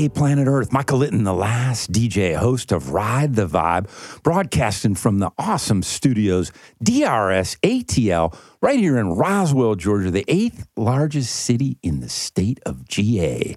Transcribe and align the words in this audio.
Day, 0.00 0.08
planet 0.08 0.48
Earth. 0.48 0.72
Michael 0.72 0.96
Litton, 0.96 1.24
the 1.24 1.34
last 1.34 1.92
DJ, 1.92 2.34
host 2.34 2.72
of 2.72 2.92
Ride 2.92 3.34
the 3.34 3.46
Vibe, 3.46 4.22
broadcasting 4.22 4.94
from 4.94 5.18
the 5.18 5.30
awesome 5.36 5.82
studios, 5.82 6.52
DRS 6.82 7.56
ATL, 7.56 8.34
right 8.62 8.78
here 8.78 8.96
in 8.96 9.10
Roswell, 9.10 9.74
Georgia, 9.74 10.10
the 10.10 10.24
eighth 10.26 10.66
largest 10.74 11.36
city 11.36 11.76
in 11.82 12.00
the 12.00 12.08
state 12.08 12.60
of 12.64 12.88
GA. 12.88 13.56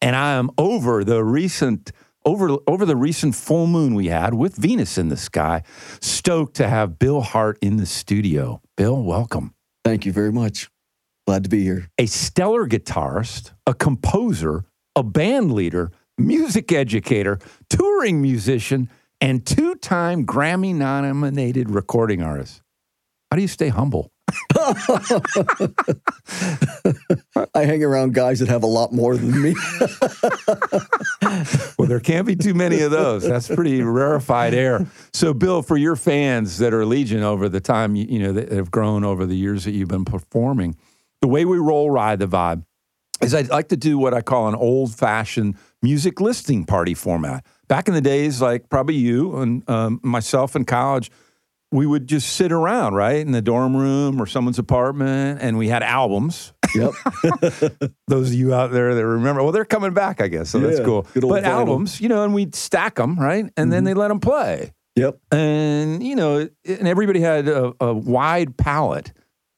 And 0.00 0.16
I 0.16 0.32
am 0.32 0.50
over 0.56 1.04
the 1.04 1.22
recent 1.22 1.92
over 2.24 2.56
over 2.66 2.86
the 2.86 2.96
recent 2.96 3.34
full 3.34 3.66
moon 3.66 3.94
we 3.94 4.06
had 4.06 4.32
with 4.32 4.56
Venus 4.56 4.96
in 4.96 5.10
the 5.10 5.18
sky. 5.18 5.62
Stoked 6.00 6.56
to 6.56 6.68
have 6.70 6.98
Bill 6.98 7.20
Hart 7.20 7.58
in 7.60 7.76
the 7.76 7.86
studio. 7.86 8.62
Bill, 8.78 9.02
welcome 9.02 9.52
Thank 9.84 10.06
you 10.06 10.12
very 10.12 10.32
much. 10.32 10.70
Glad 11.26 11.44
to 11.44 11.50
be 11.50 11.62
here. 11.62 11.90
a 11.98 12.06
stellar 12.06 12.66
guitarist, 12.66 13.52
a 13.66 13.74
composer, 13.74 14.64
a 14.96 15.02
band 15.02 15.52
leader, 15.52 15.90
music 16.18 16.72
educator, 16.72 17.38
touring 17.68 18.20
musician, 18.20 18.88
and 19.20 19.46
two 19.46 19.74
time 19.76 20.26
Grammy 20.26 20.74
nominated 20.74 21.70
recording 21.70 22.22
artist. 22.22 22.62
How 23.30 23.36
do 23.36 23.42
you 23.42 23.48
stay 23.48 23.68
humble? 23.68 24.10
I 27.54 27.64
hang 27.64 27.82
around 27.84 28.14
guys 28.14 28.38
that 28.40 28.48
have 28.48 28.62
a 28.62 28.66
lot 28.66 28.92
more 28.92 29.16
than 29.16 29.42
me. 29.42 29.54
Well, 31.78 31.88
there 31.88 32.00
can't 32.00 32.26
be 32.26 32.36
too 32.36 32.54
many 32.54 32.80
of 32.82 32.90
those. 32.90 33.26
That's 33.26 33.48
pretty 33.48 33.82
rarefied 33.82 34.54
air. 34.54 34.86
So, 35.12 35.34
Bill, 35.34 35.62
for 35.62 35.76
your 35.76 35.96
fans 35.96 36.58
that 36.58 36.72
are 36.72 36.84
legion 36.84 37.22
over 37.22 37.48
the 37.48 37.60
time, 37.60 37.96
you, 37.96 38.06
you 38.08 38.18
know, 38.20 38.32
that 38.34 38.52
have 38.52 38.70
grown 38.70 39.02
over 39.02 39.26
the 39.26 39.34
years 39.34 39.64
that 39.64 39.72
you've 39.72 39.88
been 39.88 40.04
performing, 40.04 40.76
the 41.20 41.28
way 41.28 41.44
we 41.44 41.58
roll 41.58 41.90
Ride 41.90 42.20
the 42.20 42.28
Vibe 42.28 42.64
is 43.22 43.34
I'd 43.34 43.48
like 43.48 43.68
to 43.68 43.76
do 43.76 43.98
what 43.98 44.14
I 44.14 44.20
call 44.22 44.48
an 44.48 44.54
old 44.54 44.94
fashioned 44.94 45.56
music 45.82 46.20
listing 46.20 46.64
party 46.64 46.94
format. 46.94 47.44
Back 47.68 47.88
in 47.88 47.94
the 47.94 48.00
days, 48.00 48.40
like 48.42 48.68
probably 48.68 48.96
you 48.96 49.36
and 49.38 49.68
um, 49.70 50.00
myself 50.02 50.54
in 50.56 50.64
college, 50.64 51.10
we 51.70 51.86
would 51.86 52.06
just 52.06 52.34
sit 52.34 52.52
around, 52.52 52.94
right, 52.94 53.16
in 53.16 53.32
the 53.32 53.40
dorm 53.40 53.74
room 53.74 54.20
or 54.20 54.26
someone's 54.26 54.58
apartment, 54.58 55.40
and 55.40 55.56
we 55.56 55.68
had 55.68 55.82
albums. 55.82 56.52
yep. 56.74 56.92
Those 58.08 58.28
of 58.28 58.34
you 58.34 58.52
out 58.52 58.72
there 58.72 58.94
that 58.94 59.06
remember, 59.06 59.42
well, 59.42 59.52
they're 59.52 59.64
coming 59.64 59.94
back, 59.94 60.20
I 60.20 60.28
guess, 60.28 60.50
so 60.50 60.58
that's 60.58 60.80
cool. 60.80 61.06
But 61.14 61.22
vinyl. 61.22 61.44
albums, 61.44 61.98
you 62.00 62.08
know, 62.10 62.24
and 62.24 62.34
we'd 62.34 62.54
stack 62.54 62.96
them, 62.96 63.18
right, 63.18 63.46
and 63.56 63.72
then 63.72 63.82
Mhm. 63.82 63.86
they 63.86 63.94
let 63.94 64.08
them 64.08 64.20
play, 64.20 64.72
Yep. 64.96 65.18
and 65.32 66.02
you 66.02 66.14
know, 66.14 66.46
and 66.66 66.86
everybody 66.88 67.20
had 67.20 67.48
a, 67.48 67.72
a 67.80 67.94
wide 67.94 68.56
palette 68.58 69.12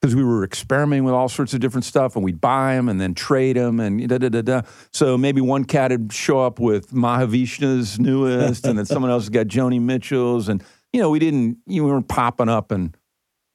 because 0.04 0.14
we 0.14 0.22
were 0.22 0.44
experimenting 0.44 1.02
with 1.04 1.14
all 1.14 1.30
sorts 1.30 1.54
of 1.54 1.60
different 1.60 1.82
stuff, 1.82 2.14
and 2.14 2.22
we'd 2.22 2.38
buy 2.38 2.74
them 2.74 2.90
and 2.90 3.00
then 3.00 3.14
trade 3.14 3.56
them, 3.56 3.80
and 3.80 4.06
da 4.06 4.18
da 4.18 4.28
da 4.28 4.42
da. 4.42 4.60
So 4.92 5.16
maybe 5.16 5.40
one 5.40 5.64
cat 5.64 5.92
would 5.92 6.12
show 6.12 6.40
up 6.40 6.58
with 6.60 6.90
Mahavishnu's 6.90 7.98
newest, 7.98 8.66
and 8.66 8.76
then 8.78 8.84
someone 8.84 9.10
else 9.10 9.30
got 9.30 9.46
Joni 9.46 9.80
Mitchell's, 9.80 10.50
and 10.50 10.62
you 10.92 11.00
know, 11.00 11.08
we 11.08 11.18
didn't, 11.18 11.56
you 11.66 11.86
weren't 11.86 12.06
popping 12.06 12.50
up 12.50 12.70
and 12.70 12.94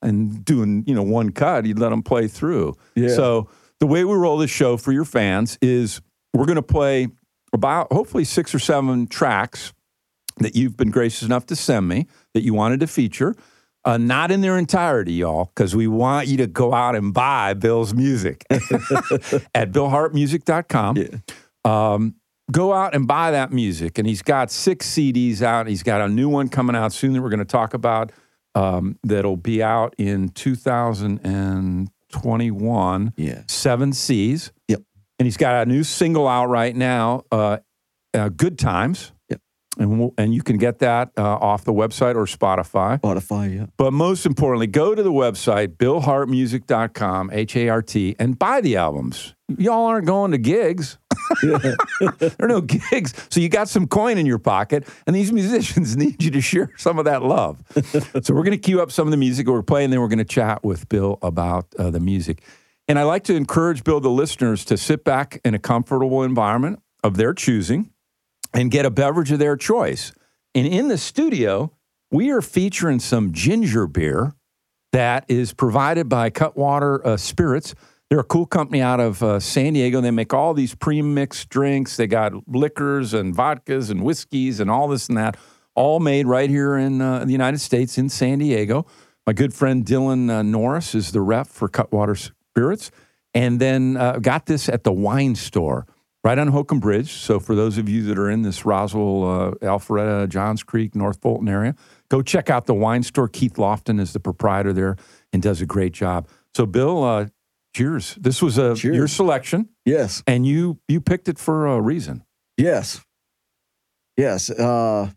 and 0.01 0.43
doing, 0.43 0.83
you 0.87 0.95
know, 0.95 1.03
one 1.03 1.31
cut. 1.31 1.65
You'd 1.65 1.77
let 1.77 1.89
them 1.89 2.01
play 2.01 2.27
through. 2.27 2.73
Yeah. 2.95 3.09
So 3.09 3.47
the 3.79 3.85
way 3.85 4.03
we 4.03 4.15
roll 4.15 4.39
this 4.39 4.49
show 4.49 4.75
for 4.75 4.91
your 4.91 5.05
fans 5.05 5.55
is 5.61 6.01
we're 6.33 6.47
going 6.47 6.55
to 6.55 6.63
play 6.63 7.09
about 7.53 7.93
hopefully 7.93 8.23
six 8.23 8.55
or 8.55 8.59
seven 8.59 9.05
tracks 9.05 9.71
that 10.37 10.55
you've 10.55 10.77
been 10.77 10.89
gracious 10.89 11.21
enough 11.21 11.45
to 11.47 11.55
send 11.55 11.87
me 11.87 12.07
that 12.33 12.41
you 12.41 12.55
wanted 12.55 12.79
to 12.79 12.87
feature. 12.87 13.35
Uh, 13.85 13.97
not 13.97 14.29
in 14.29 14.41
their 14.41 14.57
entirety, 14.57 15.13
y'all, 15.13 15.45
because 15.45 15.73
we 15.75 15.87
want 15.87 16.27
you 16.27 16.35
to 16.37 16.47
go 16.47 16.73
out 16.73 16.95
and 16.95 17.13
buy 17.13 17.53
Bill's 17.53 17.93
music 17.93 18.43
at 18.49 19.71
billhartmusic.com. 19.71 20.97
Yeah. 20.97 21.07
Um, 21.63 22.15
go 22.51 22.73
out 22.73 22.93
and 22.93 23.07
buy 23.07 23.31
that 23.31 23.53
music. 23.53 23.97
And 23.97 24.05
he's 24.07 24.21
got 24.21 24.51
six 24.51 24.89
CDs 24.89 25.41
out. 25.41 25.67
He's 25.67 25.83
got 25.83 26.01
a 26.01 26.09
new 26.09 26.27
one 26.27 26.49
coming 26.49 26.75
out 26.75 26.91
soon 26.91 27.13
that 27.13 27.21
we're 27.21 27.29
going 27.29 27.39
to 27.39 27.45
talk 27.45 27.73
about 27.73 28.11
um, 28.55 28.97
that'll 29.03 29.37
be 29.37 29.63
out 29.63 29.95
in 29.97 30.27
2021. 30.29 33.13
Yeah. 33.15 33.43
Seven 33.47 33.93
C's. 33.93 34.51
Yep. 34.67 34.81
And 35.19 35.25
he's 35.25 35.37
got 35.37 35.67
a 35.67 35.69
new 35.69 35.83
single 35.83 36.27
out 36.27 36.47
right 36.47 36.75
now, 36.75 37.23
uh, 37.31 37.59
uh, 38.13 38.27
Good 38.29 38.59
Times. 38.59 39.13
And, 39.79 39.97
we'll, 39.97 40.13
and 40.17 40.33
you 40.33 40.43
can 40.43 40.57
get 40.57 40.79
that 40.79 41.11
uh, 41.17 41.23
off 41.23 41.63
the 41.63 41.73
website 41.73 42.15
or 42.15 42.25
Spotify. 42.25 42.99
Spotify, 42.99 43.55
yeah. 43.55 43.65
But 43.77 43.93
most 43.93 44.25
importantly, 44.25 44.67
go 44.67 44.93
to 44.93 45.01
the 45.01 45.11
website, 45.11 45.77
billhartmusic.com, 45.77 47.31
H 47.31 47.55
A 47.55 47.69
R 47.69 47.81
T, 47.81 48.15
and 48.19 48.37
buy 48.37 48.59
the 48.59 48.75
albums. 48.75 49.35
Y'all 49.57 49.85
aren't 49.85 50.05
going 50.05 50.31
to 50.31 50.37
gigs. 50.37 50.97
there 51.41 52.35
are 52.39 52.47
no 52.47 52.59
gigs. 52.59 53.13
So 53.29 53.39
you 53.39 53.47
got 53.47 53.69
some 53.69 53.87
coin 53.87 54.17
in 54.17 54.25
your 54.25 54.37
pocket, 54.37 54.85
and 55.07 55.15
these 55.15 55.31
musicians 55.31 55.95
need 55.97 56.21
you 56.21 56.31
to 56.31 56.41
share 56.41 56.71
some 56.77 56.99
of 56.99 57.05
that 57.05 57.23
love. 57.23 57.63
so 58.21 58.33
we're 58.33 58.43
going 58.43 58.51
to 58.51 58.57
cue 58.57 58.81
up 58.81 58.91
some 58.91 59.07
of 59.07 59.11
the 59.11 59.17
music 59.17 59.47
we're 59.47 59.63
playing, 59.63 59.85
and 59.85 59.93
then 59.93 60.01
we're 60.01 60.09
going 60.09 60.19
to 60.19 60.25
chat 60.25 60.63
with 60.63 60.89
Bill 60.89 61.17
about 61.21 61.67
uh, 61.79 61.89
the 61.89 62.01
music. 62.01 62.43
And 62.89 62.99
I 62.99 63.03
like 63.03 63.23
to 63.25 63.35
encourage 63.35 63.85
Bill, 63.85 64.01
the 64.01 64.09
listeners, 64.09 64.65
to 64.65 64.75
sit 64.75 65.05
back 65.05 65.39
in 65.45 65.53
a 65.53 65.59
comfortable 65.59 66.23
environment 66.23 66.81
of 67.01 67.15
their 67.15 67.33
choosing 67.33 67.91
and 68.53 68.71
get 68.71 68.85
a 68.85 68.89
beverage 68.89 69.31
of 69.31 69.39
their 69.39 69.55
choice. 69.55 70.11
And 70.55 70.65
in 70.67 70.87
the 70.87 70.97
studio, 70.97 71.71
we 72.11 72.31
are 72.31 72.41
featuring 72.41 72.99
some 72.99 73.31
ginger 73.31 73.87
beer 73.87 74.33
that 74.91 75.25
is 75.27 75.53
provided 75.53 76.09
by 76.09 76.29
Cutwater 76.29 77.05
uh, 77.05 77.17
Spirits. 77.17 77.75
They're 78.09 78.19
a 78.19 78.23
cool 78.23 78.47
company 78.47 78.81
out 78.81 78.99
of 78.99 79.21
uh, 79.21 79.39
San 79.39 79.73
Diego. 79.73 80.01
They 80.01 80.09
make 80.09 80.33
all 80.33 80.55
these 80.55 80.73
pre-mixed 80.73 81.49
drinks. 81.49 81.95
They 81.95 82.07
got 82.07 82.33
liquors 82.47 83.13
and 83.13 83.35
vodkas 83.35 83.91
and 83.91 84.03
whiskeys 84.03 84.59
and 84.59 84.71
all 84.71 84.87
this 84.87 85.07
and 85.07 85.17
that, 85.17 85.37
all 85.75 85.99
made 85.99 86.25
right 86.25 86.49
here 86.49 86.75
in 86.75 87.01
uh, 87.01 87.25
the 87.25 87.31
United 87.31 87.59
States 87.59 87.99
in 87.99 88.09
San 88.09 88.39
Diego. 88.39 88.87
My 89.27 89.33
good 89.33 89.53
friend 89.53 89.85
Dylan 89.85 90.31
uh, 90.31 90.41
Norris 90.41 90.95
is 90.95 91.11
the 91.11 91.21
rep 91.21 91.45
for 91.45 91.67
Cutwater 91.67 92.15
Spirits, 92.15 92.89
and 93.35 93.59
then 93.59 93.95
uh, 93.95 94.17
got 94.17 94.47
this 94.47 94.67
at 94.67 94.83
the 94.83 94.91
wine 94.91 95.35
store 95.35 95.85
right 96.23 96.37
on 96.37 96.49
Holcomb 96.49 96.79
Bridge. 96.79 97.11
So 97.13 97.39
for 97.39 97.55
those 97.55 97.77
of 97.77 97.87
you 97.89 98.03
that 98.03 98.17
are 98.19 98.29
in 98.29 98.41
this 98.41 98.65
Roswell, 98.65 99.23
uh, 99.23 99.51
Alpharetta, 99.65 100.27
Johns 100.29 100.63
Creek, 100.63 100.95
North 100.95 101.21
Fulton 101.21 101.47
area, 101.47 101.75
go 102.09 102.21
check 102.21 102.49
out 102.49 102.65
the 102.65 102.73
wine 102.73 103.03
store. 103.03 103.27
Keith 103.27 103.53
Lofton 103.55 103.99
is 103.99 104.13
the 104.13 104.19
proprietor 104.19 104.73
there 104.73 104.95
and 105.33 105.41
does 105.41 105.61
a 105.61 105.65
great 105.65 105.93
job. 105.93 106.27
So 106.55 106.65
Bill, 106.65 107.03
uh, 107.03 107.27
cheers. 107.75 108.15
This 108.19 108.41
was 108.41 108.57
a 108.57 108.75
Cheers. 108.75 108.95
your 108.97 109.07
selection, 109.07 109.69
Yes. 109.85 110.23
and 110.27 110.45
you 110.45 110.79
you 110.87 110.99
picked 111.01 111.29
it 111.29 111.37
for 111.39 111.67
a 111.67 111.79
reason. 111.79 112.23
Yes. 112.57 113.01
Yes. 114.17 114.49
Uh, 114.49 115.11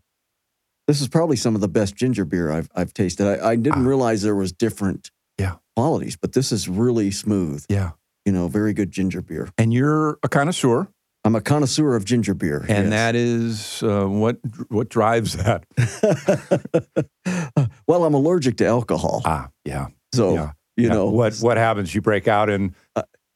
this 0.87 1.01
is 1.01 1.07
probably 1.07 1.35
some 1.35 1.55
of 1.55 1.61
the 1.61 1.67
best 1.67 1.95
ginger 1.95 2.25
beer 2.25 2.51
I've 2.51 2.69
I've 2.75 2.93
tasted. 2.93 3.27
I, 3.27 3.51
I 3.51 3.55
didn't 3.55 3.83
Ah. 3.85 3.87
realize 3.87 4.21
there 4.21 4.35
was 4.35 4.51
different 4.51 5.11
Yeah. 5.39 5.55
qualities, 5.75 6.15
but 6.15 6.33
this 6.33 6.51
is 6.51 6.69
really 6.69 7.11
smooth. 7.11 7.65
Yeah. 7.69 7.91
You 8.25 8.31
know, 8.31 8.47
very 8.47 8.73
good 8.73 8.91
ginger 8.91 9.21
beer. 9.21 9.49
And 9.57 9.73
you're 9.73 10.17
a 10.23 10.29
connoisseur, 10.29 10.87
I'm 11.25 11.35
a 11.35 11.41
connoisseur 11.41 11.95
of 11.95 12.03
ginger 12.05 12.33
beer. 12.33 12.59
and 12.67 12.85
yes. 12.85 12.89
that 12.89 13.15
is 13.15 13.83
uh, 13.83 14.05
what 14.07 14.37
what 14.69 14.89
drives 14.89 15.33
that. 15.37 15.65
well, 17.87 18.03
I'm 18.05 18.13
allergic 18.13 18.57
to 18.57 18.65
alcohol, 18.65 19.21
Ah, 19.25 19.49
yeah, 19.65 19.87
so 20.13 20.33
yeah. 20.33 20.51
you 20.75 20.87
yeah. 20.87 20.93
know 20.93 21.09
what 21.09 21.35
what 21.37 21.55
happens? 21.57 21.93
You 21.95 22.01
break 22.01 22.27
out 22.27 22.49
in 22.49 22.75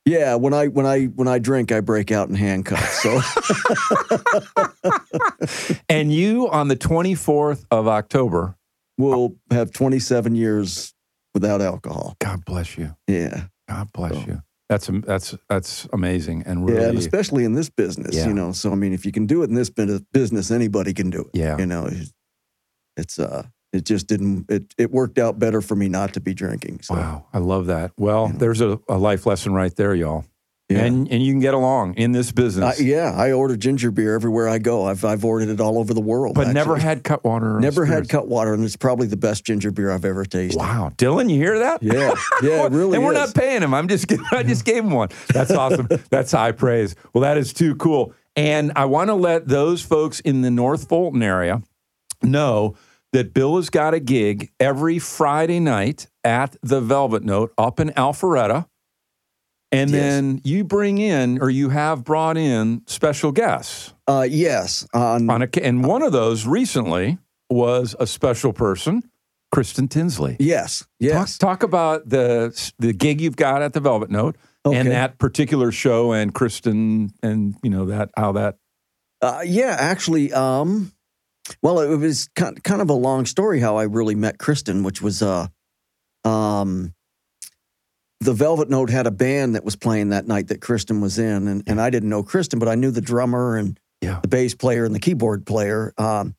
Yeah, 0.06 0.36
when 0.36 0.54
I 0.54 0.68
when 0.68 0.86
I 0.86 1.06
when 1.06 1.28
I 1.30 1.40
drink, 1.40 1.72
I 1.72 1.80
break 1.82 2.12
out 2.12 2.28
in 2.30 2.36
handcuffs. 2.36 3.02
So 3.04 3.20
and 5.90 6.12
you 6.14 6.50
on 6.50 6.68
the 6.68 6.76
24th 6.76 7.66
of 7.72 7.88
October. 7.88 8.56
we'll 8.98 9.36
have 9.52 9.72
27 9.72 10.36
years 10.36 10.94
without 11.34 11.62
alcohol. 11.62 12.16
God 12.20 12.44
bless 12.46 12.78
you. 12.78 12.96
Yeah, 13.08 13.46
God 13.70 13.92
bless 13.94 14.14
Oh. 14.14 14.24
you. 14.28 14.42
That's 14.70 14.88
that's 15.06 15.36
that's 15.48 15.88
amazing 15.94 16.44
and 16.46 16.66
really, 16.68 16.82
Yeah, 16.82 16.90
and 16.90 16.98
especially 16.98 17.46
in 17.46 17.54
this 17.54 17.70
business, 17.70 18.16
Yeah. 18.16 18.28
you 18.28 18.34
know. 18.34 18.52
So 18.52 18.72
I 18.72 18.76
mean, 18.76 18.92
if 18.94 19.06
you 19.06 19.12
can 19.14 19.26
do 19.26 19.42
it 19.44 19.50
in 19.50 19.56
this 19.56 19.70
business, 19.70 20.52
anybody 20.52 20.94
can 20.94 21.10
do 21.10 21.22
it. 21.22 21.30
Yeah. 21.34 21.58
you 21.58 21.66
know, 21.66 21.90
it's, 22.98 23.18
uh, 23.20 23.44
it 23.72 23.86
just 23.86 24.08
didn't. 24.08 24.46
It 24.50 24.74
it 24.78 24.92
worked 24.92 25.20
out 25.20 25.40
better 25.40 25.62
for 25.62 25.76
me 25.76 25.88
not 25.88 26.14
to 26.16 26.20
be 26.20 26.34
drinking. 26.34 26.82
So 26.82 26.96
wow. 26.96 27.26
I 27.34 27.38
love 27.38 27.68
that. 27.68 27.92
Well, 27.98 28.30
Yeah. 28.32 28.38
there's 28.40 28.62
a, 28.62 28.80
a 28.90 28.98
life 28.98 29.26
lesson 29.26 29.54
right 29.54 29.74
there, 29.76 29.94
y'all. 29.96 30.26
Yeah. 30.70 30.80
And 30.84 31.10
and 31.10 31.24
you 31.24 31.32
can 31.32 31.40
get 31.40 31.54
along 31.54 31.94
in 31.96 32.12
this 32.12 32.32
business, 32.32 32.82
yeah, 32.82 33.14
I 33.16 33.32
order 33.32 33.56
ginger 33.56 33.90
beer 33.90 34.16
everywhere 34.16 34.50
I 34.50 34.58
go. 34.58 34.86
I've 34.86 35.06
I've 35.06 35.24
ordered 35.24 35.48
it 35.50 35.62
all 35.62 35.80
over 35.80 35.94
the 35.94 36.02
world. 36.02 36.36
but 36.36 36.50
never 36.50 36.76
had 36.76 37.04
Cutwater. 37.06 37.60
never 37.60 37.86
had 37.86 38.06
spirits. 38.06 38.12
Cutwater, 38.12 38.54
and 38.54 38.64
it's 38.66 38.76
probably 38.76 39.08
the 39.08 39.16
best 39.16 39.46
ginger 39.46 39.72
beer 39.72 39.92
I've 39.92 40.04
ever 40.04 40.26
tasted. 40.26 40.60
Wow, 40.60 40.92
Dylan, 40.98 41.30
you 41.30 41.38
hear 41.38 41.60
that? 41.60 41.82
Yeah, 41.82 42.14
yeah, 42.44 42.66
it 42.66 42.72
really 42.74 42.96
and 42.98 43.06
we're 43.06 43.14
is. 43.14 43.34
not 43.34 43.34
paying 43.34 43.62
him. 43.64 43.74
I'm 43.74 43.88
just 43.88 44.12
I 44.32 44.44
just 44.44 44.66
gave 44.66 44.84
him 44.84 44.92
one. 44.92 45.10
That's 45.30 45.52
awesome. 45.52 45.88
That's 46.10 46.32
high 46.34 46.52
praise. 46.52 46.96
Well, 47.14 47.22
that 47.22 47.38
is 47.38 47.54
too 47.54 47.76
cool. 47.76 48.14
And 48.36 48.74
I 48.76 48.86
want 48.86 49.08
to 49.10 49.16
let 49.16 49.48
those 49.48 49.82
folks 49.82 50.20
in 50.20 50.42
the 50.42 50.52
North 50.52 50.90
Fulton 50.90 51.24
area 51.24 51.62
know 52.22 52.76
that 53.14 53.34
Bill 53.34 53.56
has 53.56 53.70
got 53.70 53.94
a 53.94 54.00
gig 54.00 54.52
every 54.60 55.00
Friday 55.00 55.60
night 55.60 56.08
at 56.24 56.56
the 56.62 56.82
Velvet 56.82 57.24
Note 57.24 57.54
up 57.58 57.80
in 57.80 57.90
Alpharetta. 57.92 58.68
And 59.72 59.90
Yes. 59.90 60.00
then 60.00 60.42
you 60.44 60.64
bring 60.64 60.98
in 60.98 61.40
or 61.42 61.50
you 61.50 61.70
have 61.70 62.04
brought 62.06 62.38
in 62.38 62.82
special 62.88 63.32
guests. 63.34 63.94
Uh, 64.08 64.26
yes, 64.30 64.88
on, 64.94 65.30
On 65.30 65.42
a, 65.42 65.50
and 65.62 65.84
one 65.84 66.02
of 66.02 66.12
those 66.14 66.46
recently 66.48 67.18
was 67.50 67.96
a 68.00 68.08
special 68.08 68.54
person, 68.54 69.04
Kristen 69.52 69.88
Tinsley. 69.90 70.38
yes, 70.40 70.86
yes. 71.00 71.38
Talk, 71.38 71.50
talk 71.60 71.64
about 71.64 72.08
the 72.10 72.54
the 72.80 72.94
gig 72.94 73.20
you've 73.22 73.36
got 73.36 73.62
at 73.62 73.74
the 73.74 73.80
Velvet 73.82 74.10
Note 74.10 74.38
Okay. 74.66 74.78
and 74.78 74.92
that 74.92 75.18
particular 75.18 75.72
show 75.72 76.12
and 76.14 76.34
Kristen 76.34 77.12
and 77.22 77.56
you 77.64 77.70
know 77.70 77.86
that 77.86 78.10
how 78.18 78.32
that 78.34 78.58
Uh, 79.22 79.42
yeah, 79.46 79.76
actually, 79.80 80.32
um, 80.34 80.92
well, 81.62 81.80
it 81.80 81.96
was 81.98 82.30
kind 82.36 82.62
kind 82.64 82.82
of 82.82 82.90
a 82.90 82.94
long 82.94 83.26
story 83.26 83.60
how 83.60 83.76
I 83.78 83.84
really 83.84 84.16
met 84.16 84.38
Kristen, 84.38 84.84
which 84.84 85.02
was 85.02 85.22
uh, 85.22 85.48
um, 86.24 86.94
the 88.20 88.34
Velvet 88.34 88.70
Note 88.70 88.90
had 88.90 89.08
a 89.08 89.12
band 89.12 89.56
that 89.56 89.64
was 89.64 89.76
playing 89.76 90.10
that 90.10 90.28
night 90.28 90.48
that 90.48 90.62
Kristen 90.62 91.02
was 91.02 91.20
in, 91.20 91.48
and, 91.48 91.64
and 91.68 91.80
I 91.80 91.90
didn't 91.90 92.10
know 92.10 92.24
Kristen, 92.24 92.60
but 92.60 92.68
I 92.68 92.76
knew 92.76 92.92
the 92.92 93.02
drummer 93.02 93.58
and 93.58 93.80
Yeah. 94.02 94.20
the 94.22 94.28
bass 94.28 94.54
player 94.56 94.86
and 94.86 94.94
the 94.96 95.00
keyboard 95.00 95.46
player. 95.46 95.94
Um, 95.98 96.36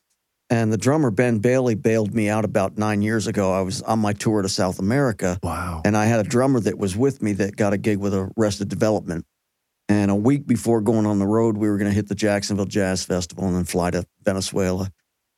and 0.51 0.73
the 0.73 0.79
drummer 0.79 1.11
Ben 1.11 1.39
Bailey 1.41 1.75
bailed 1.75 2.15
me 2.15 2.29
out 2.31 2.45
about 2.47 2.79
nine 2.79 3.03
years 3.03 3.27
ago. 3.27 3.53
I 3.53 3.61
was 3.61 3.83
on 3.83 3.99
my 3.99 4.13
tour 4.15 4.41
to 4.43 4.49
South 4.49 4.79
America, 4.79 5.39
wow 5.43 5.83
and 5.85 5.97
I 5.97 6.07
had 6.07 6.21
a 6.21 6.29
drummer 6.29 6.59
that 6.61 6.79
was 6.79 6.97
with 6.97 7.21
me 7.23 7.33
that 7.35 7.55
got 7.57 7.73
a 7.75 7.79
gig 7.79 7.99
with 7.99 8.15
Arrested 8.15 8.69
Development. 8.69 9.25
And 9.91 10.11
a 10.11 10.15
week 10.15 10.47
before 10.47 10.81
going 10.81 11.07
on 11.07 11.19
the 11.19 11.27
road, 11.27 11.57
we 11.57 11.69
were 11.69 11.79
going 11.79 11.91
to 11.91 11.95
hit 11.95 12.09
the 12.09 12.15
Jacksonville 12.15 12.67
Jazz 12.67 13.05
Festival 13.05 13.45
and 13.47 13.57
then 13.57 13.65
fly 13.65 13.91
to 13.91 14.05
Venezuela. 14.25 14.91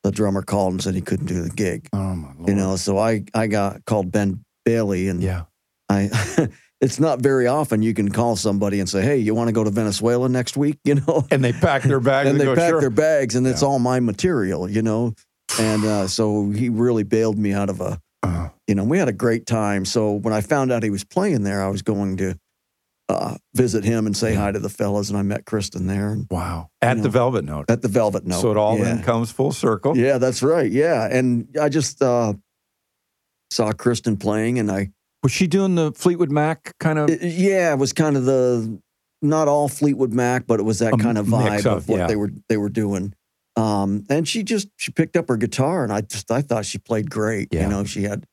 The 0.02 0.10
drummer 0.10 0.42
called 0.42 0.72
and 0.72 0.82
said 0.82 0.94
he 0.94 1.00
couldn't 1.02 1.26
do 1.26 1.42
the 1.42 1.50
gig. 1.50 1.88
oh 1.92 2.14
my 2.16 2.32
lord 2.36 2.48
You 2.48 2.54
know, 2.54 2.76
so 2.76 2.96
I 2.98 3.24
I 3.34 3.46
got 3.48 3.84
called 3.84 4.10
Ben 4.12 4.44
Bailey, 4.64 5.08
and 5.08 5.22
yeah 5.22 5.42
I. 5.90 6.48
it's 6.80 6.98
not 6.98 7.20
very 7.20 7.46
often 7.46 7.82
you 7.82 7.92
can 7.92 8.10
call 8.10 8.36
somebody 8.36 8.80
and 8.80 8.88
say, 8.88 9.02
"Hey, 9.02 9.18
you 9.18 9.34
want 9.34 9.48
to 9.48 9.52
go 9.52 9.64
to 9.64 9.70
Venezuela 9.70 10.28
next 10.28 10.56
week?" 10.56 10.78
You 10.84 10.96
know, 10.96 11.26
and 11.30 11.44
they 11.44 11.52
pack 11.52 11.82
their 11.82 12.00
bags 12.00 12.30
and 12.30 12.40
and, 12.40 12.40
they 12.40 12.44
go 12.46 12.56
pack 12.56 12.70
sure 12.70 12.80
their 12.80 12.90
bags, 12.90 13.34
and 13.36 13.46
it's 13.46 13.62
all 13.62 13.78
my 13.78 14.00
material. 14.00 14.68
You 14.68 14.82
know, 14.82 15.14
and 15.58 15.84
uh, 15.84 16.06
so 16.08 16.50
he 16.50 16.68
really 16.68 17.02
bailed 17.02 17.38
me 17.38 17.52
out 17.52 17.68
of 17.68 17.80
a 17.80 17.98
Uh, 18.22 18.48
you 18.66 18.74
know, 18.74 18.84
we 18.84 18.98
had 18.98 19.08
a 19.08 19.12
great 19.12 19.46
time. 19.46 19.84
So 19.84 20.12
when 20.12 20.32
I 20.32 20.40
found 20.40 20.72
out 20.72 20.82
he 20.82 20.90
was 20.90 21.04
playing 21.04 21.42
there, 21.42 21.62
I 21.62 21.68
was 21.68 21.82
going 21.82 22.16
to 22.18 22.34
uh, 23.10 23.36
visit 23.54 23.84
him 23.84 24.06
and 24.06 24.16
say 24.16 24.34
hi 24.34 24.52
to 24.52 24.58
the 24.58 24.68
fellas, 24.68 25.10
and 25.10 25.18
I 25.18 25.22
met 25.22 25.44
Kristen 25.44 25.86
there 25.86 26.12
and 26.12 26.26
wow 26.30 26.70
at 26.80 26.96
You 26.96 27.02
the 27.02 27.08
Velvet 27.08 27.44
Note 27.44 27.66
at 27.68 27.82
the 27.82 27.88
Velvet 27.88 28.24
Note. 28.24 28.40
so 28.40 28.50
it 28.50 28.56
all 28.56 28.78
yeah. 28.78 28.84
then 28.84 29.02
comes 29.02 29.30
full 29.30 29.52
circle 29.52 29.96
Yeah, 29.96 30.18
that's 30.18 30.42
right. 30.42 30.70
Yeah, 30.70 31.08
and 31.10 31.48
I 31.60 31.68
just 31.68 32.00
uh, 32.00 32.34
saw 33.50 33.72
Kristen 33.72 34.16
playing, 34.16 34.58
and 34.58 34.70
I 34.70 34.90
was 35.22 35.32
she 35.32 35.46
doing 35.46 35.74
the 35.74 35.92
Fleetwood 35.92 36.30
Mac 36.30 36.74
kind 36.78 36.98
of 36.98 37.10
it- 37.10 37.22
yeah, 37.22 37.72
it 37.72 37.78
was 37.78 37.92
kind 37.92 38.16
of 38.16 38.24
the 38.24 38.80
not 39.22 39.48
all 39.48 39.68
Fleetwood 39.68 40.12
Mac, 40.12 40.46
but 40.46 40.60
it 40.60 40.62
was 40.62 40.78
that 40.78 40.98
kind 40.98 41.18
of 41.18 41.26
vibe 41.26 41.60
of, 41.60 41.66
of 41.66 41.88
what 41.88 41.98
yeah. 41.98 42.06
they 42.06 42.16
were 42.16 42.30
they 42.48 42.56
were 42.56 42.70
doing. 42.70 43.14
Um, 43.56 44.04
and 44.08 44.26
she 44.26 44.42
just 44.42 44.68
she 44.76 44.92
picked 44.92 45.16
up 45.16 45.28
her 45.28 45.36
guitar, 45.36 45.84
and 45.84 45.92
I 45.92 46.00
just 46.00 46.30
I 46.30 46.42
thought 46.42 46.64
she 46.64 46.78
played 46.78 47.10
great. 47.10 47.48
Yeah. 47.50 47.64
You 47.64 47.68
know, 47.68 47.84
she 47.84 48.04
had 48.04 48.24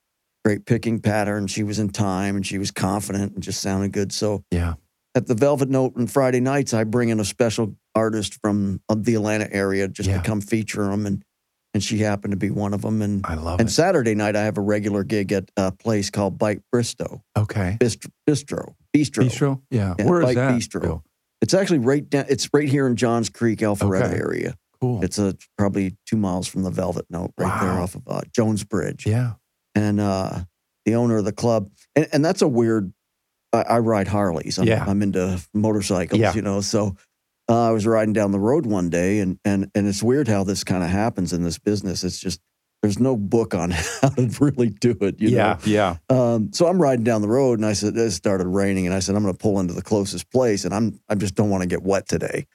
great 0.44 0.64
picking 0.64 1.00
pattern. 1.00 1.46
She 1.46 1.62
was 1.62 1.78
in 1.78 1.90
time, 1.90 2.36
and 2.36 2.46
she 2.46 2.58
was 2.58 2.70
confident, 2.70 3.34
and 3.34 3.42
just 3.42 3.60
sounded 3.60 3.92
good. 3.92 4.12
So 4.12 4.44
yeah 4.50 4.74
at 5.18 5.26
the 5.26 5.34
Velvet 5.34 5.68
Note 5.68 5.94
on 5.96 6.06
Friday 6.06 6.38
nights, 6.38 6.72
I 6.72 6.84
bring 6.84 7.08
in 7.08 7.18
a 7.18 7.24
special 7.24 7.74
artist 7.94 8.38
from 8.40 8.80
the 8.94 9.16
Atlanta 9.16 9.52
area 9.52 9.88
just 9.88 10.08
Yeah. 10.08 10.18
to 10.18 10.22
come 10.22 10.40
feature 10.40 10.84
them, 10.84 11.06
and 11.06 11.24
and 11.74 11.82
she 11.82 11.98
happened 11.98 12.32
to 12.32 12.36
be 12.36 12.50
one 12.50 12.74
of 12.74 12.82
them. 12.82 13.02
And 13.02 13.24
I 13.26 13.34
love 13.34 13.60
and 13.60 13.68
it 13.68 13.72
Saturday 13.72 14.14
night, 14.14 14.36
I 14.36 14.42
have 14.44 14.58
a 14.58 14.62
regular 14.62 15.04
gig 15.04 15.32
at 15.32 15.50
a 15.56 15.72
place 15.72 16.10
called 16.10 16.38
Bike 16.38 16.60
Bristow 16.72 17.22
okay 17.36 17.76
Bistro 17.80 18.10
Bistro 18.28 18.74
Bistro. 18.96 19.24
Bistro 19.24 19.60
yeah, 19.70 19.94
Yeah, 19.98 20.06
where 20.06 20.20
is 20.20 20.26
Bike 20.26 20.34
that 20.36 20.54
Bistro. 20.54 20.80
Bill? 20.82 21.04
It's 21.40 21.54
actually 21.54 21.78
right 21.78 22.08
down. 22.08 22.24
It's 22.28 22.48
right 22.52 22.68
here 22.68 22.86
in 22.86 22.96
Johns 22.96 23.28
Creek, 23.28 23.60
Alpharetta 23.60 24.06
Okay. 24.06 24.16
area. 24.18 24.54
cool 24.80 25.04
It's 25.04 25.18
a 25.18 25.36
probably 25.56 25.96
two 26.06 26.16
miles 26.16 26.48
from 26.48 26.62
the 26.62 26.70
Velvet 26.70 27.06
Note, 27.10 27.32
right 27.38 27.60
there 27.60 27.80
off 27.80 27.94
of 27.94 28.02
uh, 28.08 28.22
Jones 28.34 28.64
Bridge. 28.64 29.06
yeah 29.06 29.32
And 29.74 30.00
uh, 30.00 30.40
the 30.84 30.94
owner 30.96 31.18
of 31.18 31.24
the 31.24 31.32
club, 31.32 31.70
and, 31.94 32.08
and 32.12 32.24
that's 32.24 32.42
a 32.42 32.48
weird. 32.48 32.92
I, 33.52 33.62
I 33.62 33.78
ride 33.78 34.08
Harleys. 34.08 34.58
I'm, 34.58 34.66
Yeah. 34.66 34.84
I'm 34.86 35.00
into 35.02 35.40
motorcycles, 35.54 36.20
Yeah. 36.20 36.34
you 36.34 36.42
know. 36.42 36.60
So 36.60 36.96
uh, 37.48 37.68
I 37.68 37.70
was 37.70 37.86
riding 37.86 38.12
down 38.12 38.30
the 38.30 38.38
road 38.38 38.66
one 38.66 38.90
day, 38.90 39.20
and 39.20 39.38
and 39.44 39.70
and 39.74 39.88
it's 39.88 40.02
weird 40.02 40.28
how 40.28 40.44
this 40.44 40.64
kind 40.64 40.84
of 40.84 40.90
happens 40.90 41.32
in 41.32 41.42
this 41.42 41.58
business. 41.58 42.04
It's 42.04 42.18
just 42.18 42.40
there's 42.82 42.98
no 42.98 43.16
book 43.16 43.54
on 43.54 43.70
how 44.02 44.10
to 44.10 44.30
really 44.40 44.68
do 44.68 44.96
it. 45.00 45.20
You 45.20 45.30
yeah 45.30 45.58
yeah? 45.64 45.96
Um, 46.10 46.52
so 46.52 46.66
I'm 46.66 46.80
riding 46.80 47.04
down 47.04 47.22
the 47.22 47.28
road, 47.28 47.58
and 47.58 47.66
I 47.66 47.72
said 47.72 47.96
it 47.96 48.10
started 48.10 48.46
raining, 48.46 48.86
and 48.86 48.94
I 48.94 48.98
said 48.98 49.14
I'm 49.14 49.22
going 49.22 49.34
to 49.34 49.38
pull 49.38 49.60
into 49.60 49.74
the 49.74 49.82
closest 49.82 50.30
place, 50.30 50.64
and 50.64 50.74
I'm 50.74 51.00
I 51.08 51.14
just 51.14 51.34
don't 51.34 51.50
want 51.50 51.62
to 51.62 51.68
get 51.68 51.82
wet 51.82 52.06
today. 52.06 52.46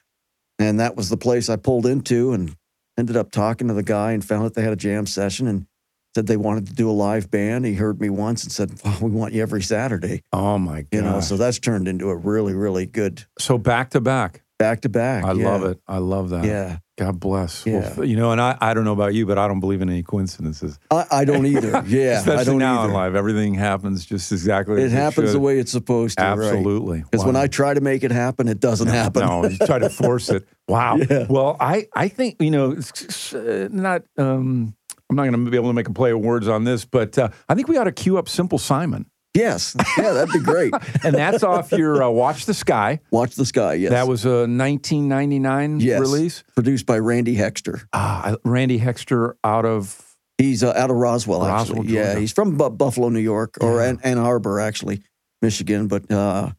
And 0.60 0.80
that 0.80 0.96
was 0.96 1.10
the 1.10 1.18
place 1.18 1.50
I 1.50 1.56
pulled 1.56 1.88
into, 1.88 2.34
and 2.34 2.56
ended 2.98 3.18
up 3.18 3.32
talking 3.32 3.68
to 3.70 3.74
the 3.74 3.84
guy, 3.84 4.12
and 4.12 4.24
found 4.24 4.46
out 4.46 4.54
they 4.54 4.62
had 4.62 4.74
a 4.74 4.78
jam 4.78 5.08
session, 5.08 5.48
and 5.48 5.66
said 6.14 6.28
they 6.28 6.38
wanted 6.38 6.68
to 6.68 6.74
do 6.74 6.88
a 6.88 6.94
live 6.94 7.32
band. 7.32 7.66
He 7.66 7.74
heard 7.74 8.00
me 8.00 8.10
once 8.10 8.44
and 8.44 8.52
said, 8.52 8.80
well, 8.86 9.00
"We 9.02 9.10
want 9.10 9.34
you 9.34 9.42
every 9.42 9.64
Saturday." 9.64 10.22
oh 10.32 10.60
my 10.60 10.82
god 10.82 10.88
You 10.92 11.02
know, 11.02 11.20
so 11.20 11.36
that's 11.36 11.58
turned 11.58 11.88
into 11.88 12.10
a 12.10 12.16
really, 12.16 12.54
really 12.54 12.86
good 12.86 13.26
so 13.40 13.58
back 13.58 13.90
to 13.92 14.02
back 14.02 14.43
back 14.60 14.82
to 14.82 14.90
back. 14.90 15.24
I 15.26 15.32
love 15.34 15.64
it 15.64 15.80
I 15.88 15.98
love 15.98 16.30
that 16.30 16.46
Yeah, 16.46 16.78
God 16.98 17.20
bless. 17.20 17.66
Yeah. 17.66 17.94
Well, 17.98 18.08
you 18.08 18.16
know, 18.16 18.32
and 18.32 18.40
I, 18.40 18.58
I 18.62 18.74
don't 18.74 18.84
know 18.86 18.94
about 18.94 19.14
you, 19.14 19.26
but 19.26 19.38
I 19.38 19.48
don't 19.48 19.60
believe 19.60 19.82
in 19.82 19.90
any 19.90 20.04
coincidences. 20.04 20.80
I, 20.92 21.06
I 21.12 21.26
don't 21.26 21.46
either. 21.46 21.84
Yeah, 21.88 22.12
I 22.12 22.14
Especially 22.20 22.46
don't 22.46 22.60
now 22.60 22.80
either. 22.80 22.90
in 22.90 22.94
life. 22.94 23.14
Everything 23.16 23.54
happens 23.56 24.06
just 24.06 24.32
exactly 24.32 24.82
It 24.82 24.92
happens 24.92 25.34
the 25.34 25.40
way 25.40 25.60
it's 25.60 25.72
supposed 25.72 26.18
to. 26.18 26.24
Absolutely. 26.24 27.02
Because 27.02 27.26
when 27.26 27.36
Wow. 27.36 27.42
I 27.42 27.48
try 27.48 27.74
to 27.74 27.82
make 27.82 28.04
it 28.04 28.12
happen, 28.12 28.48
it 28.48 28.60
doesn't 28.60 28.88
happen. 28.88 29.26
No, 29.26 29.46
you 29.48 29.58
try 29.58 29.80
to 29.80 29.90
force 30.04 30.30
it. 30.30 30.48
Wow. 30.68 30.98
Yeah. 30.98 31.26
Well, 31.30 31.58
I, 31.60 31.88
I 31.96 32.08
think, 32.08 32.42
you 32.42 32.52
know, 32.52 32.72
it's 32.72 33.34
uh, 33.34 33.68
not, 33.72 34.04
um, 34.18 34.76
I'm 35.10 35.16
not 35.18 35.24
going 35.30 35.46
to 35.46 35.52
be 35.52 35.58
able 35.58 35.70
to 35.70 35.74
make 35.74 35.88
a 35.90 35.94
play 35.94 36.12
of 36.12 36.20
words 36.22 36.48
on 36.48 36.64
this, 36.64 36.86
but 36.86 37.18
uh, 37.20 37.30
I 37.50 37.56
think 37.56 37.68
we 37.68 37.78
ought 37.78 37.84
to 37.84 37.92
cue 37.92 38.18
up 38.18 38.30
Simple 38.30 38.58
Simon. 38.58 39.06
Yes. 39.34 39.76
Yeah, 39.98 40.14
that'd 40.14 40.32
be 40.34 40.40
great. 40.40 40.74
And 41.04 41.16
that's 41.16 41.44
off 41.44 41.72
your 41.72 42.04
uh, 42.04 42.10
Watch 42.10 42.46
the 42.46 42.54
Sky. 42.54 43.00
Watch 43.12 43.36
the 43.36 43.46
sky. 43.46 43.74
Yes. 43.74 43.92
That 43.92 44.08
was 44.08 44.26
a 44.26 44.46
1999 44.48 45.80
Yes. 45.80 46.00
release. 46.00 46.44
produced 46.56 46.86
by 46.86 47.00
Randy 47.00 47.36
Hexter. 47.36 47.84
Ah, 47.94 48.36
Randy 48.46 48.80
Hexter 48.80 49.34
out 49.44 49.66
of 49.66 50.00
He's 50.38 50.64
uh, 50.64 50.74
out 50.76 50.90
of 50.90 50.96
Roswell, 50.98 51.42
Roswell, 51.42 51.80
actually. 51.82 51.94
yeah, 51.94 52.18
he's 52.18 52.32
from 52.32 52.58
Bu- 52.58 52.72
Buffalo, 52.72 53.10
New 53.10 53.20
York, 53.20 53.58
or 53.62 53.78
Yeah. 53.80 53.88
Ann, 53.90 54.00
Ann 54.04 54.18
Arbor, 54.18 54.60
actually, 54.60 55.02
Michigan. 55.44 55.88
But 55.88 56.10
uh, 56.12 56.50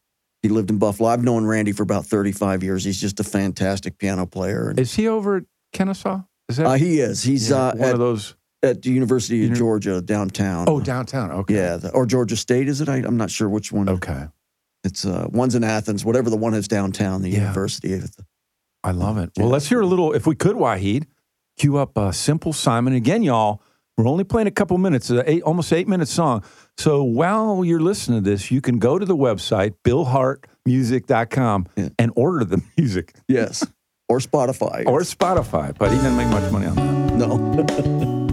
he 0.42 0.48
lived 0.48 0.70
in 0.70 0.78
Buffalo. 0.78 1.08
I've 1.08 1.24
known 1.24 1.44
Randy 1.44 1.72
for 1.72 1.82
about 1.82 2.06
35 2.06 2.62
years. 2.62 2.84
He's 2.84 3.00
just 3.00 3.18
a 3.18 3.24
fantastic 3.24 3.98
piano 3.98 4.26
player. 4.26 4.70
And, 4.70 4.78
Is 4.78 4.94
he 4.94 5.08
over 5.08 5.38
at 5.38 5.42
Kennesaw? 5.72 6.22
Is 6.48 6.58
that 6.58 6.66
uh, 6.66 6.72
he 6.74 7.00
is. 7.00 7.22
He's 7.24 7.50
yeah, 7.50 7.56
uh, 7.56 7.72
one 7.74 7.88
at, 7.88 7.92
of 7.94 7.98
those? 7.98 8.36
At 8.64 8.82
the 8.82 8.90
University 8.90 9.38
of 9.40 9.44
Uni- 9.50 9.56
Georgia 9.58 10.00
downtown. 10.00 10.64
Oh, 10.68 10.80
downtown. 10.80 11.30
Okay. 11.30 11.54
yeah, 11.54 11.76
the, 11.76 11.90
or 11.90 12.06
Georgia 12.06 12.36
State, 12.36 12.68
is 12.68 12.80
it? 12.80 12.88
I, 12.88 12.96
I'm 12.96 13.16
not 13.16 13.30
sure 13.30 13.48
which 13.48 13.70
one. 13.72 13.88
Okay. 13.88 14.26
It's 14.82 15.04
uh, 15.06 15.26
one's 15.30 15.54
in 15.54 15.64
Athens, 15.64 16.04
whatever 16.04 16.28
the 16.30 16.36
one 16.36 16.54
is 16.54 16.68
downtown, 16.68 17.22
the 17.22 17.30
Yeah. 17.30 17.40
university. 17.40 17.98
I 18.82 18.90
love 18.90 19.16
it. 19.18 19.30
Well, 19.36 19.46
Yeah. 19.46 19.52
let's 19.52 19.68
hear 19.68 19.80
a 19.80 19.86
little, 19.86 20.12
if 20.12 20.26
we 20.26 20.34
could, 20.34 20.56
Wahid, 20.56 21.04
cue 21.56 21.76
up 21.78 21.96
uh, 21.96 22.12
Simple 22.12 22.52
Simon. 22.52 22.92
Again, 22.92 23.22
y'all, 23.22 23.62
we're 23.96 24.08
only 24.08 24.24
playing 24.24 24.46
a 24.48 24.50
couple 24.50 24.76
minutes, 24.76 25.10
uh, 25.10 25.22
eight, 25.26 25.42
almost 25.42 25.72
eight 25.72 25.88
minute 25.88 26.08
song. 26.08 26.42
So 26.76 27.02
while 27.04 27.64
you're 27.64 27.80
listening 27.80 28.22
to 28.24 28.28
this, 28.30 28.50
you 28.50 28.60
can 28.60 28.78
go 28.78 28.98
to 28.98 29.06
the 29.06 29.16
website, 29.16 29.74
billhartmusic.com, 29.84 31.66
Yeah. 31.76 31.88
and 31.98 32.12
order 32.16 32.44
the 32.44 32.60
music 32.76 33.14
Yes, 33.28 33.64
or 34.08 34.18
Spotify. 34.18 34.84
or 34.86 35.00
Spotify. 35.00 35.76
But 35.78 35.90
he 35.92 35.96
didn't 35.96 36.16
make 36.16 36.28
much 36.28 36.50
money 36.52 36.66
on 36.66 36.74
that. 36.76 37.16
no. 37.16 38.20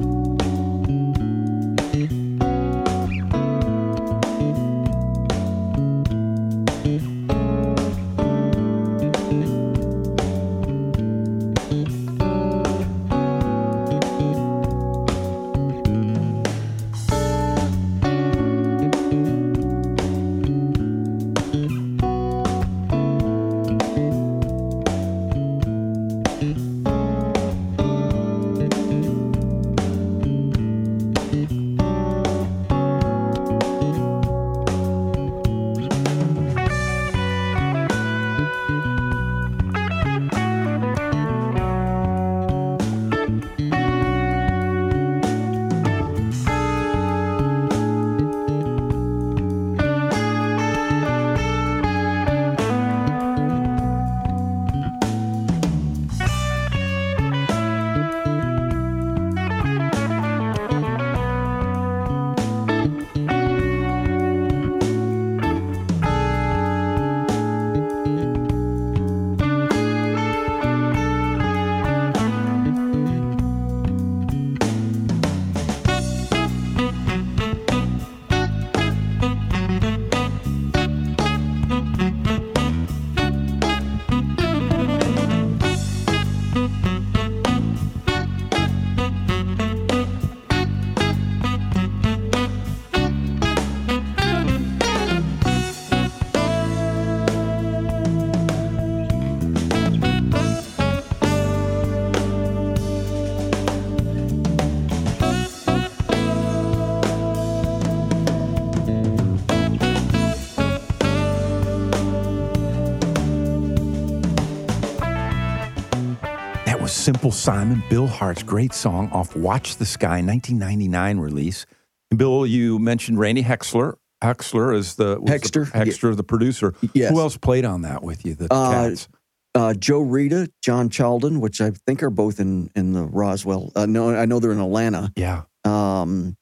Simple 117.22 117.32
Simon, 117.38 117.84
Bill 117.88 118.08
Hart's 118.08 118.42
great 118.42 118.74
song 118.74 119.08
off 119.12 119.36
Watch 119.36 119.76
the 119.76 119.86
Sky, 119.86 120.24
1999 120.24 121.20
release. 121.20 121.68
And 122.10 122.18
Bill, 122.18 122.48
you 122.48 122.80
mentioned 122.80 123.20
Randy 123.20 123.44
Hexler. 123.44 123.94
Hexler 124.24 124.76
is 124.76 124.96
the 124.96 125.20
was 125.22 125.30
the- 125.30 125.38
Hexter? 125.38 125.66
Hexter, 125.72 126.18
the 126.18 126.24
producer. 126.24 126.74
Yes. 126.96 127.12
Who 127.12 127.20
else 127.20 127.38
played 127.38 127.64
on 127.64 127.84
that 127.84 128.02
with 128.02 128.26
you? 128.26 128.34
The 128.34 128.48
Uh, 128.52 128.72
cats. 128.90 129.08
Uh, 129.54 129.76
Joe 129.76 130.00
Rita, 130.00 130.50
John 130.64 130.90
Chalden, 130.90 131.40
which 131.42 131.62
I 131.62 131.70
think 131.86 132.02
are 132.02 132.10
both 132.10 132.40
in 132.40 132.72
in 132.76 132.94
the 132.94 133.04
Roswell. 133.04 133.72
Uh, 133.76 133.86
no, 133.86 134.10
I 134.16 134.26
know 134.26 134.40
they're 134.40 134.52
in 134.52 134.60
Atlanta. 134.60 135.12
Yeah, 135.16 135.44
Um, 135.64 136.36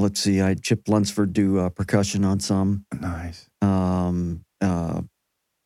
let's 0.00 0.18
see, 0.18 0.40
I 0.42 0.54
Chip 0.54 0.88
Lunsford 0.88 1.32
do 1.32 1.60
uh, 1.60 1.68
percussion 1.68 2.24
on 2.24 2.40
some. 2.40 2.86
nice. 3.00 3.48
Um, 3.60 4.44
uh, 4.60 5.02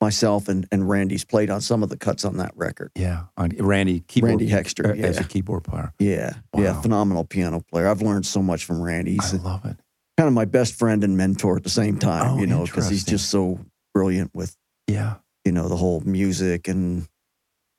myself 0.01 0.49
and, 0.49 0.67
and 0.71 0.89
Randy's 0.89 1.25
played 1.25 1.49
on 1.51 1.61
some 1.61 1.83
of 1.83 1.89
the 1.89 1.97
cuts 1.97 2.25
on 2.25 2.37
that 2.37 2.53
record. 2.55 2.91
Yeah, 2.95 3.25
on 3.37 3.51
Randy 3.59 4.01
keyboard. 4.01 4.31
Randy 4.31 4.49
Hexter, 4.49 4.87
uh, 4.91 4.93
as 5.07 5.19
a 5.19 5.23
yeah. 5.23 5.27
keyboard 5.27 5.65
player. 5.65 5.93
Yeah, 5.99 6.35
yeah, 6.57 6.81
phenomenal 6.81 7.25
piano 7.25 7.61
player. 7.71 7.89
I've 7.89 8.03
learned 8.03 8.27
so 8.27 8.43
much 8.43 8.65
from 8.65 8.81
Randy. 8.81 9.13
He's 9.13 9.35
I 9.35 9.39
love 9.39 9.65
it. 9.65 9.77
kind 10.19 10.29
of 10.29 10.33
my 10.35 10.45
best 10.45 10.75
friend 10.75 11.03
and 11.05 11.17
mentor 11.17 11.57
at 11.57 11.63
the 11.65 11.71
same 11.71 11.99
time, 11.99 12.37
Oh, 12.37 12.39
you 12.39 12.47
know, 12.47 12.65
because 12.65 12.89
he's 12.89 13.05
just 13.05 13.31
so 13.31 13.59
brilliant 13.95 14.31
with, 14.35 14.57
Yeah, 14.87 15.15
you 15.45 15.53
know, 15.53 15.69
the 15.69 15.77
whole 15.77 16.01
music 16.01 16.69
and, 16.69 17.07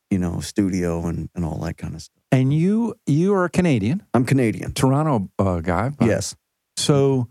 you 0.09 0.17
know, 0.17 0.39
studio 0.39 1.05
and, 1.05 1.29
and 1.35 1.45
all 1.45 1.59
that 1.59 1.77
kind 1.77 1.93
of 1.95 2.01
stuff. 2.01 2.23
and 2.31 2.51
you 2.53 2.95
you 3.05 3.33
are 3.35 3.45
a 3.45 3.49
Canadian, 3.49 4.01
I'm 4.13 4.25
Canadian. 4.25 4.73
Toronto 4.73 5.29
uh, 5.37 5.59
guy. 5.59 5.91
Yes. 6.01 6.35
So, 6.77 7.27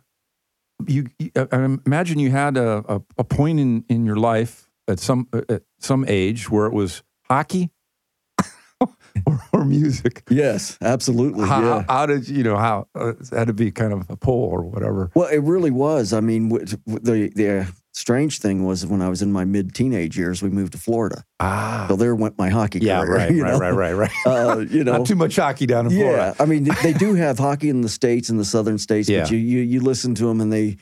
you, 0.86 1.06
I 1.36 1.78
imagine 1.86 2.18
you 2.18 2.30
had 2.30 2.56
a, 2.56 2.84
a, 2.88 3.00
a 3.18 3.24
point 3.24 3.58
in, 3.60 3.84
in 3.88 4.04
your 4.04 4.16
life 4.16 4.65
at 4.88 4.98
some 5.00 5.28
uh, 5.32 5.42
at 5.48 5.62
some 5.80 6.04
age 6.08 6.50
where 6.50 6.66
it 6.66 6.72
was 6.72 7.02
hockey 7.24 7.70
or, 9.26 9.40
or 9.52 9.64
music. 9.64 10.22
Yes, 10.30 10.76
absolutely. 10.82 11.46
How, 11.48 11.62
yeah. 11.62 11.84
how 11.88 12.06
did 12.06 12.28
you 12.28 12.42
know 12.42 12.56
how 12.56 12.88
uh, 12.94 13.12
had 13.32 13.46
to 13.48 13.54
be 13.54 13.70
kind 13.72 13.92
of 13.92 14.08
a 14.10 14.16
pull 14.16 14.44
or 14.44 14.62
whatever? 14.62 15.10
Well, 15.14 15.28
it 15.28 15.42
really 15.42 15.70
was. 15.70 16.12
I 16.12 16.20
mean, 16.20 16.48
the 16.50 17.30
the 17.34 17.72
strange 17.94 18.40
thing 18.40 18.64
was 18.66 18.84
when 18.84 19.00
I 19.00 19.08
was 19.08 19.22
in 19.22 19.32
my 19.32 19.44
mid 19.46 19.74
teenage 19.74 20.18
years, 20.18 20.42
we 20.42 20.50
moved 20.50 20.72
to 20.72 20.78
Florida. 20.78 21.24
Ah, 21.40 21.86
So 21.88 21.96
there 21.96 22.14
went 22.14 22.36
my 22.36 22.50
hockey 22.50 22.80
yeah, 22.80 23.02
career. 23.02 23.16
right, 23.16 23.30
right, 23.60 23.72
right, 23.72 23.72
right, 23.72 23.92
right. 23.94 24.10
Uh, 24.26 24.58
you 24.58 24.84
know, 24.84 24.98
Not 24.98 25.06
too 25.06 25.16
much 25.16 25.36
hockey 25.36 25.64
down 25.66 25.86
in 25.86 25.92
yeah. 25.92 25.98
Florida. 25.98 26.36
I 26.38 26.44
mean, 26.44 26.68
they 26.82 26.92
do 26.92 27.14
have 27.14 27.38
hockey 27.38 27.70
in 27.70 27.80
the 27.80 27.88
states 27.88 28.28
in 28.28 28.36
the 28.36 28.44
southern 28.44 28.76
states, 28.78 29.08
Yeah. 29.08 29.22
but 29.22 29.30
you, 29.30 29.38
you 29.38 29.60
you 29.60 29.80
listen 29.80 30.14
to 30.16 30.26
them 30.26 30.42
and 30.42 30.52
they, 30.52 30.76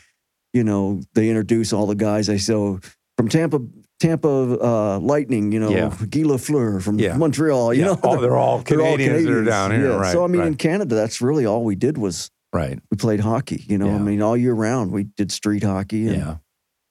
you 0.53 0.65
know, 0.65 1.01
they 1.15 1.29
introduce 1.29 1.73
all 1.73 1.87
the 1.87 1.95
guys. 1.95 2.27
They 2.27 2.39
so 2.39 2.81
from 3.17 3.29
Tampa. 3.29 3.61
Tampa 4.01 4.29
uh, 4.29 4.99
Lightning, 4.99 5.53
you 5.53 5.61
know, 5.61 5.71
Yeah. 5.71 5.89
Guy 6.11 6.21
Lafleur 6.23 6.83
from 6.83 6.99
Yeah. 6.99 7.17
Montreal, 7.17 7.73
you 7.75 7.81
Yeah. 7.81 7.87
know, 7.87 8.01
Oh, 8.03 8.21
they're 8.21 8.37
all 8.37 8.59
they're 8.67 8.81
all 8.81 8.97
Canadians 8.97 9.25
that 9.25 9.33
are 9.33 9.45
down 9.45 9.71
here, 9.71 9.91
Yeah. 9.91 9.97
right, 9.97 10.13
So 10.13 10.25
I 10.25 10.27
mean, 10.27 10.41
right. 10.41 10.49
in 10.49 10.55
Canada, 10.57 10.95
that's 10.95 11.21
really 11.21 11.47
all 11.47 11.65
we 11.65 11.75
did 11.77 11.97
was 11.99 12.31
Right. 12.53 12.79
we 12.91 12.97
played 12.97 13.21
hockey. 13.21 13.65
You 13.69 13.79
know, 13.79 13.87
Yeah. 13.87 13.97
I 13.97 13.99
mean, 13.99 14.21
all 14.23 14.37
year 14.37 14.53
round 14.55 14.93
we 14.93 15.05
did 15.05 15.31
street 15.33 15.63
hockey 15.63 16.09
and, 16.09 16.17
Yeah. 16.17 16.37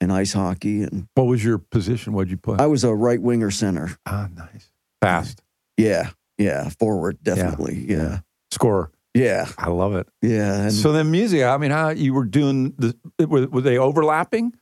and 0.00 0.12
ice 0.12 0.32
hockey, 0.32 0.82
and 0.82 1.06
What 1.14 1.24
was 1.26 1.44
your 1.44 1.58
position? 1.58 2.12
What'd 2.14 2.30
you 2.30 2.36
play? 2.36 2.56
I 2.58 2.66
was 2.66 2.84
a 2.84 2.94
right 2.94 3.20
winger 3.20 3.50
center. 3.50 3.96
ah, 4.06 4.28
nice. 4.34 4.70
Fast 5.00 5.42
Yeah, 5.76 6.10
yeah, 6.38 6.68
forward 6.78 7.18
definitely. 7.22 7.84
Yeah, 7.88 8.20
scorer. 8.50 8.90
yeah, 9.14 9.46
I 9.58 9.68
love 9.68 9.94
it. 9.94 10.06
yeah. 10.22 10.62
And 10.62 10.72
so 10.72 10.92
then 10.92 11.10
music. 11.10 11.42
I 11.44 11.56
mean, 11.58 11.70
how 11.70 11.90
you 11.90 12.14
were 12.14 12.24
doing 12.24 12.74
the? 12.78 12.94
Were, 13.26 13.46
were 13.46 13.60
they 13.60 13.76
overlapping? 13.78 14.54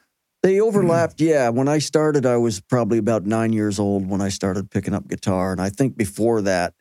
They 0.43 0.61
overlapped. 0.61 1.21
Yeah, 1.21 1.49
when 1.51 1.69
I 1.69 1.79
started, 1.79 2.27
I 2.27 2.37
was 2.37 2.61
probably 2.61 2.99
about 2.99 3.25
nine 3.27 3.53
years 3.53 3.79
old 3.79 4.09
when 4.09 4.21
I 4.21 4.29
started 4.29 4.71
picking 4.71 4.95
up 4.95 5.09
guitar, 5.09 5.53
and 5.53 5.61
I 5.61 5.69
think 5.71 5.97
before 5.97 6.43
that, 6.43 6.75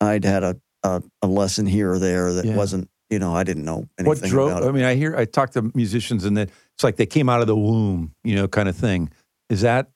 I'd 0.00 0.24
had 0.24 0.42
a 0.42 0.56
a, 0.84 1.00
a 1.22 1.26
lesson 1.28 1.64
here 1.66 1.92
or 1.92 1.98
there 1.98 2.32
that 2.34 2.44
Yeah. 2.44 2.56
wasn't. 2.56 2.88
You 3.10 3.18
know, 3.18 3.34
I 3.36 3.44
didn't 3.44 3.64
know 3.64 3.84
anything 3.98 4.06
What 4.06 4.22
drove? 4.22 4.50
about 4.52 4.62
it. 4.64 4.68
I 4.68 4.72
mean, 4.72 4.84
I 4.84 4.94
hear 4.94 5.14
I 5.14 5.26
talk 5.26 5.50
to 5.52 5.70
musicians, 5.74 6.24
and 6.24 6.36
that 6.38 6.48
it's 6.74 6.82
like 6.82 6.96
they 6.96 7.04
came 7.06 7.28
out 7.28 7.40
of 7.42 7.46
the 7.46 7.54
womb, 7.56 8.14
you 8.24 8.34
know, 8.34 8.48
kind 8.48 8.68
of 8.70 8.74
thing. 8.76 9.10
Is 9.50 9.60
that 9.60 9.90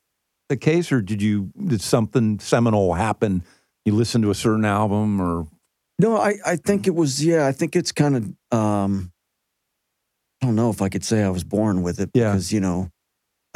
the 0.50 0.56
case, 0.58 0.92
or 0.92 1.00
did 1.00 1.22
you 1.22 1.50
did 1.66 1.80
something 1.80 2.38
seminal 2.40 2.92
happen? 2.94 3.42
You 3.86 3.94
listened 3.94 4.22
to 4.24 4.30
a 4.30 4.34
certain 4.34 4.64
album, 4.66 5.18
or 5.20 5.46
No, 5.98 6.18
I, 6.18 6.34
I 6.44 6.56
think 6.56 6.86
it 6.86 6.94
was, 6.94 7.24
yeah, 7.24 7.46
I 7.46 7.52
think 7.52 7.74
it's 7.74 7.90
kind 7.90 8.16
of, 8.16 8.24
um, 8.58 9.10
I 10.42 10.46
don't 10.46 10.54
know 10.56 10.68
if 10.70 10.82
I 10.82 10.88
could 10.90 11.02
say 11.04 11.22
I 11.22 11.30
was 11.30 11.42
born 11.44 11.82
with 11.82 11.98
it 12.00 12.10
Yeah. 12.12 12.32
because, 12.32 12.52
you 12.52 12.60
know, 12.60 12.90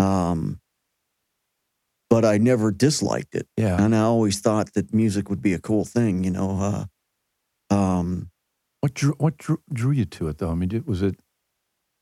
um, 0.00 0.60
but 2.08 2.24
I 2.24 2.38
never 2.38 2.72
disliked 2.72 3.34
it. 3.34 3.46
yeah, 3.56 3.80
And 3.82 3.94
I 3.94 4.00
always 4.00 4.40
thought 4.40 4.72
that 4.74 4.92
music 4.92 5.30
would 5.30 5.40
be 5.42 5.52
a 5.52 5.58
cool 5.60 5.84
thing, 5.84 6.24
you 6.24 6.30
know. 6.30 6.88
Uh, 7.70 7.74
um, 7.74 8.30
what 8.80 8.94
drew 8.94 9.14
what 9.18 9.36
drew, 9.36 9.58
drew 9.72 9.92
you 9.92 10.06
to 10.06 10.28
it 10.28 10.38
though? 10.38 10.50
I 10.50 10.54
mean, 10.54 10.70
did, 10.70 10.86
was 10.86 11.02
it 11.02 11.14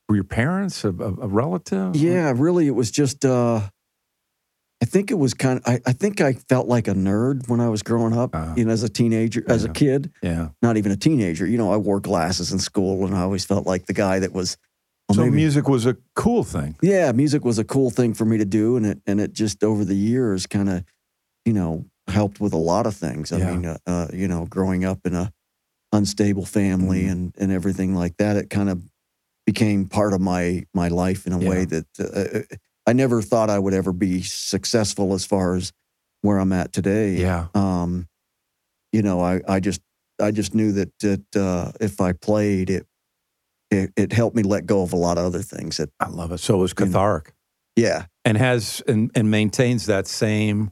were 0.07 0.15
your 0.15 0.23
parents 0.23 0.83
a, 0.83 0.89
a, 0.89 1.13
a 1.21 1.27
relative? 1.27 1.95
yeah, 1.95 2.33
really, 2.35 2.65
it 2.65 2.71
was 2.73 2.89
just, 2.89 3.23
uh, 3.23 3.61
I 4.81 4.85
think 4.85 5.11
it 5.11 5.15
was 5.19 5.35
kind 5.35 5.59
of, 5.59 5.67
I, 5.67 5.79
I 5.85 5.91
think 5.93 6.21
I 6.21 6.33
felt 6.33 6.67
like 6.67 6.87
a 6.87 6.93
nerd 6.95 7.47
when 7.49 7.59
I 7.59 7.69
was 7.69 7.83
growing 7.83 8.13
up, 8.17 8.31
Ah. 8.33 8.55
you 8.55 8.65
know, 8.65 8.71
as 8.71 8.81
a 8.81 8.89
teenager, 8.89 9.43
as 9.47 9.65
a 9.65 9.69
kid. 9.69 10.11
yeah. 10.23 10.49
not 10.63 10.77
even 10.77 10.91
a 10.91 10.95
teenager. 10.97 11.45
You 11.45 11.57
know, 11.59 11.71
I 11.71 11.77
wore 11.77 11.99
glasses 11.99 12.51
in 12.51 12.57
school 12.59 13.05
and 13.05 13.13
I 13.13 13.19
always 13.21 13.45
felt 13.45 13.67
like 13.67 13.85
the 13.85 13.93
guy 13.93 14.17
that 14.19 14.33
was. 14.33 14.57
Well, 15.09 15.15
so 15.15 15.23
maybe- 15.23 15.35
music 15.37 15.67
was 15.67 15.85
a 15.85 15.97
cool 16.15 16.43
thing. 16.43 16.75
yeah, 16.81 17.11
music 17.11 17.43
was 17.43 17.59
a 17.59 17.63
cool 17.63 17.89
thing 17.89 18.13
for 18.13 18.25
me 18.25 18.37
to 18.37 18.45
do, 18.45 18.77
and 18.77 18.85
it 18.85 19.01
and 19.07 19.19
it 19.19 19.33
just 19.33 19.63
over 19.63 19.83
the 19.83 19.95
years 19.95 20.45
kind 20.47 20.69
of, 20.69 20.83
you 21.45 21.53
know, 21.53 21.85
helped 22.07 22.39
with 22.39 22.53
a 22.53 22.57
lot 22.57 22.85
of 22.87 22.95
things. 22.95 23.31
I 23.31 23.37
Yeah. 23.39 23.51
mean, 23.51 23.65
uh, 23.65 23.77
uh, 23.87 24.07
you 24.13 24.27
know, 24.27 24.45
growing 24.45 24.85
up 24.85 24.99
in 25.05 25.13
a 25.15 25.31
unstable 25.91 26.45
family 26.45 27.03
Mhm. 27.03 27.11
and 27.11 27.35
and 27.39 27.51
everything 27.51 27.95
like 27.95 28.17
that, 28.17 28.37
it 28.37 28.49
kind 28.49 28.69
of 28.69 28.83
became 29.45 29.85
part 29.85 30.13
of 30.13 30.21
my 30.21 30.65
my 30.73 30.87
life 30.89 31.25
in 31.25 31.33
a 31.33 31.39
Yeah. 31.39 31.49
way 31.49 31.65
that 31.65 31.87
uh, 31.99 32.55
I 32.85 32.93
never 32.93 33.21
thought 33.21 33.49
I 33.49 33.57
would 33.59 33.73
ever 33.73 33.91
be 33.93 34.21
successful 34.21 35.13
as 35.13 35.25
far 35.25 35.55
as 35.55 35.71
where 36.21 36.37
I'm 36.39 36.51
at 36.53 36.71
today 36.73 37.17
Yeah, 37.19 37.47
um, 37.55 38.07
you 38.91 39.01
know, 39.01 39.21
I, 39.21 39.41
I 39.47 39.59
just 39.59 39.81
I 40.21 40.31
just 40.31 40.53
knew 40.53 40.71
that 40.73 40.91
that 40.99 41.35
uh, 41.35 41.71
if 41.79 41.99
I 42.01 42.11
played 42.13 42.69
it, 42.69 42.85
it, 43.71 43.91
it 43.95 44.13
helped 44.13 44.35
me 44.35 44.43
let 44.43 44.65
go 44.65 44.81
of 44.81 44.93
a 44.93 44.95
lot 44.97 45.17
of 45.17 45.25
other 45.25 45.41
things. 45.41 45.77
That 45.77 45.89
I 45.99 46.09
love 46.09 46.31
it. 46.31 46.39
So 46.39 46.55
it 46.55 46.61
was 46.61 46.73
You 46.77 46.85
know. 46.85 46.91
cathartic. 46.91 47.33
yeah, 47.75 48.05
and 48.25 48.37
has 48.37 48.81
and, 48.87 49.11
and 49.15 49.29
maintains 49.31 49.85
that 49.87 50.07
same 50.07 50.71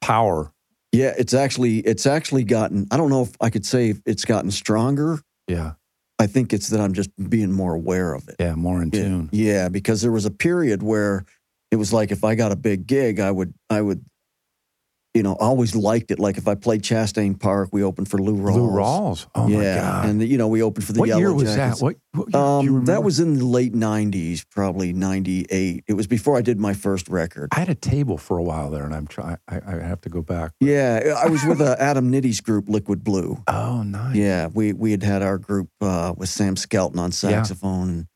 power. 0.00 0.52
yeah, 0.92 1.12
it's 1.18 1.34
actually 1.34 1.78
it's 1.80 2.06
actually 2.06 2.44
gotten. 2.44 2.86
I 2.90 2.96
don't 2.96 3.10
know 3.10 3.22
if 3.22 3.32
I 3.40 3.50
could 3.50 3.66
say 3.66 3.94
it's 4.06 4.24
gotten 4.24 4.50
stronger. 4.50 5.20
Yeah, 5.46 5.72
I 6.18 6.26
think 6.26 6.52
it's 6.52 6.68
that 6.68 6.80
I'm 6.80 6.92
just 6.94 7.10
being 7.30 7.52
more 7.52 7.74
aware 7.74 8.14
of 8.14 8.28
it. 8.28 8.36
yeah, 8.38 8.54
more 8.54 8.82
in 8.82 8.90
tune. 8.90 9.28
yeah, 9.32 9.68
because 9.68 10.02
there 10.02 10.12
was 10.12 10.24
a 10.24 10.30
period 10.30 10.82
where 10.82 11.24
it 11.70 11.76
was 11.76 11.92
like 11.92 12.10
if 12.10 12.24
I 12.24 12.34
got 12.34 12.52
a 12.52 12.56
big 12.56 12.86
gig, 12.86 13.20
I 13.20 13.30
would 13.30 13.54
I 13.70 13.80
would. 13.82 14.04
You 15.14 15.22
know, 15.22 15.32
I 15.40 15.46
always 15.46 15.74
liked 15.74 16.10
it. 16.10 16.18
Like 16.18 16.36
if 16.36 16.46
I 16.46 16.54
played 16.54 16.82
Chastain 16.82 17.40
Park, 17.40 17.70
we 17.72 17.82
opened 17.82 18.08
for 18.10 18.18
Lou 18.18 18.36
Rawls. 18.36 18.54
Lou 18.54 18.68
Rawls. 18.70 19.26
Oh 19.34 19.48
yeah, 19.48 19.56
my 19.58 19.80
god! 19.80 20.04
and 20.10 20.22
you 20.22 20.36
know 20.38 20.48
we 20.48 20.62
opened 20.62 20.84
for 20.86 20.92
the 20.92 21.00
what 21.00 21.08
Yellow 21.08 21.20
year 21.20 21.32
was 21.32 21.54
Jackets. 21.54 21.80
that? 21.80 21.84
What, 21.84 21.96
what 22.12 22.62
year, 22.62 22.76
Um, 22.76 22.84
that 22.84 23.02
was 23.02 23.18
in 23.18 23.38
the 23.38 23.44
late 23.44 23.72
'90s, 23.72 24.44
probably 24.50 24.92
'98. 24.92 25.84
It 25.88 25.94
was 25.94 26.06
before 26.06 26.36
I 26.36 26.42
did 26.42 26.60
my 26.60 26.74
first 26.74 27.08
record. 27.08 27.48
I 27.52 27.58
had 27.60 27.70
a 27.70 27.74
table 27.74 28.18
for 28.18 28.36
a 28.38 28.42
while 28.42 28.70
there, 28.70 28.84
and 28.84 28.94
I'm 28.94 29.06
trying. 29.06 29.38
I, 29.48 29.60
I 29.66 29.74
have 29.82 30.00
to 30.02 30.08
go 30.10 30.20
back. 30.22 30.52
Yeah, 30.60 31.14
I 31.16 31.28
was 31.28 31.42
with 31.44 31.60
uh, 31.62 31.74
Adam 31.78 32.12
Nitti's 32.12 32.40
group, 32.42 32.68
Liquid 32.68 33.02
Blue. 33.02 33.42
Oh, 33.48 33.82
nice. 33.82 34.14
Yeah, 34.14 34.48
we 34.52 34.74
we 34.74 34.90
had 34.90 35.02
had 35.02 35.22
our 35.22 35.38
group 35.38 35.70
uh, 35.80 36.12
with 36.16 36.28
Sam 36.28 36.54
Skelton 36.54 36.98
on 37.00 37.12
saxophone 37.12 37.88
and 37.88 38.06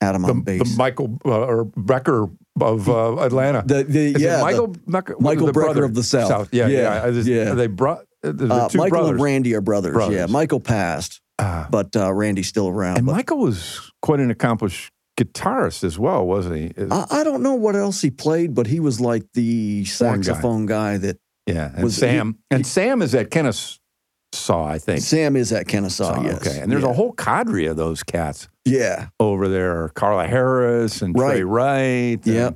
Adam 0.00 0.22
The, 0.22 0.28
on 0.30 0.38
the 0.38 0.58
bass. 0.58 0.76
Michael 0.76 1.18
uh, 1.24 1.30
or 1.30 1.64
Becker 1.64 2.28
of 2.60 2.88
uh, 2.88 3.16
Atlanta. 3.18 3.62
The, 3.66 3.82
the, 3.84 4.00
yeah, 4.18 4.36
it 4.48 4.56
the- 4.56 4.78
Michael 4.86 5.16
Michael 5.20 5.46
the 5.46 5.52
brother 5.52 5.84
of 5.84 5.94
the 5.94 6.02
South. 6.02 6.48
Yeah, 6.52 6.66
yeah. 6.68 7.04
Yeah, 7.06 7.10
just- 7.10 7.28
yeah. 7.28 7.54
They 7.54 7.66
brought 7.66 8.04
uh, 8.24 8.32
the 8.32 8.52
uh, 8.52 8.68
two 8.68 8.78
Michael 8.78 8.90
brothers. 8.98 9.10
and 9.12 9.20
Randy 9.22 9.54
are 9.54 9.60
brothers. 9.60 10.10
Yeah, 10.12 10.26
Michael 10.26 10.60
passed, 10.60 11.20
Ah. 11.38 11.66
but 11.70 11.96
uh, 11.96 12.12
Randy's 12.12 12.48
still 12.48 12.68
around. 12.68 12.98
and 12.98 13.06
But 13.06 13.12
Michael 13.16 13.38
was 13.38 13.90
quite 14.02 14.20
an 14.20 14.30
accomplished 14.30 14.90
guitarist 15.18 15.84
as 15.84 15.98
well, 15.98 16.26
wasn't 16.26 16.56
he? 16.56 16.72
I, 16.90 17.06
I 17.10 17.24
don't 17.24 17.42
know 17.42 17.54
what 17.54 17.74
else 17.76 18.00
he 18.00 18.10
played, 18.10 18.54
but 18.54 18.66
he 18.66 18.80
was 18.80 19.00
like 19.00 19.24
the 19.34 19.84
Horn 19.84 20.20
guy. 20.20 20.22
saxophone 20.22 20.66
guy, 20.66 20.98
that 20.98 21.18
yeah, 21.46 21.72
and 21.74 21.84
was- 21.84 21.96
Sam. 21.96 22.38
he- 22.50 22.56
and 22.56 22.66
Sam 22.66 23.02
is 23.02 23.14
at 23.14 23.30
Kennesaw, 23.30 23.78
I 24.64 24.78
think. 24.78 25.00
Sam 25.00 25.36
is 25.36 25.52
at 25.52 25.66
Kennesaw. 25.68 26.16
So, 26.16 26.22
yes. 26.22 26.46
Okay, 26.46 26.60
and 26.60 26.70
there's 26.70 26.82
yeah. 26.84 26.90
a 26.90 26.94
whole 26.94 27.12
cadre 27.12 27.66
of 27.66 27.76
those 27.76 28.02
cats 28.02 28.48
yeah. 28.64 29.08
over 29.20 29.48
there. 29.48 29.88
Carla 29.90 30.26
Harris 30.26 31.02
and 31.02 31.14
Trey 31.14 31.42
Wright. 31.42 32.20
Yeah. 32.24 32.50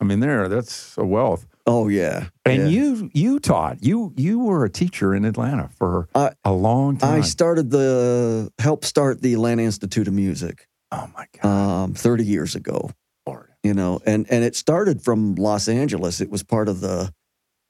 I 0.00 0.04
mean, 0.04 0.20
there. 0.20 0.48
That's 0.48 0.96
a 0.96 1.04
wealth. 1.04 1.46
Oh 1.66 1.88
yeah. 1.88 2.28
And 2.46 2.62
yeah. 2.62 2.68
you 2.68 3.10
you 3.12 3.38
taught 3.38 3.84
you 3.84 4.14
you 4.16 4.38
were 4.38 4.64
a 4.64 4.70
teacher 4.70 5.14
in 5.14 5.24
Atlanta 5.24 5.68
for 5.76 6.08
I- 6.14 6.32
a 6.44 6.52
long 6.52 6.96
time. 6.96 7.18
I 7.18 7.20
started 7.20 7.70
the 7.70 8.50
helped 8.58 8.84
start 8.84 9.20
the 9.20 9.34
Atlanta 9.34 9.62
Institute 9.62 10.08
of 10.08 10.14
Music 10.14 10.66
oh 10.92 11.10
my 11.14 11.26
god, 11.40 11.48
um, 11.84 11.94
30 11.94 12.24
years 12.24 12.54
ago. 12.54 12.90
Lord. 13.26 13.50
You 13.62 13.74
know, 13.74 14.00
and 14.06 14.26
and 14.30 14.44
it 14.44 14.56
started 14.56 15.02
from 15.02 15.34
Los 15.34 15.68
Angeles. 15.68 16.20
It 16.20 16.30
was 16.30 16.42
part 16.42 16.68
of 16.68 16.80
the 16.80 17.12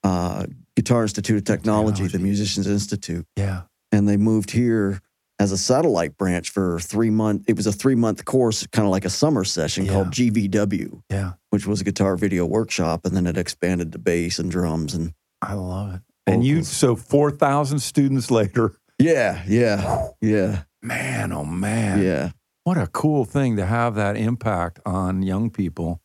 uh, 0.05 0.47
Guitar 0.77 1.03
Institute 1.03 1.39
of 1.39 1.45
Technology, 1.45 2.07
the 2.07 2.21
Musicians 2.21 2.69
Institute, 2.69 3.27
Yeah. 3.37 3.63
and 3.91 4.09
they 4.09 4.17
moved 4.17 4.53
here 4.53 5.01
as 5.41 5.53
a 5.53 5.59
satellite 5.59 6.17
branch 6.17 6.51
for 6.51 6.81
three 6.81 7.11
month. 7.11 7.45
It 7.49 7.57
was 7.57 7.67
a 7.67 7.73
three 7.73 7.95
month 7.95 8.25
course, 8.25 8.67
kind 8.69 8.87
of 8.87 8.91
like 8.91 9.05
a 9.05 9.11
summer 9.11 9.45
session 9.45 9.85
Yeah. 9.87 9.93
called 9.93 10.11
GVW, 10.11 11.03
Yeah. 11.11 11.33
which 11.51 11.67
was 11.67 11.81
a 11.81 11.85
guitar 11.85 12.17
video 12.17 12.45
workshop, 12.47 13.05
and 13.07 13.17
then 13.17 13.27
it 13.27 13.37
expanded 13.39 13.93
to 13.93 13.99
bass 13.99 14.39
and 14.39 14.51
drums 14.51 14.95
and 14.95 15.13
I 15.41 15.55
love 15.55 15.95
it. 15.95 16.01
And 16.27 16.45
you, 16.45 16.63
so 16.65 16.97
4,000 16.97 17.79
students 17.79 18.31
later, 18.31 18.75
yeah, 18.99 19.43
yeah, 19.47 20.09
yeah, 20.21 20.63
man, 20.83 21.33
oh 21.33 21.45
man. 21.45 22.03
yeah. 22.03 22.31
What 22.65 22.77
a 22.77 22.87
cool 22.89 23.25
thing 23.25 23.57
to 23.57 23.65
have 23.65 23.95
that 23.95 24.17
impact 24.17 24.81
on 24.85 25.23
young 25.23 25.49
people. 25.49 26.03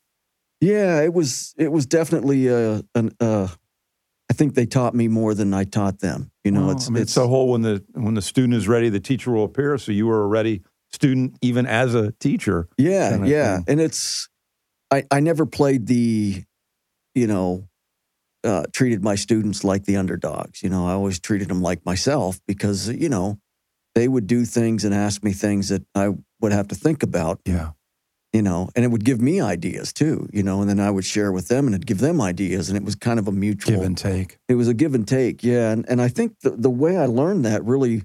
Yeah, 0.61 1.01
it 1.01 1.13
was 1.13 1.53
it 1.57 1.71
was 1.73 1.85
definitely 1.85 2.47
a, 2.47 2.83
an 2.95 3.11
uh, 3.19 3.49
I 4.29 4.33
think 4.33 4.55
they 4.55 4.65
taught 4.65 4.95
me 4.95 5.07
more 5.07 5.33
than 5.33 5.53
I 5.53 5.63
taught 5.63 5.99
them. 5.99 6.31
You 6.43 6.51
know, 6.51 6.67
Well, 6.67 6.71
it's 6.71 6.87
I 6.87 6.91
mean, 6.91 7.03
it's 7.03 7.13
the 7.15 7.27
whole 7.27 7.51
when 7.51 7.61
the 7.61 7.83
when 7.93 8.13
the 8.13 8.21
student 8.21 8.53
is 8.55 8.67
ready, 8.67 8.89
the 8.89 8.99
teacher 8.99 9.31
will 9.31 9.43
appear. 9.43 9.77
So 9.77 9.91
you 9.91 10.07
were 10.07 10.23
a 10.23 10.27
ready 10.27 10.61
student 10.91 11.37
even 11.41 11.65
as 11.65 11.93
a 11.95 12.11
teacher. 12.13 12.67
yeah, 12.77 13.11
kinda 13.11 13.27
yeah, 13.27 13.55
thing. 13.57 13.65
and 13.67 13.81
it's 13.81 14.29
I 14.91 15.03
I 15.11 15.19
never 15.19 15.45
played 15.45 15.87
the, 15.87 16.43
you 17.15 17.27
know, 17.27 17.67
uh, 18.43 18.63
treated 18.73 19.03
my 19.03 19.15
students 19.15 19.63
like 19.63 19.85
the 19.85 19.97
underdogs. 19.97 20.63
You 20.63 20.69
know, 20.69 20.87
I 20.87 20.93
always 20.93 21.19
treated 21.19 21.47
them 21.49 21.61
like 21.61 21.85
myself 21.85 22.39
because 22.47 22.89
you 22.89 23.09
know 23.09 23.39
they 23.95 24.07
would 24.07 24.25
do 24.27 24.45
things 24.45 24.83
and 24.83 24.93
ask 24.93 25.23
me 25.23 25.33
things 25.33 25.69
that 25.69 25.83
I 25.95 26.09
would 26.41 26.51
have 26.51 26.67
to 26.69 26.75
think 26.75 27.03
about. 27.03 27.39
Yeah. 27.45 27.71
You 28.33 28.41
know, 28.41 28.69
and 28.75 28.83
it 28.83 28.87
would 28.89 29.05
give 29.05 29.21
me 29.21 29.39
ideas 29.39 29.93
too. 29.93 30.27
You 30.33 30.41
know, 30.43 30.61
and 30.61 30.69
then 30.69 30.79
I 30.79 30.89
would 30.89 31.05
share 31.05 31.31
with 31.31 31.47
them 31.49 31.67
and 31.67 31.75
it'd 31.75 31.85
give 31.85 31.99
them 31.99 32.19
ideas, 32.19 32.67
and 32.67 32.75
it 32.77 32.83
was 32.83 32.95
kind 32.95 33.19
of 33.19 33.27
a 33.27 33.31
mutual 33.31 33.75
Give 33.75 33.83
and 33.85 33.95
take. 33.97 34.39
it 34.49 34.55
was 34.55 34.67
a 34.67 34.73
give 34.73 34.95
and 34.95 35.07
take 35.07 35.43
yeah 35.43 35.71
and, 35.71 35.85
and 35.87 36.01
i 36.01 36.07
think 36.07 36.39
the, 36.41 36.49
the 36.51 36.69
way 36.69 36.97
i 36.97 37.05
learned 37.05 37.45
that 37.45 37.63
really 37.63 38.03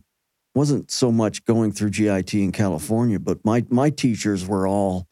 wasn't 0.54 0.90
so 0.90 1.10
much 1.10 1.44
going 1.46 1.72
through 1.72 1.90
git 1.90 2.34
in 2.34 2.52
california 2.52 3.18
but 3.18 3.42
my, 3.44 3.64
my 3.70 3.88
teachers 3.90 4.46
were 4.46 4.66
all 4.68 5.06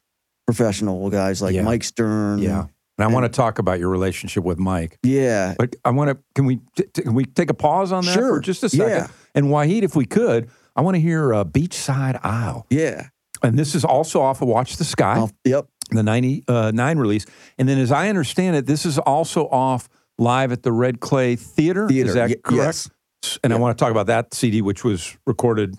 professional 0.46 1.08
guys 1.10 1.40
like 1.42 1.54
Yeah. 1.54 1.62
mike 1.62 1.84
stern 1.84 2.38
Yeah. 2.40 2.66
And 2.98 3.04
I 3.04 3.12
want 3.12 3.24
to 3.24 3.28
talk 3.28 3.58
about 3.58 3.78
your 3.78 3.90
relationship 3.90 4.42
with 4.42 4.58
Mike. 4.58 4.98
yeah 5.02 5.54
But 5.58 5.76
I 5.84 5.90
want 5.90 6.08
to, 6.10 6.18
can 6.34 6.46
we, 6.46 6.60
t- 6.76 6.84
can 6.94 7.12
we 7.14 7.26
take 7.26 7.50
a 7.50 7.54
pause 7.54 7.92
on 7.92 8.04
that 8.06 8.14
for 8.14 8.18
Sure. 8.20 8.40
just 8.40 8.62
a 8.64 8.70
second? 8.70 8.88
Yeah. 8.88 9.06
And 9.34 9.46
Wahid, 9.48 9.82
if 9.82 9.94
we 9.94 10.06
could, 10.06 10.48
I 10.74 10.80
want 10.80 10.94
to 10.94 11.00
hear 11.00 11.34
uh, 11.34 11.44
Beachside 11.44 12.18
Isle. 12.24 12.66
yeah 12.70 13.08
And 13.42 13.58
this 13.58 13.74
is 13.74 13.84
also 13.84 14.20
off 14.20 14.42
of 14.42 14.48
Watch 14.48 14.76
the 14.76 14.84
Sky, 14.84 15.26
yep 15.44 15.66
the 15.90 16.02
99 16.02 16.98
release. 16.98 17.26
And 17.58 17.68
then 17.68 17.78
as 17.78 17.92
I 17.92 18.08
understand 18.08 18.56
it, 18.56 18.66
this 18.66 18.84
is 18.84 18.98
also 18.98 19.46
off 19.48 19.88
live 20.18 20.50
at 20.50 20.62
the 20.64 20.72
Red 20.72 20.98
Clay 21.00 21.36
Theater. 21.36 21.88
theater 21.88 22.08
Is 22.08 22.14
that 22.14 22.30
Ye- 22.30 22.36
correct? 22.36 22.90
yes. 23.22 23.38
And 23.44 23.52
I 23.52 23.56
want 23.56 23.76
to 23.78 23.82
talk 23.84 23.90
about 23.92 24.06
that 24.08 24.34
CD, 24.34 24.62
which 24.62 24.82
was 24.84 25.16
recorded 25.26 25.76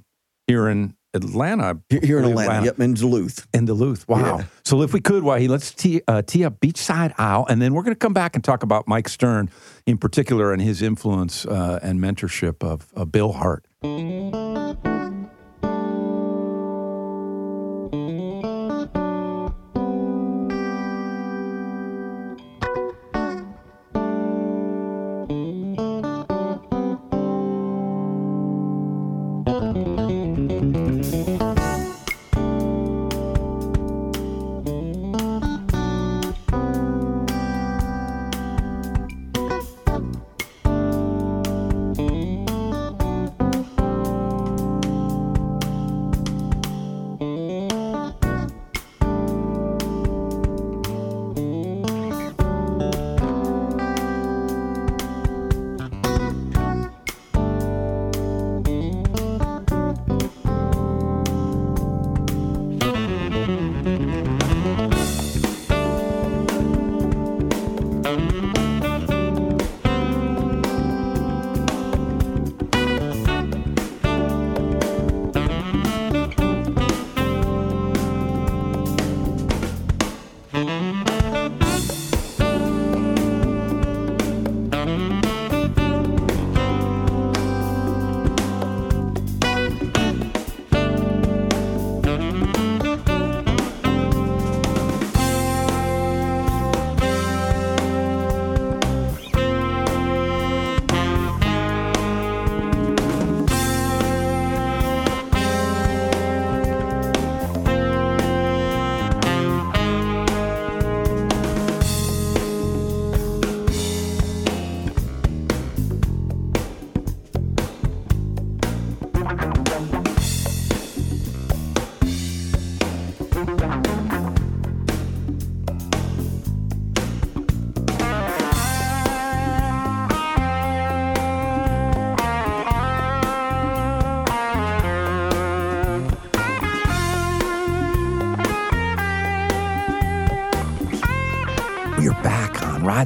here 0.47 0.69
in 0.69 0.95
Atlanta. 1.13 1.79
Here- 1.89 1.99
here 2.01 2.19
in 2.19 2.25
atlanta, 2.25 2.51
Atlanta. 2.51 2.65
yep 2.67 2.79
in 2.79 2.93
duluth 2.93 3.47
In 3.53 3.65
Duluth. 3.65 4.07
Wow. 4.07 4.37
Yeah. 4.39 4.43
So 4.63 4.81
if 4.81 4.93
we 4.93 5.01
could, 5.01 5.23
Wahid, 5.23 5.49
let's 5.49 5.73
tee, 5.73 6.01
uh, 6.07 6.21
tee 6.21 6.45
up 6.45 6.59
Beachside 6.61 7.13
Isle, 7.17 7.45
and 7.49 7.61
then 7.61 7.73
we're 7.73 7.83
going 7.83 7.95
to 7.95 7.99
come 7.99 8.13
back 8.13 8.35
and 8.35 8.43
talk 8.43 8.63
about 8.63 8.87
Mike 8.87 9.09
Stern 9.09 9.49
in 9.85 9.97
particular 9.97 10.53
and 10.53 10.61
his 10.61 10.81
influence 10.81 11.45
uh, 11.45 11.79
and 11.81 11.99
mentorship 11.99 12.63
of, 12.63 12.87
of 12.95 13.11
Bill 13.11 13.33
Hart. 13.33 13.65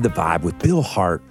Ride 0.02 0.04
the 0.04 0.10
Vibe 0.22 0.44
with 0.44 0.58
Bill 0.58 0.82
Hart. 0.82 1.22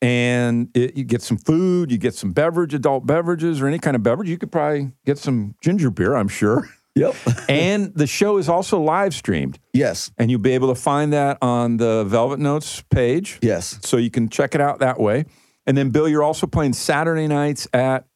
And 0.00 0.70
it, 0.74 0.96
you 0.96 1.04
get 1.04 1.20
some 1.20 1.36
food, 1.36 1.90
you 1.90 1.98
get 1.98 2.14
some 2.14 2.32
beverage, 2.32 2.72
adult 2.72 3.04
beverages, 3.06 3.60
or 3.60 3.66
any 3.66 3.78
kind 3.78 3.94
of 3.96 4.02
beverage. 4.02 4.30
You 4.30 4.38
could 4.38 4.52
probably 4.52 4.92
get 5.04 5.18
some 5.18 5.54
ginger 5.62 5.90
beer, 5.90 6.14
I'm 6.14 6.28
sure. 6.28 6.70
yep 6.96 7.14
and 7.48 7.94
the 7.94 8.06
show 8.08 8.38
is 8.38 8.48
also 8.48 8.80
live 8.80 9.14
streamed 9.14 9.58
yes 9.72 10.10
and 10.18 10.30
you'll 10.30 10.40
be 10.40 10.52
able 10.52 10.68
to 10.74 10.80
find 10.80 11.12
that 11.12 11.38
on 11.42 11.76
the 11.76 12.02
Velvet 12.04 12.40
Notes 12.40 12.82
page. 12.90 13.38
yes 13.42 13.78
So 13.82 13.96
you 13.98 14.10
can 14.10 14.28
check 14.28 14.54
it 14.56 14.60
out 14.60 14.80
that 14.80 14.98
way. 14.98 15.26
And 15.68 15.76
then, 15.76 15.90
Bill, 15.90 16.08
you're 16.08 16.22
also 16.22 16.46
playing 16.46 16.72
Saturday 16.74 17.26
nights 17.28 17.68
at 17.72 18.06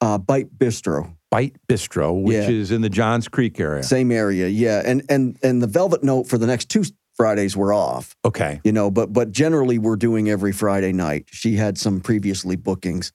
uh, 0.00 0.16
bite 0.18 0.56
bistro 0.56 1.14
Bite 1.30 1.56
Bistro, 1.68 2.22
which 2.22 2.34
Yeah. 2.34 2.48
is 2.48 2.70
in 2.72 2.80
the 2.80 2.88
Johns 2.88 3.28
Creek 3.28 3.60
area. 3.60 3.82
same 3.82 4.10
area 4.10 4.48
yeah 4.48 4.82
and 4.84 5.02
and 5.08 5.38
and 5.42 5.62
the 5.62 5.66
velvet 5.66 6.02
note 6.02 6.28
for 6.28 6.38
the 6.38 6.46
next 6.46 6.68
two 6.70 6.82
fridays 7.16 7.56
we're 7.56 7.72
off 7.74 8.16
Okay. 8.24 8.60
you 8.64 8.72
know 8.72 8.90
but 8.90 9.12
but 9.12 9.30
generally 9.30 9.78
we're 9.78 9.96
doing 9.96 10.28
every 10.30 10.52
friday 10.52 10.92
night 10.92 11.26
she 11.30 11.54
had 11.56 11.76
some 11.78 12.00
previously 12.00 12.56
bookings 12.56 13.12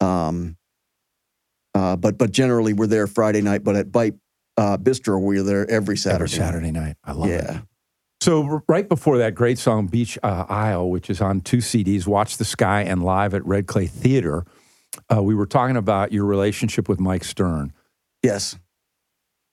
um 0.00 0.56
uh 1.74 1.96
but 1.96 2.18
but 2.18 2.30
generally 2.32 2.72
we're 2.72 2.86
there 2.86 3.06
friday 3.06 3.40
night 3.40 3.62
but 3.64 3.76
at 3.76 3.90
bite 3.92 4.14
uh 4.56 4.76
bistro 4.76 5.20
we're 5.20 5.42
there 5.42 5.68
every 5.70 5.96
saturday 5.96 6.24
Every 6.24 6.28
Saturday 6.28 6.70
night. 6.72 6.96
I 7.04 7.12
love 7.12 7.28
yeah 7.28 7.58
it. 7.58 7.62
So 8.20 8.62
right 8.68 8.88
before 8.88 9.18
that 9.18 9.36
great 9.36 9.58
song 9.58 9.86
Beach 9.86 10.18
uh, 10.24 10.44
Isle, 10.48 10.90
which 10.90 11.08
is 11.08 11.20
on 11.20 11.40
two 11.40 11.58
CDs, 11.58 12.04
Watch 12.04 12.36
the 12.36 12.44
Sky 12.44 12.82
and 12.82 13.04
live 13.04 13.32
at 13.32 13.46
Red 13.46 13.68
Clay 13.68 13.86
Theater, 13.86 14.44
uh, 15.14 15.22
we 15.22 15.36
were 15.36 15.46
talking 15.46 15.76
about 15.76 16.10
your 16.10 16.24
relationship 16.24 16.88
with 16.88 16.98
Mike 16.98 17.22
Stern, 17.22 17.72
Yes. 18.24 18.58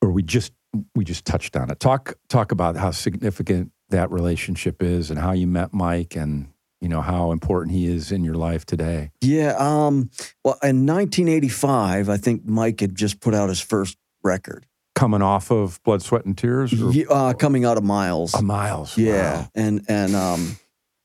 or 0.01 0.09
we 0.09 0.23
just 0.23 0.51
we 0.95 1.05
just 1.05 1.25
touched 1.25 1.55
on 1.55 1.69
it. 1.69 1.79
Talk 1.79 2.15
talk 2.27 2.51
about 2.51 2.75
how 2.75 2.89
significant 2.89 3.71
that 3.89 4.09
relationship 4.09 4.81
is 4.81 5.11
and 5.11 5.19
how 5.19 5.33
you 5.33 5.45
met 5.45 5.71
Mike 5.71 6.15
and 6.15 6.47
you 6.85 6.89
know 6.89 7.01
how 7.01 7.31
important 7.31 7.75
he 7.75 7.87
is 7.87 8.11
in 8.11 8.23
your 8.23 8.35
life 8.35 8.63
today. 8.63 9.09
Yeah. 9.19 9.55
Um, 9.57 10.11
well, 10.43 10.59
in 10.61 10.85
1985, 10.85 12.09
I 12.09 12.17
think 12.17 12.45
Mike 12.45 12.79
had 12.79 12.93
just 12.93 13.19
put 13.19 13.33
out 13.33 13.49
his 13.49 13.59
first 13.59 13.97
record, 14.23 14.67
Coming 14.93 15.23
off 15.23 15.49
of 15.51 15.81
Blood, 15.83 16.03
Sweat, 16.03 16.25
and 16.25 16.37
Tears, 16.37 16.79
or 16.79 16.91
Ye- 16.91 17.07
uh, 17.09 17.33
coming 17.33 17.65
out 17.65 17.77
of 17.77 17.83
Miles. 17.83 18.35
uh, 18.35 18.41
Miles. 18.43 18.95
yeah, 18.99 19.39
Wow. 19.39 19.47
and 19.55 19.81
and 19.87 20.15
um, 20.15 20.57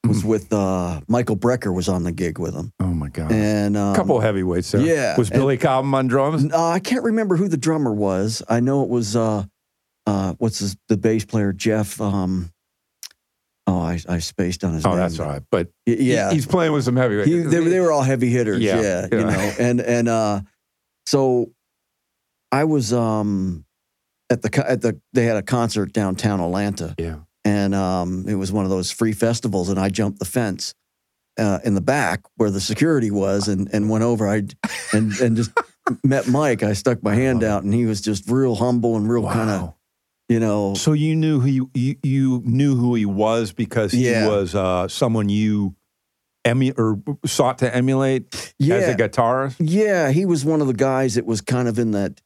was 0.06 0.22
with 0.22 0.52
uh, 0.52 1.00
Michael 1.08 1.38
Brecker 1.38 1.74
was 1.74 1.88
on 1.88 2.02
the 2.04 2.12
gig 2.12 2.38
with 2.38 2.54
him, 2.54 2.74
Oh 2.78 2.84
my 2.92 3.08
God. 3.08 3.32
and 3.32 3.74
um, 3.74 3.94
A 3.94 3.96
couple 3.96 4.18
of 4.18 4.22
heavyweights 4.22 4.70
there. 4.72 4.82
yeah, 4.82 5.16
Was 5.16 5.30
and- 5.30 5.38
Billy 5.40 5.56
Cobham 5.56 5.94
on 5.94 6.08
drums? 6.08 6.52
Uh, 6.52 6.68
I 6.68 6.78
can't 6.78 7.04
remember 7.04 7.36
who 7.36 7.48
the 7.48 7.56
drummer 7.56 7.94
was. 7.94 8.42
I 8.50 8.60
know 8.60 8.82
it 8.82 8.90
was 8.90 9.16
uh, 9.16 9.44
uh, 10.06 10.34
what's 10.36 10.58
his, 10.58 10.76
the 10.88 10.98
bass 10.98 11.24
player 11.24 11.54
Jeff. 11.54 11.98
Um, 12.02 12.52
oh, 13.70 13.78
I, 13.80 13.98
I 14.08 14.18
spaced 14.18 14.64
on 14.64 14.74
his 14.74 14.84
Oh, 14.84 14.90
name. 14.90 14.98
that's 14.98 15.18
all 15.20 15.28
right. 15.28 15.42
But 15.50 15.68
Y- 15.86 15.96
Yeah, 15.98 16.28
he- 16.30 16.36
he's 16.36 16.46
playing 16.46 16.72
with 16.72 16.84
some 16.84 16.96
heavyweights. 16.96 17.28
He, 17.28 17.38
they, 17.40 17.60
they 17.64 17.80
were 17.80 17.92
all 17.92 18.02
heavy 18.02 18.28
hitters. 18.30 18.60
Yeah, 18.60 18.80
Yeah, 18.80 19.06
yeah. 19.12 19.18
you 19.18 19.24
know, 19.24 19.52
and 19.58 19.80
and 19.80 20.08
uh, 20.08 20.40
so 21.06 21.50
I 22.52 22.64
was 22.64 22.92
um 22.92 23.64
at 24.30 24.42
the 24.42 24.64
at 24.70 24.80
the 24.82 25.00
they 25.12 25.24
had 25.24 25.36
a 25.36 25.42
concert 25.42 25.92
downtown 25.92 26.40
Atlanta, 26.40 26.94
yeah. 26.98 27.16
and 27.44 27.74
um 27.74 28.24
it 28.28 28.34
was 28.34 28.52
one 28.52 28.64
of 28.64 28.70
those 28.70 28.90
free 28.90 29.12
festivals, 29.12 29.68
and 29.68 29.78
I 29.78 29.88
jumped 29.88 30.18
the 30.18 30.24
fence. 30.24 30.74
Uh, 31.38 31.58
in 31.64 31.74
the 31.74 31.80
back 31.80 32.20
where 32.36 32.50
the 32.50 32.60
security 32.60 33.10
was, 33.10 33.48
and, 33.48 33.70
and 33.72 33.88
went 33.88 34.04
over. 34.04 34.28
I 34.28 34.42
and 34.92 35.12
and 35.20 35.36
just 35.36 35.50
met 36.04 36.26
Mike. 36.26 36.62
I 36.62 36.74
stuck 36.74 37.02
my 37.02 37.14
hand 37.14 37.42
out, 37.44 37.62
and 37.62 37.72
he 37.72 37.86
was 37.86 38.02
just 38.02 38.28
real 38.28 38.56
humble 38.56 38.96
and 38.96 39.08
real 39.08 39.22
kind 39.26 39.48
of 39.48 39.60
Wow. 39.62 39.76
You 40.30 40.40
know 40.40 40.72
So 40.74 40.92
you 40.94 41.14
knew 41.14 41.40
who 41.40 41.48
you, 41.48 41.70
you, 41.74 41.96
you 42.02 42.42
knew 42.46 42.74
who 42.76 42.94
he 42.94 43.04
was 43.04 43.52
because 43.52 43.92
he 43.92 44.08
Yeah. 44.10 44.26
was 44.28 44.54
uh, 44.54 44.88
someone 44.88 45.28
you 45.28 45.74
emu- 46.46 46.72
or 46.78 46.98
sought 47.26 47.58
to 47.58 47.74
emulate 47.74 48.54
yeah. 48.58 48.76
as 48.76 48.88
a 48.94 48.96
guitarist. 48.96 49.56
yeah 49.58 50.10
he 50.10 50.24
was 50.24 50.42
one 50.44 50.62
of 50.62 50.66
the 50.68 50.72
guys 50.72 51.16
that 51.16 51.26
was 51.26 51.42
kind 51.42 51.68
of 51.68 51.78
in 51.78 51.90
that 51.90 52.22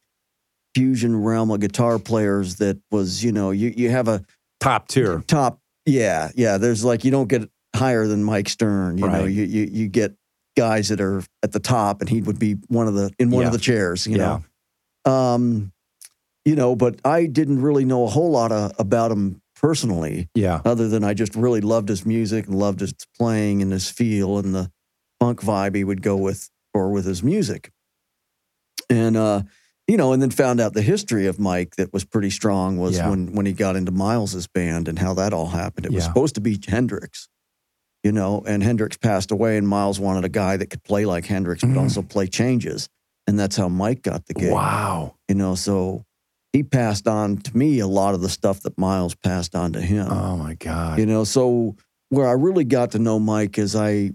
fusion 0.73 1.21
realm 1.21 1.51
of 1.51 1.59
guitar 1.59 1.99
players 1.99 2.55
that 2.57 2.77
was 2.91 3.23
you 3.23 3.31
know 3.31 3.51
you 3.51 3.73
you 3.75 3.89
have 3.89 4.07
a 4.07 4.23
Top 4.61 4.87
tier. 4.87 5.21
top 5.27 5.59
yeah 5.85 6.31
yeah 6.35 6.57
there's 6.57 6.83
like 6.83 7.03
you 7.05 7.11
don't 7.11 7.27
get 7.29 7.49
higher 7.75 8.07
than 8.07 8.23
mike 8.23 8.49
stern 8.49 8.97
you 8.97 9.07
know 9.07 9.25
you, 9.25 9.43
you 9.43 9.67
you 9.71 9.87
get 9.87 10.15
guys 10.57 10.87
that 10.89 10.99
are 11.01 11.21
at 11.43 11.51
the 11.51 11.59
top 11.59 11.99
and 12.01 12.09
he 12.09 12.21
would 12.21 12.39
be 12.39 12.53
one 12.69 12.87
of 12.87 12.93
the 12.93 13.11
in 13.19 13.29
one 13.31 13.41
Yeah. 13.41 13.47
of 13.47 13.53
the 13.53 13.59
chairs 13.59 14.07
you 14.07 14.17
know 14.17 14.43
um 15.05 15.71
you 16.45 16.55
know 16.55 16.75
but 16.75 16.99
i 17.03 17.25
didn't 17.25 17.61
really 17.61 17.85
know 17.85 18.03
a 18.05 18.07
whole 18.07 18.31
lot 18.31 18.51
of, 18.51 18.71
about 18.79 19.11
him 19.11 19.41
personally 19.55 20.29
Yeah. 20.35 20.61
other 20.65 20.87
than 20.87 21.03
i 21.03 21.13
just 21.13 21.35
really 21.35 21.61
loved 21.61 21.89
his 21.89 22.05
music 22.05 22.45
and 22.47 22.55
loved 22.55 22.79
his 22.79 22.93
playing 23.17 23.61
and 23.61 23.71
his 23.71 23.89
feel 23.89 24.37
and 24.37 24.53
the 24.53 24.71
funk 25.19 25.41
vibe 25.41 25.75
he 25.75 25.83
would 25.83 26.01
go 26.01 26.15
with 26.15 26.49
or 26.73 26.91
with 26.91 27.05
his 27.05 27.23
music 27.23 27.71
and 28.89 29.17
uh 29.17 29.41
you 29.87 29.97
know 29.97 30.13
and 30.13 30.21
then 30.21 30.29
found 30.31 30.59
out 30.59 30.73
the 30.73 30.81
history 30.81 31.25
of 31.27 31.39
mike 31.39 31.75
that 31.77 31.93
was 31.93 32.03
pretty 32.03 32.29
strong 32.29 32.77
was 32.77 32.97
Yeah. 32.97 33.09
when 33.09 33.33
when 33.33 33.45
he 33.45 33.53
got 33.53 33.75
into 33.75 33.91
miles's 33.91 34.47
band 34.47 34.87
and 34.87 34.99
how 34.99 35.13
that 35.15 35.33
all 35.33 35.47
happened 35.47 35.85
it 35.85 35.93
was 35.93 36.03
supposed 36.03 36.35
to 36.35 36.41
be 36.41 36.59
hendrix 36.67 37.27
you 38.03 38.11
know 38.11 38.43
and 38.45 38.61
hendrix 38.61 38.97
passed 38.97 39.31
away 39.31 39.57
and 39.57 39.67
miles 39.67 39.99
wanted 39.99 40.25
a 40.25 40.29
guy 40.29 40.57
that 40.57 40.69
could 40.69 40.83
play 40.83 41.05
like 41.05 41.25
hendrix 41.25 41.61
but 41.63 41.71
Mm. 41.71 41.81
also 41.81 42.01
play 42.01 42.27
changes 42.27 42.89
and 43.25 43.39
that's 43.39 43.55
how 43.55 43.67
mike 43.69 44.01
got 44.03 44.25
the 44.27 44.33
gig 44.33 44.51
Wow. 44.51 45.15
you 45.29 45.35
know 45.35 45.55
so 45.55 46.03
he 46.55 46.63
passed 46.63 47.07
on 47.07 47.37
to 47.37 47.55
me 47.57 47.79
a 47.79 47.87
lot 47.87 48.13
of 48.15 48.21
the 48.21 48.29
stuff 48.29 48.61
that 48.61 48.77
miles 48.77 49.13
passed 49.15 49.55
on 49.55 49.73
to 49.73 49.81
him 49.81 50.07
Oh 50.09 50.37
my 50.37 50.53
God. 50.55 50.97
you 50.99 51.05
know 51.05 51.23
so 51.23 51.75
where 52.09 52.27
i 52.27 52.31
really 52.31 52.63
got 52.63 52.91
to 52.91 52.99
know 52.99 53.19
mike 53.19 53.57
is 53.57 53.75
i 53.75 54.11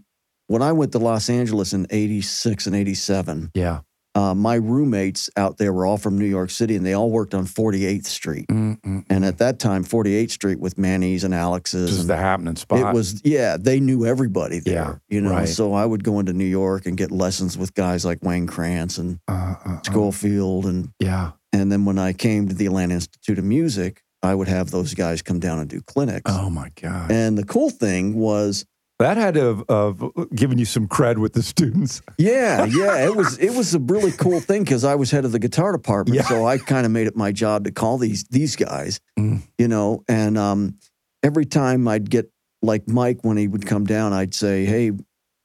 when 0.47 0.63
i 0.63 0.73
went 0.73 0.93
to 0.93 0.99
los 0.99 1.29
angeles 1.29 1.73
in 1.73 1.87
86 1.91 2.67
and 2.67 2.75
87 2.77 3.51
yeah. 3.55 3.81
uh, 4.15 4.35
my 4.35 4.55
roommates 4.55 5.29
out 5.37 5.59
there 5.59 5.73
were 5.73 5.85
all 5.87 5.99
from 5.99 6.19
new 6.19 6.25
york 6.27 6.51
city 6.51 6.77
and 6.77 6.85
they 6.87 6.95
all 6.95 7.11
worked 7.11 7.35
on 7.35 7.45
48th 7.47 8.07
street 8.07 8.47
Mm-mm. 8.49 9.05
and 9.11 9.25
at 9.25 9.39
that 9.39 9.59
time 9.59 9.85
48th 9.85 10.31
street 10.31 10.59
with 10.61 10.79
manny's 10.79 11.25
and 11.25 11.35
alex's 11.35 11.91
This 11.91 12.01
and 12.01 12.09
the 12.11 12.17
happening 12.17 12.57
spot. 12.57 12.79
it 12.81 12.95
was 12.95 13.21
yeah 13.25 13.57
they 13.59 13.81
knew 13.81 14.07
everybody 14.07 14.61
there 14.61 14.75
Yeah, 14.75 14.95
you 15.15 15.21
know 15.21 15.31
right. 15.33 15.49
so 15.49 15.75
i 15.75 15.85
would 15.85 16.03
go 16.05 16.19
into 16.21 16.33
new 16.33 16.45
york 16.63 16.87
and 16.87 16.97
get 16.97 17.11
lessons 17.11 17.59
with 17.59 17.75
guys 17.75 18.05
like 18.05 18.19
wayne 18.23 18.47
krantz 18.47 18.99
and 18.99 19.19
Uh, 19.29 19.33
uh, 19.33 19.57
uh, 19.73 19.81
scofield 19.85 20.65
and 20.67 20.91
yeah. 20.99 21.33
And 21.53 21.71
then 21.71 21.85
when 21.85 21.99
i 21.99 22.13
came 22.13 22.49
to 22.49 22.55
the 22.55 22.67
atlanta 22.67 22.95
institute 22.95 23.39
of 23.39 23.45
music 23.45 24.03
i 24.23 24.35
would 24.35 24.49
have 24.49 24.71
those 24.71 24.95
guys 24.95 25.23
come 25.23 25.39
down 25.41 25.59
and 25.59 25.69
do 25.71 25.81
clinics 25.81 26.31
Oh 26.33 26.51
my 26.51 26.71
God. 26.81 27.11
and 27.11 27.37
the 27.39 27.45
cool 27.45 27.71
thing 27.71 28.15
was 28.15 28.65
that 28.99 29.17
had 29.17 29.33
to 29.35 29.41
have, 29.41 29.65
have 29.71 30.29
given 30.35 30.59
you 30.59 30.67
some 30.67 30.87
cred 30.87 31.17
with 31.17 31.33
the 31.33 31.43
students. 31.43 32.03
Yeah, 32.19 32.67
yeah, 32.67 33.07
it 33.07 33.17
was 33.17 33.39
it 33.39 33.55
was 33.55 33.75
a 33.75 33.79
really 33.79 34.13
cool 34.13 34.41
thing 34.41 34.63
because 34.63 34.85
I 34.85 34.95
was 34.97 35.11
head 35.11 35.25
of 35.25 35.33
the 35.33 35.39
guitar 35.39 35.73
department, 35.73 36.17
Yeah. 36.17 36.29
so 36.29 36.45
I 36.47 36.59
kind 36.59 36.85
of 36.85 36.93
made 36.93 37.07
it 37.07 37.17
my 37.17 37.33
job 37.33 37.65
to 37.65 37.71
call 37.73 37.97
these 37.97 38.25
these 38.25 38.57
guys, 38.57 39.01
Mm. 39.19 39.41
you 39.57 39.69
know. 39.69 40.05
And 40.07 40.37
um, 40.37 40.75
every 41.23 41.47
time 41.47 41.89
I'd 41.89 42.11
get 42.11 42.31
like 42.61 42.89
Mike 42.89 43.21
when 43.23 43.39
he 43.39 43.49
would 43.49 43.65
come 43.65 43.87
down, 43.87 44.13
I'd 44.13 44.35
say, 44.35 44.67
"Hey, 44.67 44.93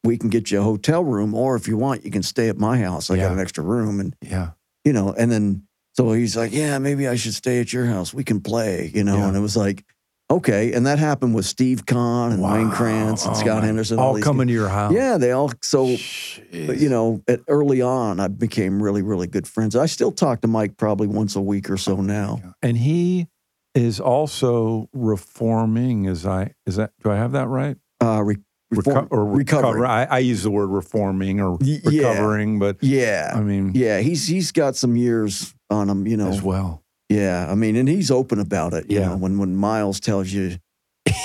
we 0.04 0.18
can 0.18 0.28
get 0.28 0.50
you 0.50 0.60
a 0.60 0.62
hotel 0.62 1.02
room, 1.02 1.32
or 1.34 1.56
if 1.56 1.66
you 1.66 1.78
want, 1.78 2.04
you 2.04 2.10
can 2.10 2.22
stay 2.22 2.50
at 2.50 2.58
my 2.58 2.76
house. 2.76 3.10
I 3.10 3.16
got 3.16 3.32
an 3.32 3.38
extra 3.40 3.64
room." 3.64 4.00
And 4.00 4.14
Yeah. 4.20 4.50
you 4.84 4.92
know, 4.92 5.14
and 5.16 5.32
then 5.32 5.62
so 5.96 6.12
he's 6.12 6.36
like, 6.36 6.52
"Yeah, 6.52 6.78
maybe 6.78 7.08
I 7.08 7.14
should 7.16 7.34
stay 7.34 7.60
at 7.60 7.72
your 7.72 7.86
house. 7.86 8.12
We 8.14 8.24
can 8.24 8.40
play," 8.40 8.90
you 8.94 9.04
know. 9.04 9.16
Yeah. 9.18 9.28
And 9.28 9.36
it 9.36 9.40
was 9.40 9.56
like, 9.56 9.84
okay, 10.30 10.72
and 10.72 10.86
that 10.86 10.98
happened 10.98 11.34
with 11.34 11.46
Steve 11.46 11.86
Kahn 11.86 12.32
and 12.32 12.42
Wayne 12.42 12.68
Wow. 12.68 12.74
Krantz 12.74 13.24
and 13.24 13.36
Oh 13.36 13.38
Scott 13.38 13.62
Henderson, 13.62 13.98
All 13.98 14.14
these 14.14 14.24
coming 14.24 14.48
to 14.48 14.52
your 14.52 14.68
house. 14.68 14.92
Yeah, 14.92 15.18
they 15.18 15.30
all 15.32 15.52
so 15.62 15.86
Jeez. 15.86 16.80
you 16.80 16.88
know, 16.88 17.22
at 17.28 17.40
early 17.48 17.80
on, 17.82 18.18
I 18.20 18.28
became 18.28 18.82
really, 18.82 19.02
really 19.02 19.26
good 19.28 19.46
friends. 19.46 19.76
I 19.76 19.86
still 19.86 20.12
talk 20.12 20.40
to 20.42 20.48
Mike 20.48 20.76
probably 20.76 21.06
once 21.06 21.36
a 21.36 21.40
week 21.40 21.70
or 21.70 21.76
so 21.76 21.96
now. 21.96 22.40
And 22.62 22.76
he 22.76 23.28
is 23.74 24.00
also 24.00 24.88
reforming. 24.92 26.06
Is 26.06 26.26
I 26.26 26.54
is 26.66 26.76
that 26.76 26.92
do 27.02 27.10
I 27.10 27.16
have 27.16 27.32
that 27.32 27.46
right? 27.48 27.76
Uh, 28.02 28.22
re- 28.22 28.36
reform, 28.70 29.06
Reco- 29.06 29.08
or 29.12 29.24
recovery. 29.26 29.80
recover. 29.80 29.86
I, 29.86 30.04
I 30.04 30.18
use 30.18 30.42
the 30.42 30.50
word 30.50 30.68
reforming 30.68 31.40
or 31.40 31.52
Y- 31.60 31.80
yeah. 31.90 32.08
recovering, 32.10 32.58
but 32.58 32.76
Yeah, 32.82 33.32
I 33.34 33.40
mean 33.40 33.72
yeah. 33.74 34.00
He's 34.00 34.26
he's 34.26 34.52
got 34.52 34.76
some 34.76 34.96
years 34.96 35.54
on 35.70 35.88
him, 35.88 36.06
you 36.06 36.16
know. 36.16 36.28
as 36.28 36.42
well. 36.42 36.82
Yeah, 37.08 37.46
I 37.50 37.54
mean, 37.54 37.76
and 37.76 37.88
he's 37.88 38.10
open 38.10 38.40
about 38.40 38.72
it. 38.74 38.90
You 38.90 38.98
Yeah. 39.00 39.08
know, 39.10 39.16
when 39.16 39.38
when 39.38 39.54
Miles 39.56 40.00
tells 40.00 40.32
you 40.32 40.58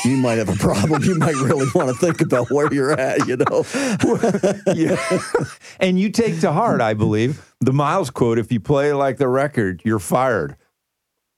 you 0.05 0.15
might 0.17 0.37
have 0.37 0.49
a 0.49 0.55
problem, 0.55 1.03
you 1.03 1.15
might 1.15 1.35
really 1.35 1.65
want 1.73 1.89
to 1.89 1.95
think 1.95 2.21
about 2.21 2.51
where 2.51 2.71
you're 2.71 2.91
at. 2.93 3.27
You 3.27 3.37
know. 3.37 3.65
yeah. 4.75 4.97
and 5.79 5.99
you 5.99 6.09
take 6.11 6.39
to 6.41 6.51
heart, 6.51 6.81
I 6.81 6.93
believe, 6.93 7.41
the 7.61 7.73
Miles 7.73 8.09
quote: 8.11 8.37
"If 8.37 8.51
you 8.51 8.59
play 8.59 8.93
like 8.93 9.17
the 9.17 9.27
record, 9.27 9.81
you're 9.83 9.99
fired." 9.99 10.55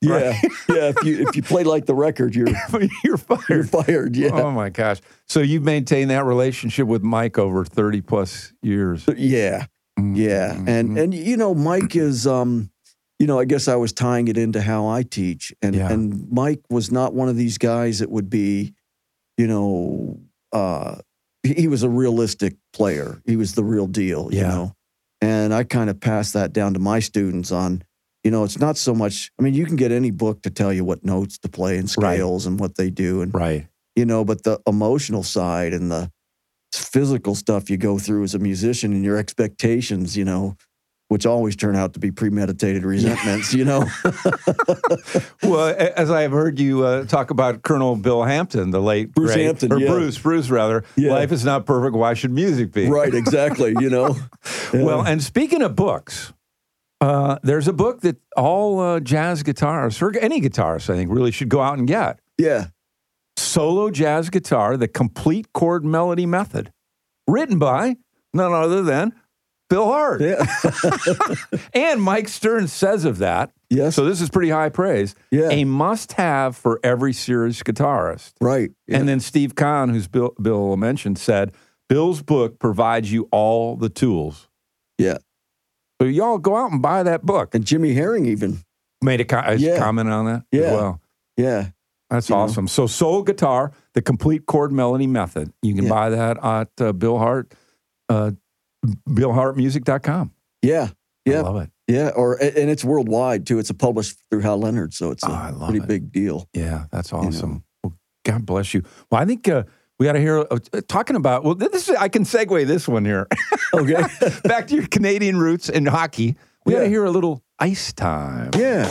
Yeah, 0.04 0.40
yeah. 0.70 0.92
If 0.96 1.04
you 1.04 1.28
if 1.28 1.36
you 1.36 1.42
play 1.44 1.64
like 1.64 1.86
the 1.86 1.96
record, 1.96 2.36
you're 2.36 2.48
you're 2.74 2.88
you're 3.04 3.18
fired. 3.18 3.70
fired. 3.70 4.16
Yeah, 4.16 4.30
Oh 4.34 4.52
my 4.52 4.70
gosh! 4.70 5.00
So 5.28 5.40
you've 5.42 5.64
maintained 5.64 6.10
that 6.12 6.26
relationship 6.26 6.88
with 6.88 7.04
Mike 7.04 7.38
over 7.38 7.66
thirty 7.66 8.02
plus 8.02 8.54
years. 8.62 9.06
yeah. 9.18 9.66
Yeah, 9.98 10.54
and 10.68 10.90
Mhm. 10.92 11.04
and 11.04 11.14
you 11.14 11.38
know, 11.38 11.54
Mike 11.54 11.96
is, 11.96 12.26
um, 12.26 12.72
you 13.20 13.28
know, 13.28 13.40
I 13.40 13.46
guess 13.46 13.68
I 13.68 13.76
was 13.76 13.94
tying 13.94 14.28
it 14.28 14.38
into 14.38 14.60
how 14.62 14.88
I 14.88 15.04
teach, 15.04 15.54
and 15.62 15.76
Yeah. 15.76 15.92
and 15.94 16.30
Mike 16.32 16.62
was 16.70 16.92
not 16.92 17.14
one 17.14 17.30
of 17.30 17.36
these 17.38 17.58
guys 17.60 18.00
that 18.00 18.10
would 18.10 18.28
be, 18.30 18.74
you 19.38 19.46
know, 19.48 20.20
uh, 20.52 20.96
he, 21.44 21.54
he 21.54 21.68
was 21.68 21.84
a 21.84 21.90
realistic 21.90 22.56
player. 22.74 23.22
He 23.26 23.36
was 23.36 23.54
the 23.54 23.64
real 23.64 23.86
deal, 23.86 24.30
you 24.32 24.40
Yeah. 24.40 24.48
know, 24.48 24.76
and 25.22 25.54
I 25.54 25.64
kind 25.64 25.92
of 25.92 26.00
passed 26.00 26.34
that 26.34 26.54
down 26.54 26.74
to 26.74 26.80
my 26.80 27.00
students 27.00 27.52
on. 27.52 27.84
You 28.24 28.32
know, 28.32 28.44
it's 28.44 28.60
not 28.60 28.78
so 28.78 28.94
much. 28.96 29.32
I 29.40 29.44
mean, 29.44 29.54
you 29.54 29.66
can 29.66 29.76
get 29.76 29.92
any 29.92 30.10
book 30.12 30.42
to 30.44 30.50
tell 30.50 30.72
you 30.72 30.86
what 30.86 31.04
notes 31.04 31.38
to 31.40 31.50
play 31.50 31.78
and 31.78 31.92
Right. 31.98 32.16
scales 32.16 32.46
and 32.46 32.60
what 32.60 32.76
they 32.78 32.90
do, 32.90 33.22
and 33.22 33.34
right. 33.34 33.68
you 33.96 34.06
know, 34.06 34.24
but 34.24 34.44
the 34.44 34.60
emotional 34.66 35.24
side 35.24 35.74
and 35.74 35.92
the 35.92 36.10
physical 36.74 37.36
stuff 37.36 37.70
you 37.70 37.78
go 37.78 38.00
through 38.00 38.24
as 38.24 38.34
a 38.34 38.40
musician 38.40 38.94
and 38.94 39.04
your 39.04 39.18
expectations, 39.18 40.16
you 40.18 40.24
know, 40.26 40.56
which 41.10 41.26
always 41.26 41.56
turn 41.56 41.76
out 41.76 41.94
to 41.94 42.00
be 42.00 42.10
premeditated 42.12 42.84
resentments, 42.86 43.54
you 43.54 43.66
know. 43.66 43.86
Well, 45.44 45.76
as 45.98 46.10
I 46.10 46.22
have 46.22 46.32
heard 46.32 46.58
you 46.60 46.86
uh, 46.86 47.06
talk 47.06 47.30
about 47.30 47.62
Colonel 47.64 47.96
Bill 47.98 48.24
Hampton, 48.24 48.72
the 48.72 48.82
late 48.82 49.14
Bruce 49.14 49.34
great- 49.34 49.46
Hampton, 49.46 49.74
or 49.74 49.80
yeah. 49.80 49.90
Bruce, 49.90 50.18
Bruce 50.18 50.50
rather. 50.50 50.86
Yeah. 50.96 51.12
Life 51.12 51.32
is 51.34 51.44
not 51.44 51.66
perfect. 51.66 51.96
Why 51.96 52.14
should 52.14 52.32
music 52.32 52.72
be? 52.72 52.88
right, 52.88 53.14
exactly, 53.14 53.76
you 53.80 53.90
know. 53.90 54.16
Well, 54.74 55.02
and 55.06 55.22
speaking 55.22 55.62
of 55.62 55.76
books, 55.76 56.34
uh, 57.04 57.38
there's 57.44 57.68
a 57.68 57.74
book 57.74 58.02
that 58.02 58.18
all 58.36 58.80
uh, 58.80 59.00
jazz 59.00 59.44
guitarists 59.44 60.02
or 60.02 60.18
any 60.20 60.40
guitarist, 60.42 60.90
I 60.90 60.96
think, 60.96 61.12
really 61.12 61.32
should 61.32 61.50
go 61.50 61.62
out 61.62 61.78
and 61.78 61.88
get. 61.88 62.20
yeah. 62.38 62.68
Solo 63.36 63.90
Jazz 63.90 64.30
Guitar, 64.30 64.78
the 64.78 64.88
complete 64.88 65.52
chord 65.54 65.84
melody 65.84 66.26
method, 66.28 66.72
written 67.28 67.58
by 67.58 67.96
none 68.34 68.54
other 68.54 68.84
than 68.84 69.12
Bill 69.70 69.86
Hart. 69.86 70.22
Yeah. 70.22 70.46
And 71.74 72.00
Mike 72.02 72.28
Stern 72.28 72.68
says 72.68 73.06
of 73.06 73.18
that, 73.20 73.52
yes. 73.72 73.96
so 73.96 74.06
this 74.06 74.22
is 74.22 74.30
pretty 74.30 74.50
high 74.52 74.70
praise, 74.70 75.16
Yeah. 75.32 75.50
a 75.50 75.64
must 75.66 76.14
have 76.14 76.56
for 76.56 76.80
every 76.84 77.12
serious 77.14 77.64
guitarist. 77.64 78.34
right. 78.40 78.70
Yeah. 78.88 78.98
And 79.00 79.10
then 79.10 79.20
Steve 79.20 79.56
Kahn, 79.56 79.90
who's 79.90 80.08
Bill, 80.08 80.34
Bill 80.42 80.78
mentioned, 80.78 81.18
said 81.18 81.54
Bill's 81.90 82.22
book 82.22 82.60
provides 82.60 83.12
you 83.12 83.28
all 83.32 83.76
the 83.76 83.90
tools. 83.90 84.48
Yeah. 85.00 85.18
So 86.04 86.08
y'all 86.10 86.38
go 86.38 86.58
out 86.58 86.70
and 86.70 86.82
buy 86.82 87.02
that 87.04 87.26
book. 87.26 87.56
and 87.56 87.64
Jimmy 87.64 87.94
Herring 87.94 88.26
even. 88.26 88.60
Made 89.02 89.22
a, 89.22 89.26
co- 89.26 89.52
Yeah. 89.54 89.78
comment 89.80 90.10
on 90.10 90.26
that 90.26 90.44
Yeah. 90.52 90.62
as 90.64 90.72
well. 90.74 91.02
Yeah. 91.38 91.70
That's 92.10 92.30
You 92.30 92.36
know. 92.36 92.42
awesome. 92.42 92.68
So 92.68 92.88
Soul 92.88 93.24
Guitar, 93.24 93.72
the 93.94 94.02
complete 94.02 94.46
chord 94.46 94.74
melody 94.74 95.08
method. 95.08 95.54
You 95.62 95.74
can 95.74 95.86
Yeah. 95.86 95.90
buy 95.90 96.10
that 96.10 96.44
at 96.44 96.70
uh, 96.82 96.92
Bill 96.92 97.18
Hart, 97.18 97.54
uh, 98.10 98.32
BillHartMusic.com. 99.08 100.32
Yeah. 100.62 100.90
I 101.26 101.30
Yeah. 101.30 101.42
love 101.42 101.56
it. 101.64 101.70
Yeah. 101.88 102.10
Or 102.10 102.34
and 102.36 102.70
it's 102.70 102.84
worldwide 102.84 103.46
too. 103.46 103.58
It's 103.60 103.70
a 103.70 103.74
published 103.74 104.18
through 104.30 104.42
Hal 104.42 104.58
Leonard, 104.58 104.94
so 104.94 105.10
it's 105.12 105.24
a 105.24 105.30
Oh, 105.58 105.66
pretty 105.66 105.80
it. 105.84 105.88
big 105.88 106.12
deal. 106.12 106.50
Yeah, 106.54 106.86
that's 106.92 107.14
know. 107.14 107.20
awesome. 107.20 107.64
Well, 107.82 107.94
God 108.26 108.46
bless 108.46 108.74
you. 108.74 108.84
Well, 109.10 109.22
I 109.22 109.26
think 109.26 109.48
uh, 109.48 109.64
we 110.04 110.08
got 110.08 110.14
to 110.14 110.20
hear 110.20 110.40
uh, 110.52 110.60
talking 110.90 111.16
about. 111.16 111.46
Well, 111.46 111.56
this 111.56 111.88
is, 111.88 111.96
I 111.96 112.10
can 112.10 112.26
segue 112.26 112.68
this 112.68 112.90
one 112.90 113.06
here 113.06 113.26
Okay. 113.74 114.04
back 114.44 114.68
to 114.68 114.76
your 114.76 114.88
Canadian 114.88 115.38
roots 115.40 115.70
in 115.70 115.86
hockey. 115.86 116.36
We 116.66 116.74
got 116.74 116.82
to 116.82 116.90
hear 116.90 117.06
a 117.06 117.10
little 117.10 117.42
ice 117.58 117.94
time. 117.94 118.52
yeah. 118.54 118.84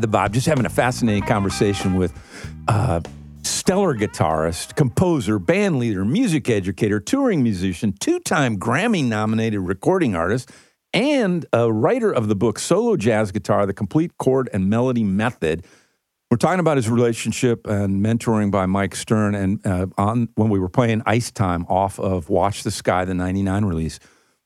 The 0.00 0.08
Vibe, 0.08 0.32
just 0.32 0.46
having 0.46 0.66
a 0.66 0.70
fascinating 0.70 1.22
conversation 1.22 1.96
with 1.96 2.12
uh, 2.68 3.00
stellar 3.42 3.94
guitarist, 3.96 4.76
composer, 4.76 5.38
band 5.38 5.78
leader, 5.78 6.04
music 6.04 6.48
educator, 6.50 7.00
touring 7.00 7.42
musician, 7.42 7.92
two 7.92 8.20
time 8.20 8.58
Grammy 8.58 9.04
nominated 9.04 9.60
recording 9.60 10.14
artist, 10.14 10.50
and 10.92 11.46
a 11.52 11.72
writer 11.72 12.10
of 12.10 12.28
the 12.28 12.34
book 12.34 12.58
Solo 12.58 12.96
Jazz 12.96 13.32
Guitar 13.32 13.66
The 13.66 13.74
Complete 13.74 14.16
Chord 14.18 14.48
and 14.52 14.70
Melody 14.70 15.04
Method. 15.04 15.64
We're 16.30 16.38
talking 16.38 16.60
about 16.60 16.76
his 16.76 16.88
relationship 16.88 17.66
and 17.66 18.04
mentoring 18.04 18.50
by 18.50 18.66
Mike 18.66 18.96
Stern. 18.96 19.34
And 19.34 19.64
uh, 19.64 19.86
on 19.96 20.28
when 20.34 20.48
we 20.48 20.58
were 20.58 20.68
playing 20.68 21.02
Ice 21.06 21.30
Time 21.30 21.64
off 21.68 22.00
of 22.00 22.28
Watch 22.28 22.62
the 22.64 22.70
Sky, 22.70 23.04
the 23.04 23.14
99 23.14 23.64
release, 23.64 24.00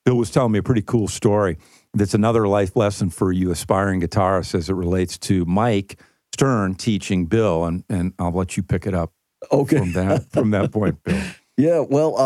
Bill 0.05 0.17
was 0.17 0.31
telling 0.31 0.53
me 0.53 0.59
a 0.59 0.63
pretty 0.63 0.83
cool 0.83 1.09
story 1.09 1.57
that's 1.95 2.15
another 2.15 2.47
life 2.49 2.77
lesson 2.77 3.11
for 3.11 3.33
you 3.33 3.51
aspiring 3.51 4.01
guitarists 4.01 4.55
as 4.55 4.69
it 4.71 4.75
relates 4.75 5.19
to 5.19 5.45
Mike 5.45 6.01
Stern 6.35 6.75
teaching 6.75 7.27
Bill. 7.27 7.65
And, 7.65 7.85
and 7.89 8.13
I'll 8.19 8.31
let 8.33 8.57
you 8.57 8.63
pick 8.63 8.87
it 8.87 8.95
up 8.95 9.13
Okay. 9.53 9.79
from 9.79 9.93
that, 9.93 10.31
from 10.31 10.51
that 10.53 10.73
point, 10.73 11.03
Bill. 11.03 11.21
Yeah, 11.57 11.81
well, 11.87 12.17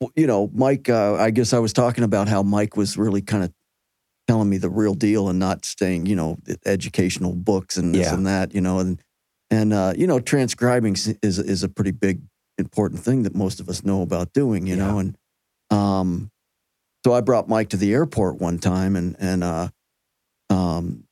uh, 0.00 0.06
you 0.14 0.28
know, 0.28 0.48
Mike. 0.54 0.88
Uh, 0.88 1.14
I 1.14 1.30
guess 1.30 1.52
I 1.52 1.58
was 1.58 1.72
talking 1.72 2.04
about 2.04 2.28
how 2.28 2.44
Mike 2.44 2.76
was 2.76 2.96
really 2.96 3.20
kind 3.20 3.42
of 3.42 3.52
telling 4.28 4.48
me 4.48 4.58
the 4.58 4.70
real 4.70 4.94
deal 4.94 5.28
and 5.28 5.40
not 5.40 5.64
staying, 5.64 6.06
you 6.06 6.14
know, 6.14 6.36
educational 6.64 7.34
books 7.34 7.76
and 7.76 7.92
this 7.92 8.06
Yeah. 8.06 8.14
and 8.14 8.26
that, 8.28 8.54
you 8.54 8.60
know, 8.60 8.78
and 8.78 9.02
and 9.50 9.72
uh, 9.72 9.92
you 9.96 10.06
know, 10.06 10.20
transcribing 10.20 10.92
is 11.20 11.40
is 11.40 11.64
a 11.64 11.68
pretty 11.68 11.90
big 11.90 12.20
important 12.58 13.00
thing 13.02 13.24
that 13.24 13.34
most 13.34 13.58
of 13.58 13.68
us 13.68 13.82
know 13.82 14.02
about 14.02 14.32
doing, 14.32 14.68
you 14.68 14.76
know, 14.76 15.00
and 15.00 15.16
um, 15.70 16.30
so 17.08 17.14
I 17.14 17.22
brought 17.22 17.48
Mike 17.48 17.70
to 17.70 17.78
the 17.78 17.94
airport 17.94 18.36
one 18.36 18.58
time, 18.58 18.94
and 18.94 19.16
and 19.18 19.42
uh, 19.42 19.68
um, 20.50 21.04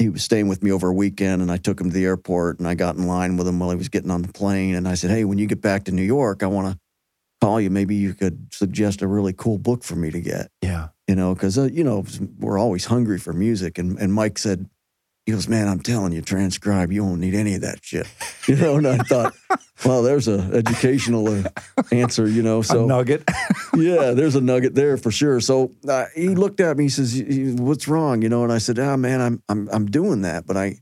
he 0.00 0.08
was 0.08 0.24
staying 0.24 0.48
with 0.48 0.64
me 0.64 0.72
over 0.72 0.88
a 0.88 0.92
weekend, 0.92 1.42
and 1.42 1.52
I 1.52 1.58
took 1.58 1.80
him 1.80 1.90
to 1.90 1.94
the 1.94 2.04
airport, 2.04 2.58
and 2.58 2.66
I 2.66 2.74
got 2.74 2.96
in 2.96 3.06
line 3.06 3.36
with 3.36 3.46
him 3.46 3.60
while 3.60 3.70
he 3.70 3.76
was 3.76 3.88
getting 3.88 4.10
on 4.10 4.22
the 4.22 4.32
plane, 4.32 4.74
and 4.74 4.88
I 4.88 4.94
said, 4.94 5.12
"Hey, 5.12 5.24
when 5.24 5.38
you 5.38 5.46
get 5.46 5.60
back 5.62 5.84
to 5.84 5.92
New 5.92 6.02
York, 6.02 6.42
I 6.42 6.48
want 6.48 6.72
to 6.72 6.78
call 7.40 7.60
you. 7.60 7.70
Maybe 7.70 7.94
you 7.94 8.14
could 8.14 8.52
suggest 8.52 9.00
a 9.00 9.06
really 9.06 9.32
cool 9.32 9.58
book 9.58 9.84
for 9.84 9.94
me 9.94 10.10
to 10.10 10.20
get, 10.20 10.50
Yeah. 10.60 10.88
you 11.06 11.14
know, 11.14 11.34
because 11.34 11.56
uh, 11.56 11.68
you 11.72 11.84
know 11.84 12.04
we're 12.40 12.58
always 12.58 12.86
hungry 12.86 13.20
for 13.20 13.32
music." 13.32 13.78
And 13.78 13.96
and 14.00 14.12
Mike 14.12 14.38
said. 14.38 14.68
He 15.26 15.32
goes, 15.32 15.48
man, 15.48 15.66
I'm 15.66 15.80
telling 15.80 16.12
you, 16.12 16.22
transcribe. 16.22 16.92
You 16.92 17.04
won't 17.04 17.20
need 17.20 17.34
any 17.34 17.56
of 17.56 17.62
that 17.62 17.84
shit, 17.84 18.06
you 18.46 18.54
know. 18.54 18.76
And 18.76 18.86
I 18.86 18.98
thought, 18.98 19.34
well, 19.84 20.02
there's 20.04 20.28
a 20.28 20.38
educational 20.54 21.26
uh, 21.28 21.50
answer, 21.90 22.28
you 22.28 22.42
know. 22.42 22.62
So 22.62 22.84
a 22.84 22.86
nugget. 22.86 23.24
yeah, 23.76 24.12
there's 24.12 24.36
a 24.36 24.40
nugget 24.40 24.76
there 24.76 24.96
for 24.96 25.10
sure. 25.10 25.40
So 25.40 25.72
uh, 25.88 26.04
he 26.14 26.28
looked 26.28 26.60
at 26.60 26.76
me. 26.76 26.84
He 26.84 26.90
says, 26.90 27.12
"Y- 27.20 27.26
y- 27.28 27.54
"What's 27.58 27.88
wrong?" 27.88 28.22
You 28.22 28.28
know, 28.28 28.44
and 28.44 28.52
I 28.52 28.58
said, 28.58 28.78
"Ah, 28.78 28.96
man, 28.96 29.20
I'm 29.20 29.42
I'm 29.48 29.68
I'm 29.72 29.86
doing 29.86 30.22
that, 30.22 30.46
but 30.46 30.56
I, 30.56 30.78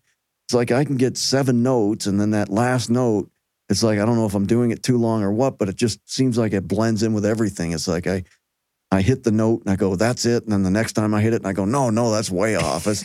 it's 0.46 0.52
like 0.52 0.70
I 0.70 0.85
can 0.85 0.98
get 0.98 1.16
seven 1.16 1.62
notes, 1.62 2.04
and 2.04 2.20
then 2.20 2.33
that 2.33 2.50
last 2.50 2.90
note, 2.90 3.30
it's 3.70 3.83
like 3.83 3.98
I 3.98 4.04
don't 4.04 4.16
know 4.16 4.26
if 4.26 4.35
I'm 4.35 4.46
doing 4.46 4.72
it 4.72 4.83
too 4.83 4.98
long 4.98 5.22
or 5.22 5.33
what, 5.33 5.57
but 5.57 5.70
it 5.70 5.76
just 5.76 6.07
seems 6.07 6.37
like 6.37 6.52
it 6.52 6.68
blends 6.68 7.02
in 7.02 7.14
with 7.14 7.24
everything. 7.24 7.72
It's 7.72 7.88
like 7.88 8.07
I." 8.07 8.24
I 8.92 9.02
hit 9.02 9.24
the 9.24 9.33
note 9.33 9.62
and 9.62 9.70
I 9.72 9.76
go, 9.76 9.96
that's 9.96 10.24
it. 10.24 10.44
And 10.44 10.52
then 10.52 10.62
the 10.62 10.70
next 10.70 10.92
time 10.92 11.14
I 11.14 11.20
hit 11.20 11.33
it 11.33 11.38
and 11.40 11.48
I 11.48 11.52
go, 11.52 11.64
no, 11.64 11.90
no, 11.90 12.12
that's 12.12 12.30
way 12.30 12.54
off. 12.54 12.87
It's, 12.87 13.02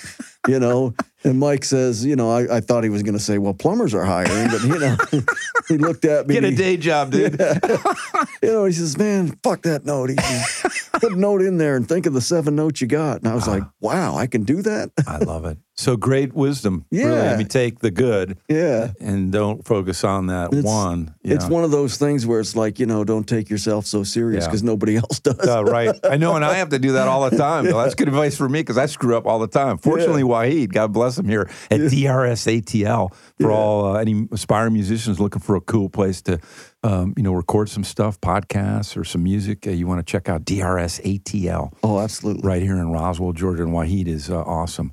you 0.48 0.60
know, 0.60 0.94
and 1.24 1.38
Mike 1.40 1.66
says, 1.66 2.06
you 2.06 2.16
know, 2.16 2.32
I, 2.32 2.58
I 2.58 2.60
thought 2.62 2.84
he 2.84 2.90
was 2.90 3.04
going 3.04 3.18
to 3.18 3.24
say, 3.24 3.38
well, 3.38 3.54
plumbers 3.54 3.94
are 3.94 4.06
hiring, 4.06 4.50
but, 4.50 4.62
you 4.64 4.80
know, 4.80 4.98
he 5.68 5.78
looked 5.78 6.06
at 6.06 6.28
me. 6.28 6.36
Get 6.36 6.44
a 6.46 6.56
day 6.56 6.78
job, 6.78 7.12
dude. 7.12 7.36
yeah. 7.40 7.60
you 8.42 8.52
know, 8.54 8.66
he 8.66 8.72
says, 8.72 8.98
"Man, 8.98 9.38
fuck 9.44 9.64
that 9.64 9.86
note." 9.86 10.10
He 10.12 10.16
says, 10.16 10.90
Put 10.94 11.12
a 11.14 11.16
note 11.20 11.42
in 11.42 11.58
there 11.58 11.76
and 11.76 11.88
think 11.88 12.06
of 12.06 12.14
the 12.14 12.22
seven 12.22 12.56
notes 12.56 12.80
you 12.82 12.88
got. 12.88 13.18
And 13.20 13.28
I 13.28 13.36
was 13.36 13.48
like, 13.48 13.64
"Wow, 13.82 14.16
I 14.16 14.28
can 14.28 14.44
do 14.44 14.62
that." 14.64 14.92
I 15.08 15.18
love 15.18 15.46
it. 15.46 15.58
So 15.76 15.96
great 15.96 16.34
wisdom. 16.34 16.86
Really. 16.92 17.12
I 17.18 17.32
Yeah. 17.32 17.38
mean, 17.38 17.48
take 17.48 17.80
the 17.80 17.92
good 17.92 18.38
Yeah. 18.50 18.92
and 19.00 19.32
don't 19.32 19.66
focus 19.66 20.04
on 20.04 20.28
that 20.28 20.48
It's- 20.54 20.64
one. 20.66 21.16
It's 21.24 21.46
Yeah. 21.46 21.50
one 21.50 21.64
of 21.64 21.72
those 21.72 21.96
things 21.98 22.26
where 22.26 22.42
it's 22.42 22.54
like, 22.56 22.80
you 22.80 22.86
know, 22.86 23.06
don't 23.06 23.26
take 23.26 23.50
yourself 23.50 23.86
so 23.86 24.04
serious 24.04 24.44
Yeah. 24.44 24.48
because 24.48 24.64
nobody 24.64 24.98
else 24.98 25.20
does. 25.20 25.40
Uh, 25.48 25.64
right. 25.64 25.96
I 26.04 26.18
know, 26.18 26.36
and 26.36 26.44
I 26.44 26.56
have 26.56 26.70
to 26.70 26.80
do 26.80 26.94
that 26.94 27.08
all 27.08 27.30
the 27.30 27.38
time. 27.38 27.64
Bill. 27.66 27.78
That's 27.78 27.96
good 28.02 28.10
advice 28.10 28.36
for 28.36 28.50
me 28.50 28.60
because 28.60 28.78
I 28.78 28.88
screw 28.88 29.16
up 29.16 29.26
all 29.26 29.40
the 29.40 29.48
time. 29.48 29.78
Fortunately, 29.78 30.24
Wahid, 30.30 30.72
God 30.72 30.94
bless 30.94 31.18
him 31.18 31.28
here 31.28 31.50
at 31.70 31.78
DRS 31.78 32.46
ATL 32.46 33.14
for 33.40 33.50
Yeah. 33.50 33.56
all 33.56 33.86
uh, 33.96 34.00
any 34.00 34.28
aspiring 34.32 34.74
musicians 34.74 35.20
looking 35.20 35.42
for 35.42 35.56
a 35.56 35.62
cool 35.62 35.90
place 35.90 36.22
to, 36.24 36.40
um, 36.84 37.14
you 37.18 37.24
know, 37.24 37.34
record 37.34 37.70
some 37.70 37.84
stuff, 37.84 38.22
podcasts 38.22 38.96
or 38.96 39.04
some 39.04 39.24
music. 39.24 39.68
Uh, 39.68 39.72
you 39.72 39.88
want 39.88 40.00
to 40.06 40.10
check 40.10 40.30
out 40.30 40.46
DRS 40.46 41.00
ATL 41.00 41.74
oh, 41.84 42.00
absolutely. 42.00 42.48
right 42.48 42.62
here 42.62 42.78
in 42.78 42.92
Roswell, 42.92 43.34
Georgia, 43.34 43.64
and 43.64 43.74
Wahid 43.74 44.08
is 44.08 44.30
uh, 44.30 44.42
awesome. 44.42 44.92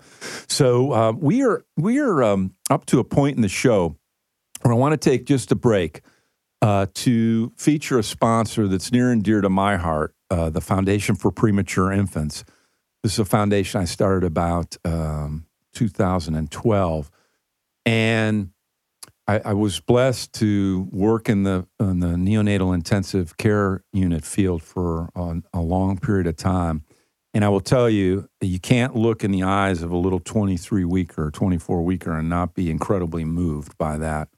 So 0.49 0.93
uh, 0.93 1.13
we 1.13 1.45
are 1.45 1.65
we 1.77 1.99
are 1.99 2.23
um, 2.23 2.55
up 2.71 2.87
to 2.87 2.99
a 2.99 3.05
point 3.05 3.37
in 3.37 3.43
the 3.43 3.49
show 3.49 3.97
where 4.63 4.73
I 4.75 4.77
want 4.77 5.01
to 5.01 5.11
take 5.11 5.27
just 5.27 5.53
a 5.53 5.55
break 5.55 6.01
uh, 6.63 6.87
to 6.95 7.53
feature 7.57 7.99
a 7.99 8.03
sponsor 8.03 8.67
that's 8.67 8.91
near 8.91 9.13
and 9.13 9.23
dear 9.23 9.41
to 9.43 9.49
my 9.51 9.77
heart, 9.77 10.15
uh, 10.31 10.51
the 10.51 10.61
Foundation 10.61 11.15
for 11.15 11.31
Premature 11.31 11.93
Infants. 11.93 12.45
This 13.07 13.13
is 13.13 13.19
a 13.21 13.25
foundation 13.25 13.81
I 13.81 13.85
started 13.85 14.27
about 14.27 14.77
um, 14.85 15.47
2012, 15.75 17.11
and 17.85 18.51
I, 19.29 19.39
I 19.45 19.53
was 19.53 19.79
blessed 19.79 20.33
to 20.41 20.89
work 20.91 21.29
in 21.29 21.45
the 21.45 21.69
in 21.79 22.01
the 22.01 22.17
neonatal 22.17 22.75
intensive 22.75 23.37
care 23.37 23.85
unit 23.93 24.25
field 24.25 24.65
for 24.65 25.11
a, 25.15 25.41
a 25.55 25.61
long 25.61 25.99
period 25.99 26.27
of 26.27 26.35
time. 26.35 26.83
And 27.33 27.45
I 27.45 27.49
will 27.49 27.61
tell 27.61 27.89
you, 27.89 28.29
you 28.41 28.59
can't 28.59 28.97
look 28.97 29.23
in 29.23 29.31
the 29.31 29.45
eyes 29.45 29.83
of 29.83 29.93
a 29.93 29.97
little 29.97 30.19
23 30.19 30.85
weeker, 30.85 31.31
24 31.31 31.85
weeker, 31.85 32.19
and 32.19 32.29
not 32.29 32.55
be 32.55 32.73
incredibly 32.73 33.25
moved 33.25 33.79
by 33.79 33.99
that. 33.99 34.31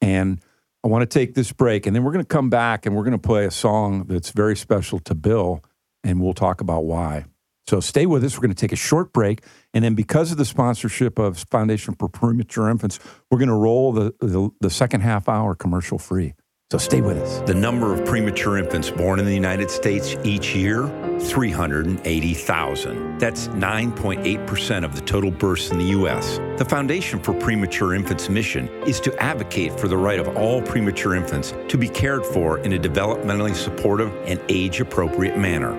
And 0.00 0.38
I 0.84 0.86
want 0.86 1.02
to 1.02 1.18
take 1.18 1.34
this 1.34 1.50
break, 1.50 1.84
and 1.84 1.96
then 1.96 2.04
we're 2.04 2.12
going 2.12 2.24
to 2.24 2.28
come 2.28 2.48
back 2.48 2.86
and 2.86 2.94
we're 2.94 3.02
going 3.02 3.10
to 3.10 3.18
play 3.18 3.44
a 3.44 3.50
song 3.50 4.04
that's 4.04 4.30
very 4.30 4.54
special 4.54 5.00
to 5.00 5.16
Bill, 5.16 5.64
and 6.04 6.22
we'll 6.22 6.32
talk 6.32 6.60
about 6.60 6.84
why. 6.84 7.24
So 7.68 7.80
stay 7.80 8.06
with 8.06 8.24
us. 8.24 8.34
We're 8.34 8.40
going 8.46 8.54
to 8.54 8.60
take 8.60 8.72
a 8.72 8.76
short 8.76 9.12
break, 9.12 9.44
and 9.74 9.84
then 9.84 9.94
because 9.94 10.32
of 10.32 10.38
the 10.38 10.46
sponsorship 10.46 11.18
of 11.18 11.36
Foundation 11.50 11.94
for 11.98 12.08
Premature 12.08 12.70
Infants, 12.70 12.98
we're 13.30 13.36
going 13.36 13.50
to 13.50 13.54
roll 13.54 13.92
the, 13.92 14.14
the, 14.20 14.48
the 14.62 14.70
second 14.70 15.02
half 15.02 15.28
hour 15.28 15.54
commercial 15.54 15.98
free. 15.98 16.32
So 16.70 16.78
stay 16.78 17.02
with 17.02 17.18
us. 17.18 17.40
The 17.46 17.52
number 17.54 17.92
of 17.92 18.06
premature 18.06 18.56
infants 18.56 18.90
born 18.90 19.18
in 19.18 19.26
the 19.26 19.34
United 19.34 19.70
States 19.70 20.16
each 20.24 20.54
year 20.54 20.86
380,000. 21.20 23.18
That's 23.18 23.48
9.8% 23.48 24.84
of 24.84 24.94
the 24.94 25.02
total 25.02 25.30
births 25.30 25.70
in 25.70 25.76
the 25.76 25.86
U.S. 25.86 26.38
The 26.56 26.64
Foundation 26.64 27.20
for 27.20 27.34
Premature 27.34 27.94
Infants' 27.94 28.30
mission 28.30 28.68
is 28.84 28.98
to 29.00 29.14
advocate 29.22 29.78
for 29.78 29.88
the 29.88 29.96
right 29.98 30.18
of 30.18 30.28
all 30.38 30.62
premature 30.62 31.14
infants 31.14 31.52
to 31.68 31.76
be 31.76 31.88
cared 31.88 32.24
for 32.24 32.60
in 32.60 32.72
a 32.72 32.78
developmentally 32.78 33.54
supportive 33.54 34.10
and 34.24 34.40
age 34.48 34.80
appropriate 34.80 35.36
manner. 35.36 35.74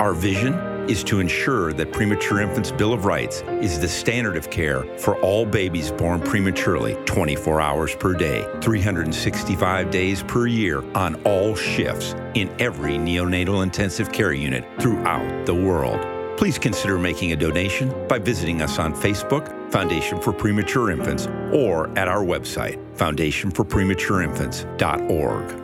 Our 0.00 0.14
vision 0.14 0.71
is 0.88 1.04
to 1.04 1.20
ensure 1.20 1.72
that 1.72 1.92
Premature 1.92 2.40
Infants' 2.40 2.72
Bill 2.72 2.92
of 2.92 3.04
Rights 3.04 3.42
is 3.60 3.78
the 3.80 3.88
standard 3.88 4.36
of 4.36 4.50
care 4.50 4.82
for 4.98 5.16
all 5.20 5.46
babies 5.46 5.92
born 5.92 6.20
prematurely 6.20 6.94
24 7.04 7.60
hours 7.60 7.94
per 7.94 8.14
day, 8.14 8.44
365 8.60 9.90
days 9.90 10.22
per 10.22 10.46
year 10.46 10.82
on 10.94 11.14
all 11.24 11.54
shifts 11.54 12.14
in 12.34 12.50
every 12.58 12.94
neonatal 12.94 13.62
intensive 13.62 14.10
care 14.12 14.32
unit 14.32 14.64
throughout 14.80 15.46
the 15.46 15.54
world. 15.54 16.00
Please 16.36 16.58
consider 16.58 16.98
making 16.98 17.32
a 17.32 17.36
donation 17.36 17.92
by 18.08 18.18
visiting 18.18 18.62
us 18.62 18.78
on 18.78 18.94
Facebook, 18.94 19.70
Foundation 19.70 20.18
for 20.20 20.32
Premature 20.32 20.90
Infants, 20.90 21.28
or 21.52 21.96
at 21.96 22.08
our 22.08 22.24
website, 22.24 22.78
foundationforprematureinfants.org. 22.96 25.61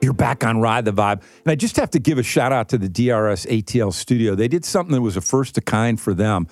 You're 0.00 0.12
back 0.12 0.44
on 0.44 0.60
Ride 0.60 0.84
the 0.84 0.92
Vibe. 0.92 1.22
And 1.44 1.50
I 1.50 1.54
just 1.54 1.76
have 1.76 1.90
to 1.90 1.98
give 1.98 2.18
a 2.18 2.22
shout 2.22 2.52
out 2.52 2.68
to 2.68 2.78
the 2.78 2.88
DRS 2.88 3.46
ATL 3.46 3.92
studio. 3.92 4.34
They 4.34 4.48
did 4.48 4.64
something 4.64 4.94
that 4.94 5.02
was 5.02 5.16
a 5.16 5.20
first 5.20 5.58
of 5.58 5.64
kind 5.64 6.00
for 6.00 6.14
them 6.14 6.46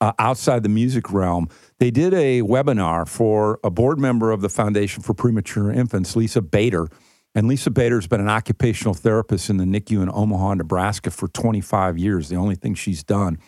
uh, 0.00 0.12
outside 0.18 0.62
the 0.62 0.68
music 0.68 1.10
realm. 1.10 1.48
They 1.78 1.90
did 1.90 2.12
a 2.12 2.42
webinar 2.42 3.08
for 3.08 3.58
a 3.64 3.70
board 3.70 3.98
member 3.98 4.32
of 4.32 4.42
the 4.42 4.50
Foundation 4.50 5.02
for 5.02 5.14
Premature 5.14 5.70
Infants, 5.70 6.14
Lisa 6.14 6.42
Bader. 6.42 6.88
And 7.34 7.48
Lisa 7.48 7.70
Bader's 7.70 8.06
been 8.06 8.20
an 8.20 8.28
occupational 8.28 8.92
therapist 8.92 9.48
in 9.48 9.56
the 9.56 9.64
NICU 9.64 10.02
in 10.02 10.10
Omaha, 10.12 10.54
Nebraska 10.54 11.10
for 11.10 11.28
25 11.28 11.96
years, 11.96 12.28
the 12.28 12.36
only 12.36 12.54
thing 12.54 12.74
she's 12.74 13.02
done. 13.02 13.38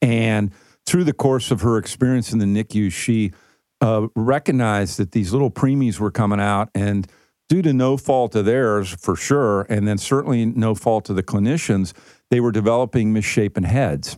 And 0.00 0.52
through 0.86 1.04
the 1.04 1.12
course 1.12 1.50
of 1.50 1.62
her 1.62 1.76
experience 1.76 2.32
in 2.32 2.38
the 2.38 2.46
NICU, 2.46 2.92
she 2.92 3.32
uh, 3.80 4.06
recognized 4.14 4.98
that 4.98 5.12
these 5.12 5.32
little 5.32 5.50
preemies 5.50 5.98
were 5.98 6.10
coming 6.10 6.40
out 6.40 6.70
and 6.74 7.08
due 7.52 7.60
to 7.60 7.74
no 7.74 7.98
fault 7.98 8.34
of 8.34 8.46
theirs 8.46 8.96
for 8.98 9.14
sure, 9.14 9.66
and 9.68 9.86
then 9.86 9.98
certainly 9.98 10.46
no 10.46 10.74
fault 10.74 11.10
of 11.10 11.16
the 11.16 11.22
clinicians, 11.22 11.92
they 12.30 12.40
were 12.40 12.50
developing 12.50 13.12
misshapen 13.12 13.62
heads. 13.62 14.16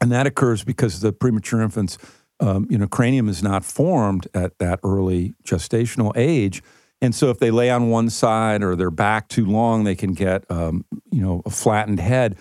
And 0.00 0.12
that 0.12 0.24
occurs 0.24 0.62
because 0.62 1.00
the 1.00 1.12
premature 1.12 1.60
infant's 1.60 1.98
um, 2.38 2.68
you 2.70 2.78
know, 2.78 2.86
cranium 2.86 3.28
is 3.28 3.42
not 3.42 3.64
formed 3.64 4.28
at 4.34 4.56
that 4.58 4.78
early 4.84 5.34
gestational 5.44 6.12
age. 6.14 6.62
And 7.02 7.12
so 7.12 7.30
if 7.30 7.40
they 7.40 7.50
lay 7.50 7.70
on 7.70 7.90
one 7.90 8.08
side 8.08 8.62
or 8.62 8.76
they're 8.76 8.92
back 8.92 9.26
too 9.26 9.46
long, 9.46 9.82
they 9.82 9.96
can 9.96 10.14
get, 10.14 10.48
um, 10.48 10.84
you 11.10 11.20
know, 11.20 11.42
a 11.44 11.50
flattened 11.50 11.98
head. 11.98 12.38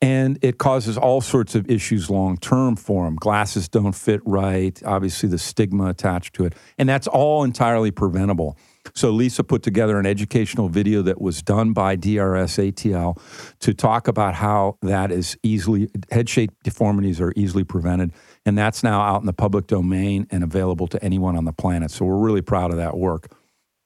And 0.00 0.38
it 0.40 0.58
causes 0.58 0.96
all 0.96 1.20
sorts 1.20 1.56
of 1.56 1.68
issues 1.68 2.08
long 2.08 2.36
term 2.36 2.76
for 2.76 3.06
them. 3.06 3.16
Glasses 3.16 3.68
don't 3.68 3.92
fit 3.92 4.20
right, 4.24 4.80
obviously, 4.86 5.28
the 5.28 5.38
stigma 5.38 5.86
attached 5.86 6.34
to 6.36 6.44
it. 6.44 6.54
And 6.78 6.88
that's 6.88 7.08
all 7.08 7.42
entirely 7.42 7.90
preventable. 7.90 8.56
So 8.94 9.10
Lisa 9.10 9.42
put 9.42 9.62
together 9.62 9.98
an 9.98 10.06
educational 10.06 10.68
video 10.68 11.02
that 11.02 11.20
was 11.20 11.42
done 11.42 11.72
by 11.72 11.96
DRS 11.96 12.56
ATL 12.58 13.18
to 13.58 13.74
talk 13.74 14.06
about 14.06 14.34
how 14.34 14.78
that 14.82 15.10
is 15.10 15.36
easily 15.42 15.88
head 16.12 16.28
shape 16.28 16.52
deformities 16.62 17.20
are 17.20 17.32
easily 17.34 17.64
prevented, 17.64 18.12
and 18.46 18.56
that's 18.56 18.82
now 18.82 19.00
out 19.00 19.20
in 19.20 19.26
the 19.26 19.32
public 19.32 19.66
domain 19.66 20.26
and 20.30 20.44
available 20.44 20.86
to 20.86 21.02
anyone 21.04 21.36
on 21.36 21.44
the 21.44 21.52
planet. 21.52 21.90
So 21.90 22.04
we're 22.04 22.18
really 22.18 22.42
proud 22.42 22.70
of 22.70 22.76
that 22.76 22.96
work. 22.96 23.32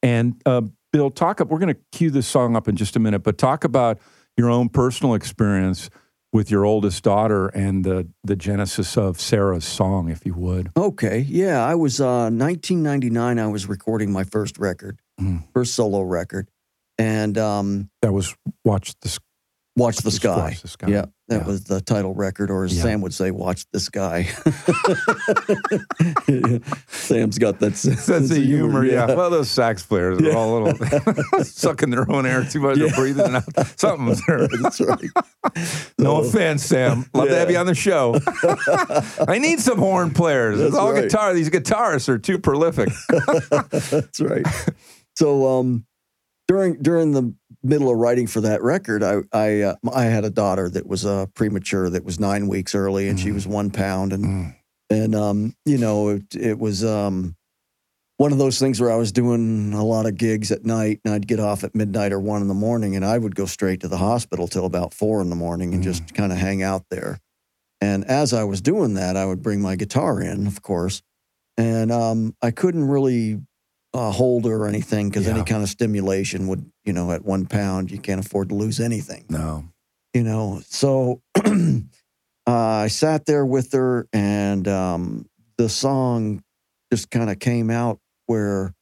And 0.03 0.41
uh, 0.45 0.63
Bill, 0.93 1.11
talk 1.11 1.41
up. 1.41 1.49
We're 1.49 1.59
going 1.59 1.75
to 1.75 1.81
cue 1.93 2.11
this 2.11 2.27
song 2.27 2.55
up 2.55 2.69
in 2.69 2.77
just 2.77 2.95
a 2.97 2.99
minute, 2.99 3.21
but 3.21 3.39
talk 3.39 3.65
about 3.65 3.99
your 4.37 4.51
own 4.51 4.69
personal 4.69 5.15
experience 5.15 5.91
with 6.33 6.51
your 6.51 6.65
oldest 6.65 7.03
daughter 7.05 7.49
and 7.49 7.85
the 7.85 8.09
the 8.25 8.37
genesis 8.37 8.97
of 8.97 9.21
Sarah's 9.21 9.65
song, 9.65 10.11
if 10.11 10.27
you 10.27 10.35
would. 10.35 10.71
Okay. 10.77 11.21
Yeah. 11.21 11.65
I 11.65 11.75
was, 11.75 12.01
uh, 12.01 12.29
1999, 12.31 13.39
I 13.39 13.47
was 13.47 13.67
recording 13.69 14.13
my 14.13 14.25
first 14.25 14.59
record, 14.59 15.01
Mm. 15.21 15.45
first 15.55 15.75
solo 15.75 16.03
record. 16.03 16.49
And 16.99 17.39
um, 17.39 17.91
That 18.03 18.13
was 18.13 18.35
watch 18.65 18.95
this. 19.01 19.19
Watch 19.77 19.99
the 19.99 20.11
Sky. 20.11 20.37
Watch 20.51 20.63
the 20.63 20.69
Sky. 20.69 20.89
Yeah. 20.89 21.05
That 21.29 21.43
Yeah. 21.43 21.47
was 21.47 21.65
the 21.65 21.81
title 21.83 22.15
record, 22.15 22.51
or 22.51 22.65
as 22.65 22.75
Yeah. 22.75 22.83
Sam 22.85 23.01
would 23.03 23.13
say, 23.15 23.31
Watch 23.31 23.67
this 23.73 23.89
guy." 23.91 24.29
Sam's 26.89 27.39
got 27.39 27.59
that 27.61 27.77
sense, 27.77 28.03
Sense 28.03 28.31
of 28.31 28.37
humor, 28.39 28.85
yeah. 28.85 29.07
Well, 29.15 29.31
those 29.31 29.51
sax 29.51 29.83
players 29.83 30.19
are 30.21 30.33
all 30.37 30.59
a 30.59 30.69
little 30.69 31.45
sucking 31.45 31.91
their 31.91 32.11
own 32.11 32.27
air 32.27 32.45
too 32.45 32.61
much, 32.61 32.79
Yeah. 32.79 32.87
they're 32.87 32.97
breathing 32.97 33.35
out. 33.35 33.45
Something's 33.79 34.23
there. 34.27 34.49
That's 34.63 34.81
right. 34.81 35.11
No 35.99 36.23
So- 36.23 36.29
offense, 36.29 36.65
Sam. 36.65 37.07
Love 37.15 37.29
to 37.29 37.35
have 37.37 37.51
you 37.51 37.59
on 37.59 37.67
the 37.67 37.75
show. 37.75 38.19
I 39.29 39.39
need 39.39 39.61
some 39.61 39.79
horn 39.79 40.11
players. 40.13 40.59
It's 40.61 40.73
That's 40.73 40.77
all 40.77 40.93
right. 40.93 41.05
guitar. 41.05 41.35
These 41.35 41.51
guitarists 41.51 42.09
are 42.09 42.19
too 42.19 42.39
prolific. 42.39 42.89
That's 43.91 44.21
right. 44.21 44.47
So 45.17 45.59
um, 45.59 45.85
during 46.47 46.81
during 46.81 47.13
the 47.13 47.35
middle 47.63 47.91
of 47.91 47.97
writing 47.99 48.27
for 48.27 48.41
that 48.43 48.63
record, 48.63 49.03
I 49.03 49.21
I 49.33 49.61
uh, 49.63 49.75
I 49.93 50.05
had 50.05 50.25
a 50.25 50.31
daughter 50.31 50.69
that 50.71 50.87
was 50.87 51.05
uh, 51.05 51.27
premature, 51.35 51.91
that 51.91 52.05
was 52.05 52.19
nine 52.21 52.49
weeks 52.49 52.75
early, 52.75 53.09
and 53.09 53.19
she 53.19 53.31
Mm. 53.31 53.35
was 53.35 53.47
one 53.47 53.71
pound, 53.71 54.13
and 54.13 54.25
Mm. 54.25 54.55
and 54.91 55.15
um, 55.15 55.55
you 55.65 55.79
know 55.79 56.09
it, 56.11 56.35
it 56.35 56.59
was 56.59 56.85
um, 56.85 57.35
one 58.17 58.33
of 58.33 58.39
those 58.39 58.59
things 58.59 58.81
where 58.81 58.91
I 58.91 58.97
was 58.97 59.13
doing 59.13 59.73
a 59.75 59.85
lot 59.85 60.07
of 60.07 60.17
gigs 60.17 60.51
at 60.51 60.65
night, 60.65 61.01
and 61.05 61.15
I'd 61.15 61.27
get 61.29 61.41
off 61.41 61.63
at 61.65 61.75
midnight 61.75 62.13
or 62.13 62.21
one 62.21 62.43
in 62.43 62.49
the 62.49 62.55
morning, 62.55 62.97
and 62.97 63.05
I 63.05 63.19
would 63.19 63.35
go 63.35 63.47
straight 63.47 63.81
to 63.81 63.89
the 63.89 63.99
hospital 63.99 64.49
till 64.49 64.65
about 64.65 64.95
four 64.95 65.21
in 65.21 65.31
the 65.31 65.37
morning 65.37 65.73
and 65.75 65.83
just 65.83 66.15
kind 66.15 66.33
of 66.33 66.39
hang 66.39 66.63
out 66.63 66.85
there. 66.91 67.21
And 67.81 68.05
as 68.07 68.33
I 68.33 68.43
was 68.43 68.61
doing 68.61 68.95
that, 68.95 69.17
I 69.17 69.25
would 69.25 69.41
bring 69.41 69.61
my 69.61 69.77
guitar 69.77 70.21
in, 70.21 70.49
of 70.49 70.63
course, 70.63 71.01
and 71.57 71.93
um, 71.93 72.35
I 72.43 72.51
couldn't 72.51 72.89
really 72.89 73.41
uh, 73.95 74.11
holder 74.13 74.63
or 74.63 74.69
anything 74.69 75.09
because 75.09 75.27
Yeah. 75.27 75.33
any 75.35 75.45
kind 75.45 75.63
of 75.63 75.69
stimulation 75.69 76.47
would, 76.49 76.71
you 76.85 76.93
know, 76.93 77.11
at 77.13 77.25
one 77.25 77.47
pound, 77.47 77.91
you 77.91 77.99
can't 77.99 78.25
afford 78.25 78.51
to 78.51 78.55
lose 78.55 78.81
anything 78.81 79.25
No. 79.31 79.65
you 80.15 80.23
know 80.23 80.61
so 80.69 81.21
uh, 81.45 81.81
i 82.47 82.89
sat 82.89 83.27
there 83.27 83.45
with 83.45 83.73
her 83.73 84.07
and 84.13 84.67
um, 84.69 85.27
the 85.57 85.69
song 85.69 86.43
just 86.93 87.11
kind 87.11 87.31
of 87.31 87.39
came 87.39 87.71
out 87.71 87.99
where 88.27 88.75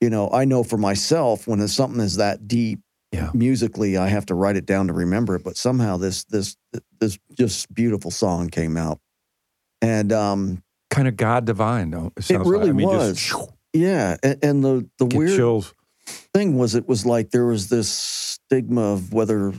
you 0.00 0.10
know 0.10 0.30
i 0.32 0.44
know 0.44 0.62
for 0.62 0.76
myself 0.76 1.46
when 1.46 1.66
something 1.68 2.00
is 2.00 2.16
that 2.16 2.46
deep 2.48 2.80
Yeah. 3.12 3.30
musically 3.34 3.96
i 3.96 4.08
have 4.08 4.26
to 4.26 4.34
write 4.34 4.56
it 4.56 4.66
down 4.66 4.86
to 4.88 4.92
remember 4.92 5.34
it 5.36 5.44
but 5.44 5.56
somehow 5.56 5.96
this 5.96 6.24
this 6.24 6.56
this 7.00 7.18
just 7.36 7.72
beautiful 7.74 8.10
song 8.10 8.48
came 8.48 8.76
out 8.76 8.98
And 9.82 10.12
um, 10.12 10.62
Kind 10.90 11.06
of 11.08 11.16
God 11.16 11.44
divine, 11.46 11.90
though. 11.92 12.12
It, 12.16 12.24
sounds 12.24 12.48
really 12.48 12.64
like. 12.66 12.70
I 12.70 12.76
mean, 12.76 12.88
was. 12.88 13.16
Just, 13.16 13.50
yeah, 13.72 14.16
and, 14.22 14.38
and 14.42 14.64
the 14.64 14.88
the 14.98 15.06
get 15.06 15.18
weird 15.18 15.36
chills. 15.36 15.74
thing 16.34 16.56
was, 16.58 16.74
it 16.74 16.88
was 16.88 17.04
like 17.06 17.30
there 17.30 17.46
was 17.46 17.68
this 17.68 17.88
stigma 17.88 18.80
of 18.92 19.12
whether 19.12 19.52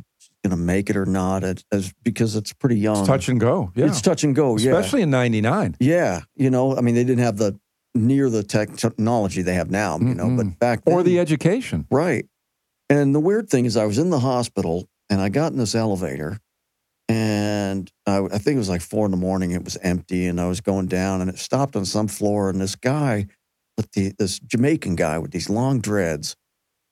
going 0.44 0.50
to 0.50 0.56
make 0.58 0.90
it 0.90 0.98
or 0.98 1.06
not, 1.06 1.44
as, 1.44 1.64
as 1.72 1.94
because 2.04 2.36
it's 2.36 2.52
pretty 2.52 2.78
young. 2.80 2.98
It's 2.98 3.08
touch 3.08 3.30
and 3.30 3.40
go. 3.40 3.72
Yeah. 3.76 3.86
It's 3.86 4.02
touch 4.02 4.24
and 4.24 4.36
go. 4.36 4.58
Yeah, 4.58 4.72
Especially 4.72 5.04
in 5.04 5.12
99. 5.12 5.76
yeah. 5.80 6.22
You 6.36 6.50
know, 6.50 6.76
I 6.76 6.82
mean, 6.82 6.96
they 6.96 7.04
didn't 7.04 7.24
have 7.24 7.38
the 7.38 7.60
near 7.94 8.28
the 8.28 8.42
tech- 8.42 8.76
technology 8.76 9.44
they 9.44 9.54
have 9.54 9.70
now. 9.70 10.00
You 10.00 10.16
know, 10.16 10.26
Mm-mm. 10.26 10.38
but 10.38 10.60
back 10.60 10.84
then, 10.84 10.96
Or 10.96 11.04
the 11.04 11.20
education. 11.20 11.86
Right. 11.92 12.26
And 12.90 13.14
the 13.14 13.20
weird 13.20 13.50
thing 13.50 13.66
is, 13.66 13.78
I 13.78 13.86
was 13.86 14.00
in 14.00 14.10
the 14.10 14.20
hospital 14.20 14.88
and 15.12 15.22
I 15.22 15.30
got 15.30 15.52
in 15.52 15.60
this 15.60 15.76
elevator, 15.76 16.40
and 17.08 17.92
I, 18.08 18.18
I 18.26 18.38
think 18.38 18.56
it 18.56 18.60
was 18.60 18.70
like 18.70 18.82
four 18.82 19.06
in 19.06 19.12
the 19.12 19.18
morning. 19.18 19.52
It 19.52 19.64
was 19.64 19.78
empty, 19.78 20.26
and 20.28 20.40
I 20.42 20.48
was 20.48 20.62
going 20.62 20.88
down, 20.88 21.22
and 21.22 21.30
it 21.30 21.38
stopped 21.38 21.76
on 21.76 21.86
some 21.86 22.08
floor, 22.08 22.50
and 22.50 22.60
this 22.60 22.76
guy, 22.76 23.28
with 23.82 23.92
the 23.94 24.14
this 24.18 24.40
Jamaican 24.40 24.96
guy 24.96 25.18
with 25.18 25.32
these 25.32 25.50
long 25.50 25.80
dreads, 25.82 26.36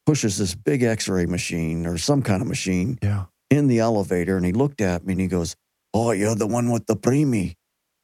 pushes 0.06 0.38
this 0.38 0.56
big 0.56 0.82
X-ray 0.84 1.26
machine 1.28 1.86
or 1.86 1.98
some 1.98 2.22
kind 2.22 2.42
of 2.42 2.48
machine 2.48 2.98
Yeah. 3.02 3.26
in 3.52 3.68
the 3.68 3.80
elevator, 3.80 4.36
and 4.38 4.46
he 4.46 4.52
looked 4.52 4.82
at 4.82 5.06
me 5.06 5.14
and 5.14 5.22
he 5.22 5.28
goes, 5.28 5.56
"Oh, 5.94 6.12
you're 6.12 6.36
the 6.36 6.48
one 6.48 6.72
with 6.72 6.88
the 6.88 6.96
preemie," 6.96 7.56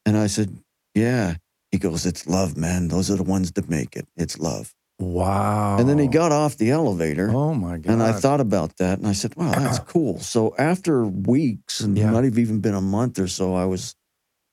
and 0.05 0.15
I 0.17 0.27
said, 0.27 0.57
"Yeah." 0.93 1.35
He 1.71 1.79
goes, 1.79 2.05
"It's 2.05 2.27
love, 2.27 2.55
man. 2.55 2.87
Those 2.89 3.09
are 3.09 3.15
the 3.17 3.23
ones 3.23 3.51
that 3.53 3.69
make 3.69 3.95
it. 3.95 4.07
It's 4.15 4.37
love." 4.39 4.73
Wow. 4.99 5.77
And 5.77 5.89
then 5.89 5.97
he 5.97 6.07
got 6.07 6.31
off 6.31 6.55
the 6.55 6.71
elevator. 6.71 7.29
Oh, 7.29 7.53
my 7.53 7.77
God. 7.79 7.91
And 7.91 8.01
I 8.03 8.13
thought 8.13 8.39
about 8.39 8.77
that 8.77 8.97
and 8.97 9.05
I 9.05 9.11
said, 9.11 9.35
wow, 9.35 9.51
that's 9.51 9.79
cool. 9.93 10.19
So 10.21 10.55
after 10.57 11.03
weeks 11.05 11.81
and 11.81 11.97
Yeah. 11.97 12.11
not 12.11 12.23
have 12.23 12.39
even 12.39 12.61
been 12.61 12.75
a 12.75 12.79
month 12.79 13.19
or 13.19 13.27
so, 13.27 13.55
I 13.55 13.65
was, 13.65 13.93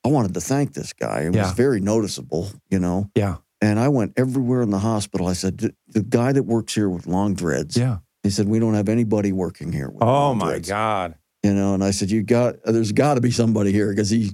I 0.04 0.08
wanted 0.08 0.34
to 0.34 0.40
thank 0.40 0.72
this 0.74 0.92
guy. 0.92 1.20
It 1.20 1.34
Yeah. 1.34 1.44
was 1.44 1.52
very 1.52 1.80
noticeable, 1.80 2.50
you 2.70 2.80
know? 2.80 3.08
Yeah. 3.14 3.36
And 3.62 3.78
I 3.80 3.88
went 3.88 4.12
everywhere 4.18 4.60
in 4.60 4.68
the 4.70 4.80
hospital. 4.80 5.26
I 5.28 5.32
said, 5.34 5.56
"The- 5.58 5.74
the 5.88 6.02
guy 6.02 6.32
that 6.32 6.42
works 6.42 6.74
here 6.74 6.88
with 6.90 7.06
long 7.06 7.34
dreads, 7.34 7.76
Yeah. 7.76 7.98
he 8.22 8.28
said, 8.30 8.46
we 8.48 8.58
don't 8.58 8.74
have 8.74 8.88
anybody 8.90 9.32
working 9.32 9.72
here. 9.72 9.88
With 9.88 10.02
Oh, 10.02 10.34
my 10.34 10.46
dreads." 10.50 10.68
God. 10.68 11.14
You 11.44 11.54
know, 11.54 11.72
and 11.74 11.82
I 11.82 11.92
said, 11.92 12.10
you 12.10 12.22
got, 12.22 12.56
there's 12.64 12.92
got 12.92 13.14
to 13.14 13.20
be 13.20 13.30
somebody 13.30 13.72
here 13.72 13.88
because 13.90 14.10
he, 14.10 14.32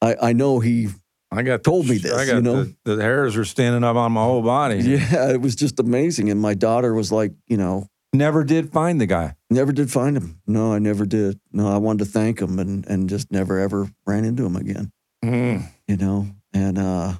I, 0.00 0.16
I 0.22 0.32
know 0.32 0.60
he, 0.60 0.88
I 1.30 1.42
got 1.42 1.62
Told 1.64 1.88
me 1.88 1.98
this, 1.98 2.12
I 2.12 2.26
got 2.26 2.34
you 2.36 2.42
know? 2.42 2.64
the, 2.84 2.96
the 2.96 3.02
hairs 3.02 3.36
are 3.36 3.44
standing 3.44 3.82
up 3.84 3.96
on 3.96 4.12
my 4.12 4.22
whole 4.22 4.42
body. 4.42 4.76
yeah, 4.82 5.30
it 5.32 5.40
was 5.40 5.54
just 5.56 5.78
amazing. 5.80 6.30
And 6.30 6.40
my 6.40 6.54
daughter 6.54 6.94
was 6.94 7.10
like, 7.12 7.32
you 7.48 7.56
know, 7.56 7.88
Never 8.12 8.44
did 8.44 8.72
find 8.72 9.00
the 9.00 9.06
guy. 9.06 9.34
Never 9.50 9.72
did 9.72 9.90
find 9.90 10.16
him. 10.16 10.40
No, 10.46 10.72
I 10.72 10.78
never 10.78 11.04
did. 11.04 11.40
No, 11.50 11.66
I 11.66 11.78
wanted 11.78 12.04
to 12.04 12.10
thank 12.12 12.40
him 12.40 12.60
and 12.60 12.86
and 12.86 13.08
just 13.08 13.32
never 13.32 13.58
ever 13.58 13.88
ran 14.06 14.24
into 14.24 14.46
him 14.46 14.54
again. 14.54 14.92
Mm. 15.24 15.66
You 15.88 15.96
know, 15.96 16.28
and 16.52 16.78
uh, 16.78 17.14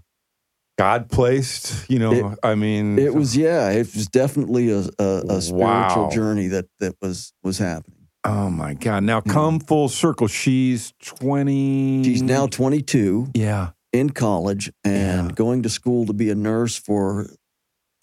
God 0.76 1.08
placed, 1.08 1.88
you 1.88 1.98
know, 2.00 2.12
It- 2.32 2.38
I 2.42 2.54
mean, 2.56 2.98
it 2.98 3.14
was 3.14 3.36
yeah, 3.36 3.70
it 3.70 3.94
was 3.94 4.08
definitely 4.08 4.70
a 4.70 4.88
a, 4.98 5.22
a 5.28 5.40
spiritual 5.42 5.58
Wow. 5.58 6.10
journey 6.12 6.48
that 6.48 6.66
that 6.80 6.94
was 7.00 7.32
was 7.42 7.58
happening. 7.58 7.98
oh 8.26 8.48
my 8.50 8.74
God. 8.74 9.02
Now 9.04 9.22
Yeah. 9.24 9.32
come 9.32 9.60
full 9.60 9.88
circle. 9.88 10.26
She's 10.28 10.92
20. 11.04 12.02
She's 12.04 12.22
now 12.22 12.46
22 12.46 13.28
yeah, 13.34 13.70
in 13.92 14.10
college 14.10 14.72
and 14.82 15.28
Yeah. 15.28 15.34
going 15.34 15.62
to 15.62 15.68
school 15.68 16.06
to 16.06 16.12
be 16.12 16.30
a 16.30 16.34
nurse 16.34 16.74
for 16.76 17.28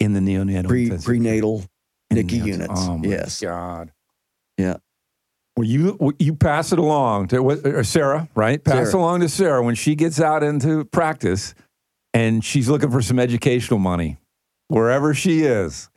in 0.00 0.12
the 0.14 0.20
neonatal 0.20 0.68
pre, 0.68 0.90
prenatal. 0.98 1.64
NICU 2.12 2.44
units. 2.46 2.72
Oh 2.86 2.98
my 2.98 3.08
yes. 3.08 3.40
God. 3.40 3.90
Yeah. 4.58 4.76
Well, 5.56 5.66
you 5.66 6.14
you 6.18 6.34
pass 6.34 6.72
it 6.72 6.78
along 6.78 7.28
to 7.28 7.50
uh, 7.50 7.82
Sarah, 7.82 8.28
right? 8.34 8.62
Pass 8.62 8.90
Sarah. 8.90 9.02
along 9.02 9.20
to 9.20 9.28
Sarah 9.28 9.62
when 9.62 9.74
she 9.74 9.94
gets 9.94 10.20
out 10.20 10.42
into 10.42 10.84
practice, 10.86 11.54
and 12.14 12.44
she's 12.44 12.68
looking 12.68 12.90
for 12.90 13.02
some 13.02 13.18
educational 13.18 13.78
money, 13.78 14.18
wherever 14.68 15.14
she 15.14 15.40
is. 15.42 15.88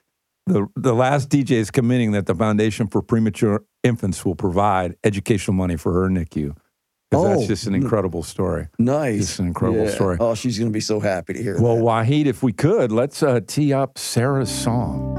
The 0.48 0.68
the 0.76 0.94
last 0.94 1.30
DJ 1.30 1.52
is 1.52 1.72
committing 1.72 2.12
that 2.12 2.26
the 2.28 2.36
Foundation 2.36 2.88
for 2.88 3.02
Premature 3.02 3.64
Infants 3.84 4.24
will 4.26 4.36
provide 4.36 4.96
educational 5.04 5.56
money 5.56 5.76
for 5.76 5.92
her 5.94 6.10
NICU. 6.10 6.56
'Cause 7.12 7.24
that's 7.24 7.44
Oh, 7.44 7.48
just 7.48 7.68
an 7.68 7.76
incredible 7.76 8.24
story. 8.24 8.68
Nice. 8.80 9.22
It's 9.22 9.40
an 9.40 9.48
incredible 9.48 9.86
Yeah. 9.86 9.92
story. 9.92 10.18
Oh, 10.20 10.34
she's 10.36 10.58
going 10.60 10.70
to 10.70 10.74
be 10.74 10.80
so 10.82 11.00
happy 11.00 11.34
to 11.34 11.42
hear 11.42 11.56
it. 11.56 11.62
Well, 11.62 11.76
that. 11.78 11.84
Wahid, 11.84 12.26
if 12.26 12.42
we 12.44 12.52
could, 12.52 12.92
let's 12.92 13.22
uh, 13.24 13.40
tee 13.46 13.74
up 13.74 13.98
Sarah's 13.98 14.50
song. 14.50 15.14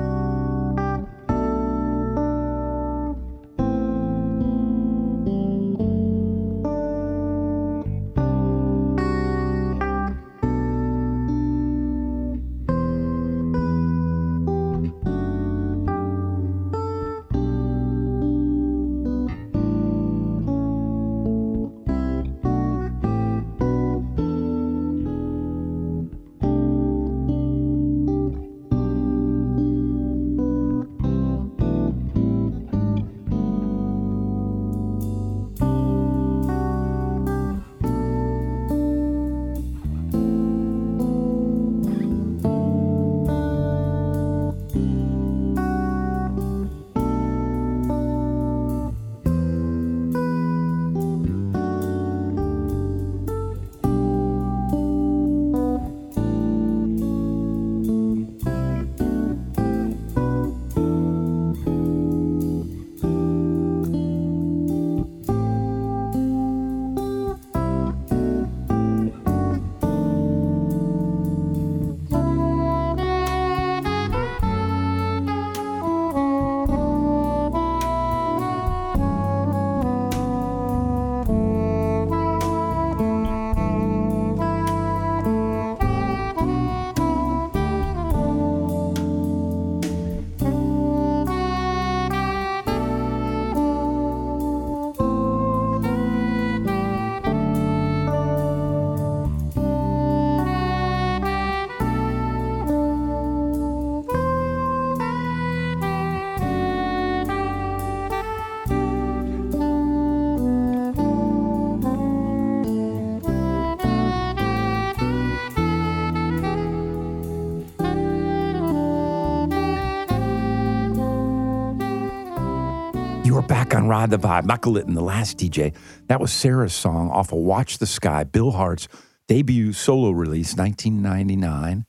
Ride 123.96 124.10
the 124.10 124.18
Vibe. 124.18 124.44
Michael 124.44 124.72
Litton, 124.72 124.92
the 124.92 125.00
last 125.00 125.38
DJ. 125.38 125.72
That 126.08 126.20
was 126.20 126.30
Sarah's 126.30 126.74
song 126.74 127.08
off 127.08 127.32
of 127.32 127.38
Watch 127.38 127.78
the 127.78 127.86
Sky, 127.86 128.24
Bill 128.24 128.50
Hart's 128.50 128.88
debut 129.26 129.72
solo 129.72 130.10
release, 130.10 130.54
1999. 130.54 131.86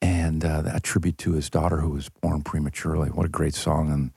And 0.00 0.42
uh, 0.46 0.62
that 0.62 0.82
tribute 0.82 1.18
to 1.18 1.32
his 1.32 1.50
daughter 1.50 1.82
who 1.82 1.90
was 1.90 2.08
born 2.08 2.40
prematurely. 2.40 3.10
What 3.10 3.26
a 3.26 3.28
great 3.28 3.54
song. 3.54 3.92
And 3.92 4.12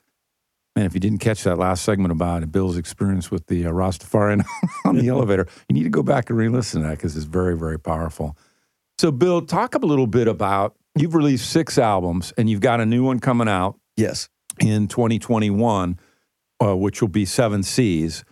man, 0.78 0.86
if 0.86 0.94
you 0.94 1.02
didn't 1.02 1.18
catch 1.18 1.44
that 1.44 1.58
last 1.58 1.84
segment 1.84 2.14
about 2.14 2.50
Bill's 2.54 2.78
experience 2.78 3.30
with 3.30 3.48
the 3.48 3.66
uh, 3.66 3.72
Rastafarian 3.72 4.46
on 4.86 4.96
the 4.96 5.10
elevator, 5.10 5.46
you 5.68 5.74
need 5.74 5.84
to 5.84 5.90
go 5.90 6.04
back 6.04 6.30
and 6.30 6.40
re 6.40 6.48
listen 6.48 6.84
to 6.84 6.88
that 6.88 6.96
because 6.96 7.18
it's 7.18 7.26
very, 7.26 7.58
very 7.58 7.78
powerful. 7.78 8.38
So, 8.98 9.12
Bill, 9.12 9.42
talk 9.42 9.76
a 9.76 9.80
little 9.80 10.08
bit 10.08 10.30
about 10.30 10.78
you've 10.98 11.16
released 11.16 11.52
six 11.52 11.78
albums 11.78 12.32
and 12.38 12.50
you've 12.50 12.62
got 12.62 12.80
a 12.80 12.86
new 12.86 13.04
one 13.04 13.20
coming 13.20 13.50
out 13.50 13.78
yes. 13.98 14.30
in 14.62 14.88
2021, 14.88 16.00
uh, 16.64 16.76
which 16.76 17.02
will 17.02 17.10
be 17.10 17.26
Seven 17.26 17.64
Seas. 17.64 18.24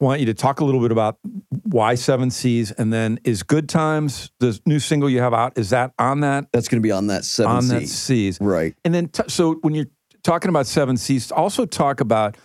I 0.00 0.04
want 0.04 0.20
you 0.20 0.26
to 0.26 0.34
talk 0.34 0.60
a 0.60 0.64
little 0.64 0.80
bit 0.80 0.90
about 0.90 1.18
why 1.62 1.94
Seven 1.94 2.30
Seas, 2.30 2.72
and 2.72 2.92
then 2.92 3.20
is 3.24 3.42
Good 3.42 3.68
Times 3.68 4.30
the 4.40 4.58
new 4.66 4.78
single 4.78 5.08
you 5.08 5.20
have 5.20 5.32
out? 5.32 5.56
Is 5.56 5.70
that 5.70 5.92
on 5.98 6.20
that 6.20 6.48
That's 6.52 6.68
going 6.68 6.82
to 6.82 6.86
be 6.86 6.92
on 6.92 7.06
that 7.06 7.24
seven 7.24 7.52
on 7.52 7.68
that 7.68 7.80
seas. 7.80 7.92
Seas? 7.92 8.38
Right. 8.40 8.74
And 8.84 8.92
then, 8.92 9.08
t- 9.08 9.22
so 9.28 9.54
when 9.62 9.74
you're 9.74 9.86
talking 10.24 10.48
about 10.48 10.66
Seven 10.66 10.96
Seas, 10.96 11.30
also 11.30 11.64
talk 11.64 12.00
about, 12.00 12.36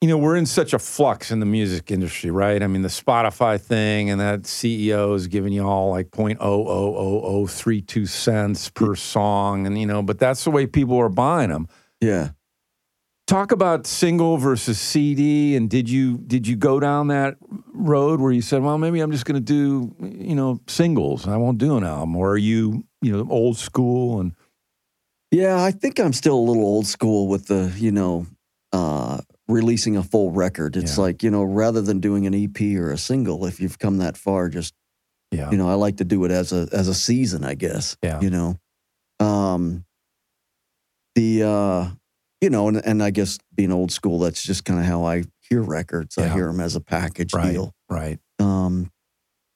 you 0.00 0.08
know, 0.08 0.16
we're 0.16 0.36
in 0.36 0.46
such 0.46 0.72
a 0.72 0.78
flux 0.78 1.32
in 1.32 1.40
the 1.40 1.46
music 1.46 1.90
industry, 1.90 2.30
right? 2.30 2.62
I 2.62 2.68
mean, 2.68 2.82
the 2.82 2.88
Spotify 2.88 3.60
thing 3.60 4.08
and 4.08 4.20
that 4.20 4.42
CEO 4.42 5.16
is 5.16 5.26
giving 5.26 5.52
you 5.52 5.66
all 5.66 5.90
like 5.90 6.12
0.00032 6.12 8.08
cents 8.08 8.70
per 8.70 8.94
song. 8.94 9.66
And, 9.66 9.76
you 9.78 9.86
know, 9.86 10.02
but 10.02 10.20
that's 10.20 10.44
the 10.44 10.50
way 10.52 10.66
people 10.66 10.96
are 10.98 11.08
buying 11.08 11.50
them. 11.50 11.66
Yeah. 12.00 12.30
Talk 13.28 13.52
about 13.52 13.86
single 13.86 14.38
versus 14.38 14.80
CD. 14.80 15.54
And 15.54 15.68
did 15.68 15.88
you, 15.90 16.16
did 16.16 16.48
you 16.48 16.56
go 16.56 16.80
down 16.80 17.08
that 17.08 17.36
road 17.74 18.20
where 18.20 18.32
you 18.32 18.40
said, 18.40 18.62
well, 18.62 18.78
maybe 18.78 19.00
I'm 19.00 19.12
just 19.12 19.26
going 19.26 19.34
to 19.34 19.40
do, 19.40 19.94
you 20.00 20.34
know, 20.34 20.60
singles. 20.66 21.28
I 21.28 21.36
won't 21.36 21.58
do 21.58 21.76
an 21.76 21.84
album. 21.84 22.16
Or 22.16 22.30
are 22.30 22.38
you, 22.38 22.84
you 23.02 23.12
know, 23.12 23.26
old 23.30 23.58
school 23.58 24.20
and, 24.20 24.32
Yeah, 25.30 25.62
I 25.62 25.72
think 25.72 26.00
I'm 26.00 26.14
still 26.14 26.36
a 26.36 26.40
little 26.40 26.64
old 26.64 26.86
school 26.86 27.28
with 27.28 27.48
the, 27.48 27.70
you 27.76 27.92
know, 27.92 28.26
uh, 28.72 29.18
releasing 29.46 29.98
a 29.98 30.02
full 30.02 30.30
record. 30.30 30.74
It's 30.74 30.96
Yeah. 30.96 31.02
like, 31.02 31.22
you 31.22 31.30
know, 31.30 31.42
rather 31.42 31.82
than 31.82 32.00
doing 32.00 32.26
an 32.26 32.34
EP 32.34 32.78
or 32.78 32.92
a 32.92 32.98
single, 32.98 33.44
if 33.44 33.60
you've 33.60 33.78
come 33.78 33.98
that 33.98 34.16
far, 34.16 34.48
just, 34.48 34.72
yeah. 35.32 35.50
you 35.50 35.58
know, 35.58 35.68
I 35.68 35.74
like 35.74 35.98
to 35.98 36.04
do 36.04 36.24
it 36.24 36.30
as 36.30 36.54
a 36.54 36.66
as 36.72 36.88
a 36.88 36.94
season, 36.94 37.44
I 37.44 37.54
guess. 37.56 37.94
Yeah. 38.02 38.20
You 38.22 38.30
know. 38.30 38.56
Um 39.20 39.84
the 41.14 41.42
uh 41.42 41.90
you 42.40 42.50
know, 42.50 42.68
and, 42.68 42.84
and 42.84 43.02
I 43.02 43.10
guess 43.10 43.38
being 43.54 43.72
old 43.72 43.90
school, 43.92 44.18
that's 44.20 44.42
just 44.42 44.64
kind 44.64 44.78
of 44.80 44.86
how 44.86 45.04
I 45.04 45.24
hear 45.48 45.62
records. 45.62 46.16
I 46.18 46.28
hear 46.28 46.46
them 46.46 46.60
as 46.60 46.76
a 46.76 46.80
package 46.80 47.32
Right. 47.34 47.52
deal. 47.52 47.74
Right. 47.90 48.18
Um, 48.38 48.90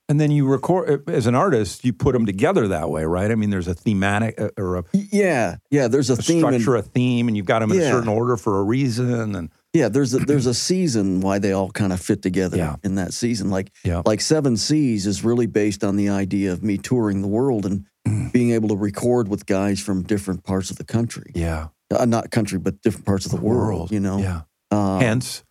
And 0.08 0.20
then 0.20 0.30
you 0.30 0.46
record 0.46 1.08
as 1.08 1.26
an 1.26 1.34
artist, 1.34 1.84
you 1.84 1.92
put 1.92 2.12
them 2.12 2.26
together 2.26 2.68
that 2.68 2.90
way, 2.90 3.04
right? 3.04 3.30
I 3.30 3.34
mean, 3.34 3.50
there's 3.50 3.68
a 3.68 3.74
thematic 3.74 4.38
uh, 4.40 4.50
or 4.58 4.76
a 4.78 4.84
yeah, 4.92 5.56
yeah. 5.70 5.88
There's 5.88 6.10
a, 6.10 6.14
a 6.14 6.16
theme, 6.16 6.44
and, 6.44 6.60
structure, 6.60 6.76
a 6.76 6.82
theme, 6.82 7.28
and 7.28 7.36
you've 7.36 7.46
got 7.46 7.60
them 7.60 7.70
in 7.72 7.78
a 7.80 7.88
certain 7.90 8.08
order 8.08 8.36
for 8.36 8.58
a 8.58 8.62
reason. 8.64 9.34
And 9.36 9.48
yeah. 9.72 9.88
There's 9.88 10.12
a, 10.12 10.18
there's 10.18 10.46
a 10.54 10.54
season 10.54 11.20
why 11.20 11.38
they 11.38 11.52
all 11.52 11.70
kind 11.70 11.92
of 11.92 12.00
fit 12.00 12.20
together 12.20 12.56
Yeah. 12.56 12.76
in 12.82 12.96
that 12.96 13.14
season. 13.14 13.48
Like 13.50 13.70
Yeah. 13.84 14.02
like 14.04 14.20
Seven 14.20 14.56
Seas 14.56 15.06
is 15.06 15.24
really 15.24 15.46
based 15.46 15.84
on 15.84 15.96
the 15.96 16.08
idea 16.10 16.52
of 16.52 16.62
me 16.62 16.76
touring 16.78 17.22
the 17.22 17.28
world 17.28 17.64
and 17.64 17.86
being 18.32 18.50
able 18.50 18.68
to 18.70 18.76
record 18.76 19.28
with 19.28 19.46
guys 19.46 19.78
from 19.80 20.02
different 20.02 20.42
parts 20.42 20.70
of 20.70 20.76
the 20.76 20.84
country, 20.84 21.30
yeah, 21.36 21.68
uh, 22.00 22.04
not 22.04 22.30
country, 22.30 22.58
but 22.58 22.80
different 22.82 23.06
parts 23.06 23.24
of 23.26 23.32
the, 23.32 23.38
world, 23.40 23.90
You 23.92 24.00
know, 24.00 24.18
yeah. 24.18 24.42
Um, 24.70 25.00
Hence, 25.00 25.44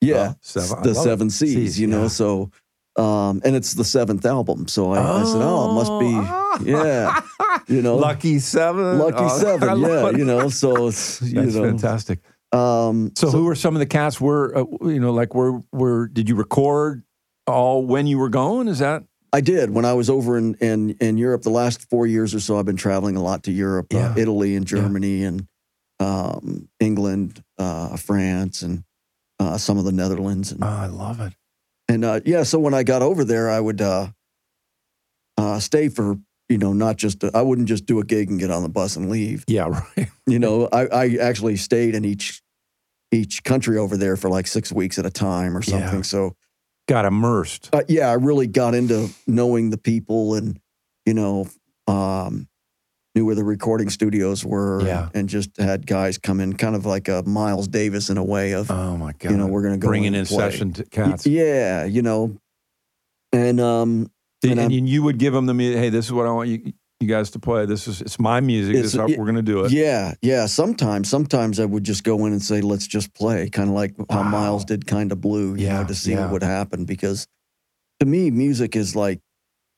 yeah, 0.00 0.16
uh, 0.16 0.32
seven- 0.40 0.82
the 0.82 0.94
Seven. 0.94 1.30
Seas, 1.30 1.54
Seas, 1.54 1.80
you 1.80 1.86
know. 1.86 2.02
yeah. 2.02 2.08
So, 2.08 2.50
um, 2.96 3.40
and 3.44 3.54
it's 3.56 3.74
the 3.74 3.84
seventh 3.84 4.24
album. 4.26 4.68
So 4.68 4.92
I, 4.92 5.20
I 5.20 5.24
said, 5.24 5.40
oh, 5.42 5.70
it 5.70 5.74
must 5.74 6.64
be, 6.64 6.70
yeah, 6.70 7.20
you 7.68 7.82
know, 7.86 7.96
Lucky 7.96 8.38
Seven, 8.38 8.98
Lucky 8.98 9.16
Oh, 9.18 9.38
Seven, 9.40 9.80
yeah, 9.80 10.10
you 10.10 10.24
know. 10.24 10.48
So 10.48 10.88
it's 10.88 11.20
you 11.22 11.42
That's 11.42 11.54
know, 11.54 11.62
fantastic. 11.64 12.20
um, 12.52 13.12
So, 13.16 13.30
who 13.30 13.44
were 13.44 13.54
some 13.54 13.74
of 13.74 13.80
the 13.80 13.86
cats? 13.86 14.20
Were 14.20 14.56
uh, 14.56 14.64
you 14.88 15.00
know 15.00 15.12
like 15.12 15.34
were 15.34 15.60
were 15.72 16.08
did 16.08 16.28
you 16.28 16.34
record 16.34 17.02
all 17.46 17.84
when 17.86 18.06
you 18.06 18.18
were 18.18 18.28
going? 18.30 18.68
Is 18.68 18.78
that 18.80 19.04
I 19.32 19.40
did 19.40 19.70
when 19.70 19.84
I 19.86 19.94
was 19.94 20.10
over 20.10 20.36
in, 20.36 20.54
in 20.56 20.90
in 21.00 21.16
Europe. 21.16 21.42
The 21.42 21.50
last 21.50 21.88
four 21.88 22.06
years 22.06 22.34
or 22.34 22.40
so, 22.40 22.58
I've 22.58 22.66
been 22.66 22.76
traveling 22.76 23.16
a 23.16 23.22
lot 23.22 23.44
to 23.44 23.52
Europe, 23.52 23.86
Yeah. 23.92 24.10
uh, 24.10 24.14
Italy, 24.18 24.54
and 24.56 24.66
Germany, 24.66 25.24
and 25.24 25.46
um, 26.02 26.68
England, 26.80 27.42
uh, 27.58 27.96
France, 27.96 28.62
and 28.62 28.84
uh, 29.38 29.56
some 29.58 29.78
of 29.78 29.84
the 29.84 29.92
Netherlands, 29.92 30.52
and 30.52 30.62
oh, 30.64 30.66
I 30.66 30.86
love 30.86 31.20
it. 31.20 31.32
and 31.88 32.04
uh, 32.04 32.20
yeah. 32.24 32.42
So 32.42 32.58
when 32.58 32.74
I 32.74 32.82
got 32.82 33.02
over 33.02 33.24
there, 33.24 33.48
I 33.50 33.60
would 33.60 33.80
uh, 33.80 34.08
uh, 35.38 35.58
stay 35.58 35.88
for 35.88 36.16
you 36.48 36.58
know 36.58 36.72
not 36.72 36.96
just 36.96 37.22
I 37.34 37.42
wouldn't 37.42 37.68
just 37.68 37.86
do 37.86 38.00
a 38.00 38.04
gig 38.04 38.30
and 38.30 38.38
get 38.38 38.50
on 38.50 38.62
the 38.62 38.68
bus 38.68 38.96
and 38.96 39.10
leave. 39.10 39.44
Yeah, 39.48 39.68
right. 39.96 40.08
You 40.26 40.38
know, 40.38 40.68
I, 40.72 40.86
I 40.86 41.16
actually 41.20 41.56
stayed 41.56 41.94
in 41.94 42.04
each 42.04 42.42
each 43.10 43.44
country 43.44 43.76
over 43.78 43.96
there 43.96 44.16
for 44.16 44.28
like 44.30 44.46
six 44.46 44.72
weeks 44.72 44.98
at 44.98 45.06
a 45.06 45.10
time 45.10 45.56
or 45.56 45.60
Yeah. 45.62 45.80
something. 45.80 46.02
So 46.02 46.34
Got 46.88 47.04
immersed. 47.04 47.70
uh, 47.72 47.82
yeah, 47.88 48.08
I 48.08 48.14
really 48.14 48.46
got 48.48 48.74
into 48.74 49.08
knowing 49.26 49.70
the 49.70 49.78
people 49.78 50.34
and 50.34 50.58
you 51.06 51.14
know 51.14 51.46
um, 51.86 52.48
knew 53.14 53.26
where 53.26 53.34
the 53.34 53.44
recording 53.44 53.90
studios 53.90 54.44
were. 54.44 54.82
Yeah. 54.84 55.08
and 55.14 55.28
just 55.28 55.56
had 55.58 55.86
guys 55.86 56.18
come 56.18 56.40
in, 56.40 56.54
kind 56.54 56.74
of 56.74 56.86
like 56.86 57.08
a 57.08 57.22
Miles 57.26 57.68
Davis 57.68 58.08
in 58.10 58.16
a 58.18 58.24
way 58.24 58.52
of 58.52 58.70
Oh 58.70 58.96
my 58.96 59.12
god! 59.18 59.30
you 59.30 59.36
know 59.36 59.46
we're 59.46 59.62
going 59.62 59.74
to 59.74 59.78
go 59.78 59.88
bringing 59.88 60.14
in, 60.14 60.24
play. 60.26 60.50
session 60.50 60.72
cats. 60.90 61.26
Yeah, 61.26 61.84
you 61.84 62.02
know, 62.02 62.36
and 63.32 63.60
um, 63.60 64.10
Did- 64.40 64.52
and 64.52 64.60
and, 64.72 64.88
you 64.88 65.02
would 65.02 65.18
give 65.18 65.32
them 65.32 65.46
the 65.46 65.54
music. 65.54 65.78
Hey, 65.78 65.88
this 65.90 66.06
is 66.06 66.12
what 66.12 66.26
I 66.26 66.30
want 66.30 66.48
you 66.48 66.72
you 67.00 67.08
guys 67.08 67.30
to 67.32 67.40
play. 67.40 67.66
This 67.66 67.88
is 67.88 68.00
it's 68.00 68.20
my 68.20 68.40
music. 68.40 68.74
It's- 68.76 68.84
this 68.84 68.94
is 68.94 69.00
how 69.00 69.06
it- 69.08 69.18
we're 69.18 69.24
going 69.24 69.34
to 69.36 69.42
do 69.42 69.64
it. 69.64 69.72
yeah, 69.72 70.14
yeah. 70.22 70.46
Sometimes, 70.46 71.08
sometimes 71.08 71.58
I 71.58 71.64
would 71.64 71.84
just 71.84 72.04
go 72.04 72.26
in 72.26 72.32
and 72.32 72.40
say, 72.42 72.60
"Let's 72.60 72.86
just 72.86 73.12
play," 73.12 73.50
kind 73.50 73.68
of 73.68 73.74
like 73.74 73.94
how 74.08 74.22
Miles 74.22 74.64
did, 74.64 74.86
kind 74.86 75.10
of 75.12 75.20
blue, 75.20 75.54
you 75.56 75.64
Yeah, 75.66 75.82
know, 75.82 75.88
to 75.88 75.94
see 75.94 76.12
yeah. 76.12 76.22
what 76.22 76.30
would 76.32 76.42
happen. 76.44 76.84
Because 76.84 77.26
to 78.00 78.06
me, 78.06 78.30
music 78.30 78.76
is 78.76 78.94
like 78.96 79.20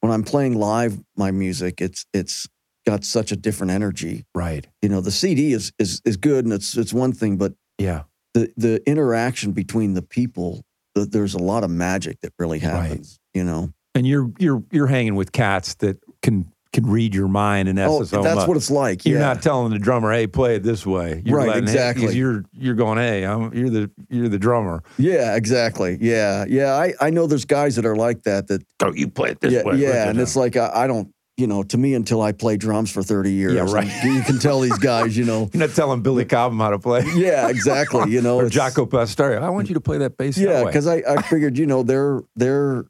when 0.00 0.12
I'm 0.12 0.22
playing 0.22 0.54
live, 0.54 1.00
my 1.16 1.30
music, 1.30 1.80
it's 1.80 2.04
it's 2.12 2.46
got 2.86 3.04
such 3.04 3.32
a 3.32 3.36
different 3.36 3.72
energy. 3.72 4.24
Right. 4.34 4.66
You 4.82 4.88
know, 4.88 5.00
the 5.00 5.10
CD 5.10 5.52
is 5.52 5.72
is 5.78 6.00
is 6.04 6.16
good 6.16 6.44
and 6.44 6.52
it's 6.52 6.76
it's 6.76 6.92
one 6.92 7.12
thing, 7.12 7.36
but 7.36 7.54
Yeah. 7.78 8.02
the 8.34 8.52
the 8.56 8.82
interaction 8.88 9.52
between 9.52 9.94
the 9.94 10.02
people, 10.02 10.62
th- 10.94 11.08
there's 11.10 11.34
a 11.34 11.38
lot 11.38 11.64
of 11.64 11.70
magic 11.70 12.20
that 12.22 12.32
really 12.38 12.58
happens. 12.60 13.18
You 13.32 13.44
know, 13.44 13.70
And 13.94 14.06
you're 14.06 14.30
you're 14.38 14.62
you're 14.70 14.86
hanging 14.86 15.14
with 15.14 15.32
cats 15.32 15.74
that 15.76 15.98
can 16.22 16.46
can 16.72 16.86
read 16.90 17.14
your 17.14 17.28
mind 17.28 17.68
in 17.68 17.78
oh, 17.78 18.02
that's 18.02 18.48
what 18.48 18.56
it's 18.56 18.68
like. 18.68 19.06
You're 19.06 19.20
yeah. 19.20 19.26
not 19.26 19.42
telling 19.42 19.70
the 19.70 19.78
drummer, 19.78 20.10
"Hey, 20.12 20.26
play 20.26 20.56
it 20.56 20.64
this 20.64 20.84
way." 20.84 21.22
You're 21.24 21.38
Right, 21.38 21.56
exactly. 21.56 22.02
because 22.02 22.16
You're 22.16 22.44
you're 22.52 22.74
going, 22.74 22.98
"Hey, 22.98 23.24
I'm, 23.24 23.54
you're 23.54 23.70
the 23.70 23.90
you're 24.10 24.28
the 24.28 24.40
drummer." 24.40 24.82
Yeah, 24.98 25.36
exactly. 25.36 25.96
Yeah, 26.00 26.44
yeah. 26.48 26.72
I, 26.74 26.92
I 27.00 27.10
know 27.10 27.28
there's 27.28 27.44
guys 27.44 27.76
that 27.76 27.86
are 27.86 27.94
like 27.94 28.24
that. 28.24 28.48
That 28.48 28.64
Oh, 28.82 28.92
you 28.92 29.06
play 29.06 29.30
it 29.30 29.40
this 29.40 29.52
yeah, 29.52 29.62
way. 29.62 29.76
yeah. 29.76 30.08
And 30.08 30.18
it's 30.20 30.34
like 30.34 30.56
I, 30.56 30.68
I 30.74 30.86
don't, 30.88 31.13
you 31.36 31.46
know, 31.46 31.62
to 31.64 31.76
me 31.78 31.94
until 31.94 32.22
I 32.22 32.32
play 32.32 32.56
drums 32.56 32.90
for 32.90 33.02
30 33.02 33.32
years. 33.32 33.54
Yeah, 33.54 33.62
right. 33.72 33.88
and 33.88 34.14
You 34.14 34.22
can 34.22 34.38
tell 34.38 34.60
these 34.60 34.78
guys, 34.78 35.16
you 35.16 35.24
know. 35.24 35.48
you're 35.52 35.66
not 35.66 35.74
telling 35.74 36.00
Billy 36.02 36.24
Cobham 36.24 36.58
how 36.60 36.70
to 36.70 36.78
play. 36.78 37.02
Yeah, 37.16 37.48
exactly. 37.48 38.12
You 38.12 38.22
know, 38.22 38.38
or 38.40 38.48
Jaco 38.48 38.88
Pastorius. 38.88 39.42
I 39.42 39.48
want 39.50 39.68
you 39.68 39.74
to 39.74 39.80
play 39.80 39.98
that 39.98 40.16
bass. 40.16 40.38
Yeah, 40.38 40.64
because 40.64 40.86
I, 40.86 41.02
I 41.08 41.22
figured, 41.22 41.58
you 41.58 41.66
know, 41.66 41.82
they're 41.82 42.22
they're 42.36 42.84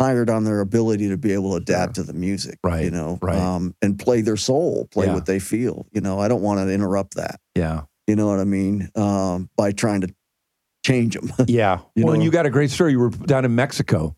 hired 0.00 0.30
on 0.30 0.44
their 0.44 0.60
ability 0.60 1.10
to 1.10 1.16
be 1.18 1.32
able 1.32 1.50
to 1.50 1.56
adapt 1.56 1.96
to 1.96 2.02
the 2.02 2.14
music, 2.14 2.58
Right, 2.64 2.84
You 2.84 2.90
know, 2.90 3.18
right. 3.20 3.36
um, 3.36 3.74
and 3.82 3.98
play 3.98 4.22
their 4.22 4.38
soul, 4.38 4.88
play 4.90 5.06
Yeah. 5.06 5.12
what 5.14 5.26
they 5.26 5.38
feel. 5.38 5.86
You 5.92 6.00
know, 6.00 6.18
I 6.18 6.26
don't 6.28 6.40
want 6.40 6.58
to 6.60 6.72
interrupt 6.72 7.16
that. 7.16 7.38
yeah, 7.54 7.82
You 8.06 8.16
know 8.16 8.26
what 8.26 8.40
I 8.40 8.44
mean? 8.44 8.88
Um, 8.96 9.50
by 9.58 9.72
trying 9.72 10.00
to 10.00 10.08
change 10.86 11.16
them. 11.16 11.30
yeah. 11.46 11.80
You 11.94 12.06
well, 12.06 12.14
and 12.14 12.22
you 12.24 12.30
got 12.30 12.46
a 12.46 12.50
great 12.50 12.70
story. 12.70 12.92
You 12.92 12.98
were 13.00 13.10
down 13.10 13.44
in 13.44 13.54
Mexico 13.54 14.16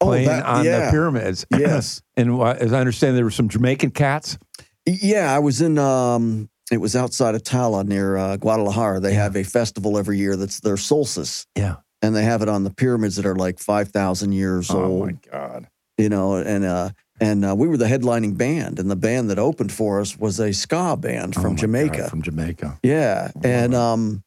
playing 0.00 0.28
on 0.28 0.64
the 0.64 0.70
Oh, 0.70 0.78
yeah. 0.78 0.90
pyramids. 0.90 1.46
Yes. 1.58 2.02
and 2.16 2.40
as 2.42 2.72
I 2.72 2.80
understand, 2.80 3.16
there 3.16 3.24
were 3.24 3.30
some 3.30 3.48
Jamaican 3.48 3.90
cats. 3.92 4.38
Yeah, 4.86 5.34
I 5.34 5.38
was 5.38 5.60
in. 5.60 5.78
Um, 5.78 6.48
it 6.70 6.78
was 6.78 6.96
outside 6.96 7.34
of 7.34 7.42
Tala 7.42 7.84
near 7.84 8.16
uh, 8.16 8.36
Guadalajara. 8.36 9.00
They 9.00 9.12
Yeah. 9.12 9.22
have 9.24 9.36
a 9.36 9.42
festival 9.44 9.96
every 9.98 10.18
year 10.18 10.36
that's 10.36 10.60
their 10.60 10.76
solstice, 10.76 11.46
Yeah. 11.56 11.76
and 12.02 12.14
they 12.16 12.24
have 12.24 12.42
it 12.42 12.48
on 12.48 12.64
the 12.64 12.70
pyramids 12.70 13.16
that 13.16 13.26
are 13.26 13.36
like 13.36 13.58
five 13.58 13.88
thousand 13.88 14.32
years 14.32 14.70
Oh 14.70 14.82
old. 14.84 15.02
Oh 15.02 15.06
my 15.06 15.18
God. 15.30 15.68
You 15.98 16.08
know, 16.08 16.34
and 16.36 16.64
uh, 16.64 16.90
and 17.20 17.44
uh, 17.44 17.54
we 17.56 17.68
were 17.68 17.76
the 17.76 17.84
headlining 17.86 18.36
band, 18.36 18.78
and 18.78 18.90
the 18.90 18.96
band 18.96 19.30
that 19.30 19.38
opened 19.38 19.72
for 19.72 20.00
us 20.00 20.18
was 20.18 20.40
a 20.40 20.52
ska 20.52 20.96
band 20.96 21.34
Oh 21.36 21.40
from 21.42 21.52
my 21.52 21.58
Jamaica. 21.60 21.98
God, 21.98 22.10
from 22.10 22.22
Jamaica. 22.22 22.78
Yeah, 22.82 23.30
Oh, 23.36 23.40
and 23.44 23.74
um, 23.74 24.24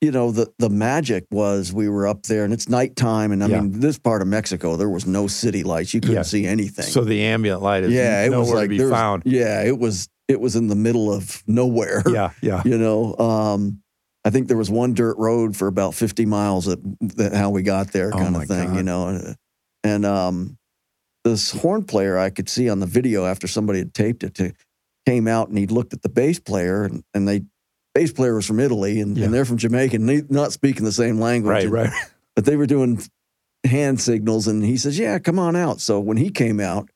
you 0.00 0.10
know 0.12 0.30
the 0.30 0.50
the 0.58 0.70
magic 0.70 1.24
was 1.30 1.72
we 1.72 1.88
were 1.88 2.06
up 2.06 2.22
there, 2.24 2.44
and 2.44 2.52
it's 2.52 2.68
nighttime, 2.68 3.32
and 3.32 3.42
I 3.42 3.48
Yeah. 3.48 3.60
mean 3.60 3.80
this 3.80 3.98
part 3.98 4.22
of 4.22 4.28
Mexico 4.28 4.76
there 4.76 4.88
was 4.88 5.06
no 5.06 5.26
city 5.26 5.62
lights, 5.64 5.92
you 5.94 6.00
couldn't 6.00 6.16
Yeah. 6.16 6.22
see 6.22 6.46
anything. 6.46 6.84
So 6.86 7.02
the 7.04 7.22
ambient 7.22 7.62
light 7.62 7.84
is 7.84 7.92
yeah, 7.92 8.24
it 8.24 8.30
nowhere 8.30 8.40
was 8.40 8.50
like 8.54 8.64
to 8.70 8.76
be 8.76 8.80
was- 8.82 8.90
found. 8.90 9.22
Yeah, 9.26 9.62
it 9.64 9.78
was 9.78 10.08
it 10.28 10.40
was 10.40 10.56
in 10.56 10.66
the 10.68 10.76
middle 10.76 11.12
of 11.12 11.42
nowhere. 11.46 12.02
Yeah, 12.06 12.30
yeah. 12.42 12.62
you 12.64 12.78
know 12.78 13.16
um 13.18 13.80
i 14.24 14.30
think 14.30 14.48
there 14.48 14.56
was 14.58 14.68
one 14.70 14.92
dirt 14.94 15.16
road 15.16 15.56
for 15.56 15.68
about 15.68 15.94
50 15.94 16.26
miles 16.26 16.66
at, 16.68 16.78
that 17.16 17.32
how 17.32 17.50
we 17.50 17.62
got 17.62 17.92
there 17.92 18.08
Oh 18.12 18.18
kind 18.18 18.34
my 18.34 18.42
of 18.42 18.48
thing 18.48 18.68
God. 18.68 18.76
you 18.76 18.82
know 18.82 19.08
and, 19.08 19.36
and 19.84 20.04
um 20.04 20.58
this 21.24 21.52
horn 21.52 21.84
player 21.84 22.18
i 22.18 22.28
could 22.28 22.48
see 22.48 22.68
on 22.68 22.80
the 22.80 22.86
video 22.86 23.24
after 23.24 23.46
somebody 23.46 23.78
had 23.78 23.94
taped 23.94 24.24
it 24.24 24.34
to, 24.34 24.52
came 25.06 25.28
out 25.28 25.48
and 25.48 25.56
he 25.56 25.66
looked 25.66 25.92
at 25.94 26.02
the 26.02 26.08
bass 26.08 26.38
player 26.40 26.84
and, 26.84 27.02
and 27.14 27.26
they 27.28 27.42
bass 27.98 28.12
player 28.12 28.34
was 28.34 28.46
from 28.46 28.60
italy 28.60 29.00
and, 29.00 29.16
Yeah. 29.16 29.24
and 29.24 29.34
they're 29.34 29.44
from 29.44 29.56
jamaica 29.58 29.96
and 29.96 30.08
they 30.08 30.22
not 30.28 30.52
speaking 30.52 30.84
the 30.84 30.92
same 30.92 31.18
language 31.20 31.50
Right, 31.50 31.64
And- 31.64 31.72
right. 31.72 31.90
but 32.36 32.44
they 32.44 32.56
were 32.56 32.66
doing 32.66 33.00
hand 33.64 34.00
signals 34.00 34.46
and 34.46 34.64
he 34.64 34.76
says 34.76 34.98
yeah 34.98 35.18
come 35.18 35.38
on 35.38 35.56
out 35.56 35.80
so 35.80 35.98
when 36.00 36.16
he 36.16 36.30
came 36.30 36.60
out 36.60 36.88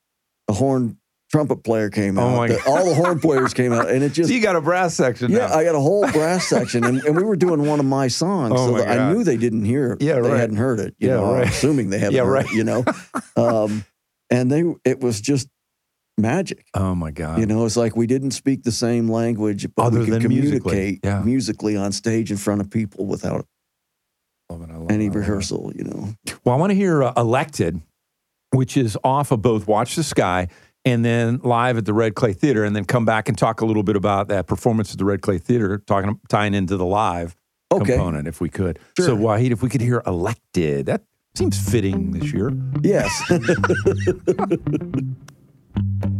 the 0.49 0.55
horn 0.55 0.97
trumpet 1.31 1.65
player 1.65 1.89
came 1.89 2.19
Oh 2.19 2.23
out. 2.29 2.37
my 2.37 2.49
the- 2.49 2.55
God. 2.57 2.67
all 2.69 2.85
the 2.89 2.95
horn 2.95 3.19
players 3.19 3.55
came 3.55 3.73
out, 3.73 3.89
and 3.91 4.05
it 4.05 4.13
just 4.13 4.29
So 4.29 4.35
you 4.35 4.43
got 4.43 4.55
a 4.55 4.61
brass 4.61 4.93
section 4.95 5.31
yeah, 5.33 5.47
now. 5.47 5.55
I 5.55 5.65
got 5.65 5.75
a 5.75 5.81
whole 5.81 6.07
brass 6.13 6.47
section, 6.47 6.85
and, 6.85 7.03
and 7.05 7.17
we 7.17 7.23
were 7.25 7.37
doing 7.37 7.67
one 7.67 7.81
of 7.81 7.87
my 7.87 8.09
songs, 8.09 8.53
Oh 8.55 8.67
so 8.67 8.73
my 8.73 8.85
I 8.85 9.13
knew 9.13 9.25
they 9.25 9.39
didn't 9.39 9.65
hear. 9.65 9.93
it. 9.93 10.03
Yeah, 10.03 10.21
they 10.21 10.29
hadn't 10.37 10.57
heard 10.59 10.79
it. 10.79 10.95
You 10.99 11.09
Yeah, 11.09 11.15
know, 11.15 11.31
I'm 11.33 11.39
right. 11.39 11.49
assuming 11.49 11.89
they 11.89 11.99
haven't 12.01 12.17
Yeah, 12.17 12.25
heard 12.27 12.33
right. 12.33 12.45
it. 12.45 12.53
You 12.53 12.65
know, 12.65 12.85
um, 13.37 13.85
and 14.29 14.53
they 14.53 14.63
it 14.85 15.01
was 15.01 15.23
just 15.23 15.49
magic. 16.19 16.67
oh 16.75 16.95
my 16.95 17.11
God. 17.11 17.39
You 17.41 17.47
know, 17.47 17.65
it's 17.65 17.77
like 17.77 17.97
we 17.97 18.07
didn't 18.07 18.33
speak 18.33 18.63
the 18.63 18.73
same 18.73 19.09
language, 19.09 19.67
but 19.75 19.85
Other 19.87 20.01
we 20.01 20.07
could 20.07 20.23
than 20.23 20.29
musically, 20.29 20.61
communicate 20.61 21.01
yeah. 21.05 21.23
musically 21.23 21.77
on 21.77 21.93
stage 21.93 22.31
in 22.31 22.37
front 22.37 22.61
of 22.61 22.71
people 22.71 23.07
without 23.07 23.47
Love 24.51 24.63
it, 24.63 24.71
I 24.71 24.77
love 24.77 24.91
any 24.91 25.07
it, 25.07 25.09
love 25.09 25.17
it. 25.17 25.19
rehearsal. 25.21 25.73
You 25.75 25.85
know, 25.85 26.15
Well, 26.45 26.55
I 26.55 26.59
want 26.59 26.71
to 26.71 26.75
hear 26.75 27.03
uh, 27.03 27.13
Elected, 27.17 27.81
which 28.51 28.77
is 28.77 28.99
off 29.03 29.33
of 29.33 29.41
both 29.41 29.67
Watch 29.67 29.97
the 29.97 30.03
Sky 30.03 30.49
and 30.85 31.05
then 31.05 31.39
live 31.43 31.79
at 31.79 31.87
the 31.87 31.95
Red 31.95 32.15
Clay 32.17 32.33
Theater, 32.33 32.65
and 32.65 32.75
then 32.75 32.85
come 32.85 33.05
back 33.05 33.29
and 33.29 33.39
talk 33.39 33.61
a 33.61 33.65
little 33.65 33.85
bit 33.85 33.95
about 33.97 34.29
that 34.29 34.47
performance 34.49 34.93
at 34.93 34.99
the 34.99 35.05
Red 35.05 35.23
Clay 35.23 35.39
Theater, 35.39 35.79
talking 35.87 36.19
tying 36.29 36.55
into 36.55 36.77
the 36.77 36.85
live 36.85 37.37
okay, 37.73 37.93
component, 37.93 38.27
if 38.27 38.41
we 38.41 38.49
could. 38.49 38.79
Sure. 38.99 39.07
So, 39.07 39.17
Wahid, 39.17 39.53
if 39.53 39.63
we 39.63 39.69
could 39.69 39.81
hear 39.81 40.03
Elected, 40.07 40.87
that 40.87 41.03
seems 41.37 41.57
fitting 41.71 42.11
this 42.11 42.33
year. 42.33 42.51
yes. 42.83 43.23
You 45.77 46.12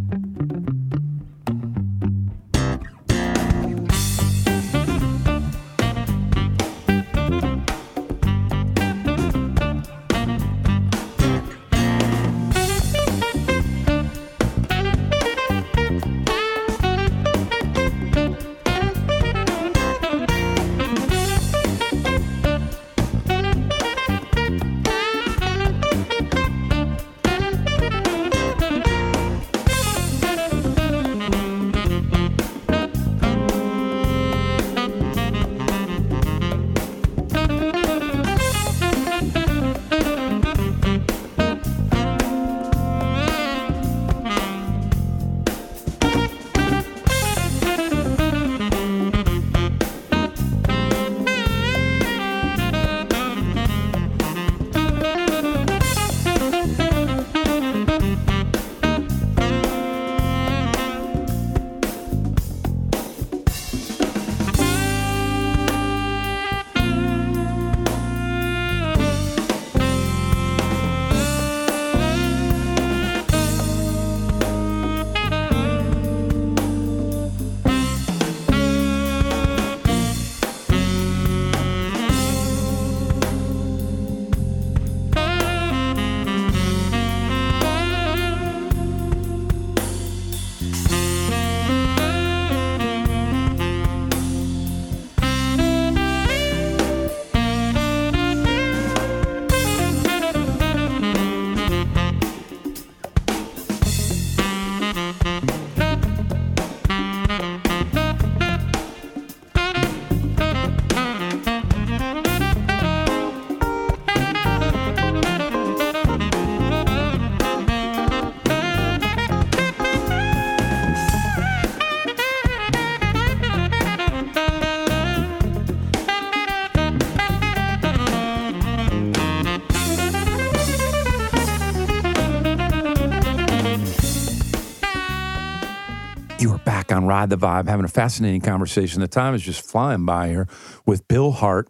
Ride 137.13 137.29
the 137.29 137.37
Vibe, 137.37 137.69
having 137.69 137.85
a 137.85 137.89
fascinating 137.89 138.41
conversation. 138.41 139.03
The 139.03 139.07
time 139.07 139.35
is 139.35 139.43
just 139.43 139.61
flying 139.61 140.07
by 140.07 140.29
here 140.29 140.49
with 140.87 141.07
Bill 141.09 141.31
Hart, 141.31 141.69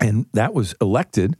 and 0.00 0.26
that 0.32 0.54
was 0.54 0.74
elected, 0.80 1.36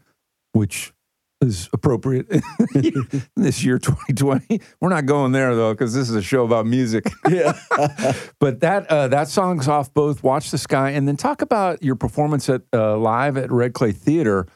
which 0.52 0.92
is 1.40 1.68
appropriate 1.72 2.28
this 3.36 3.64
year, 3.64 3.80
2020. 3.80 4.60
We're 4.80 4.90
not 4.90 5.06
going 5.06 5.32
there 5.32 5.56
though, 5.56 5.74
because 5.74 5.92
this 5.92 6.08
is 6.08 6.14
a 6.14 6.22
show 6.22 6.44
about 6.44 6.66
music. 6.66 7.10
yeah. 7.28 7.58
But 8.38 8.60
that 8.60 8.86
uh, 8.86 9.08
that 9.08 9.26
song's 9.26 9.66
off 9.66 9.92
both 9.92 10.22
Watch 10.22 10.52
the 10.52 10.58
Sky 10.58 10.90
and 10.90 11.08
then 11.08 11.16
talk 11.16 11.42
about 11.42 11.82
your 11.82 11.96
performance 11.96 12.48
at 12.48 12.62
uh, 12.72 12.96
live 12.96 13.36
at 13.36 13.50
Red 13.50 13.74
Clay 13.74 13.90
Theater 13.90 14.46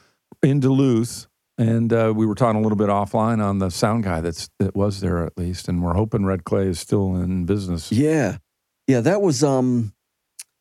in 0.45 0.61
Duluth. 0.61 1.27
And 1.59 1.93
uh, 1.93 2.13
we 2.15 2.25
were 2.25 2.37
talking 2.37 2.61
a 2.61 2.63
little 2.63 2.79
bit 2.79 2.89
offline 2.89 3.45
on 3.45 3.59
the 3.59 3.71
sound 3.71 4.05
guy 4.05 4.21
that's 4.21 4.49
that 4.61 4.77
was 4.77 5.01
there 5.01 5.27
at 5.27 5.37
least, 5.37 5.67
and 5.67 5.83
we're 5.83 5.95
hoping 5.95 6.25
Red 6.25 6.45
Clay 6.45 6.69
is 6.69 6.79
still 6.79 7.17
in 7.17 7.47
business. 7.47 7.91
Yeah. 7.91 8.37
Yeah, 8.87 9.01
that 9.01 9.21
was 9.23 9.43
um 9.45 9.93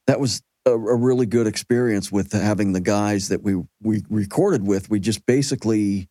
that 0.08 0.20
was 0.20 0.42
a, 0.66 0.72
a 0.72 0.96
really 0.96 1.26
good 1.26 1.48
experience 1.48 2.12
with 2.12 2.32
having 2.32 2.74
the 2.74 2.82
guys 2.82 3.30
that 3.30 3.42
we 3.44 3.56
we 3.82 4.04
recorded 4.10 4.66
with. 4.66 4.90
We 4.90 5.00
just 5.00 5.26
basically 5.26 6.10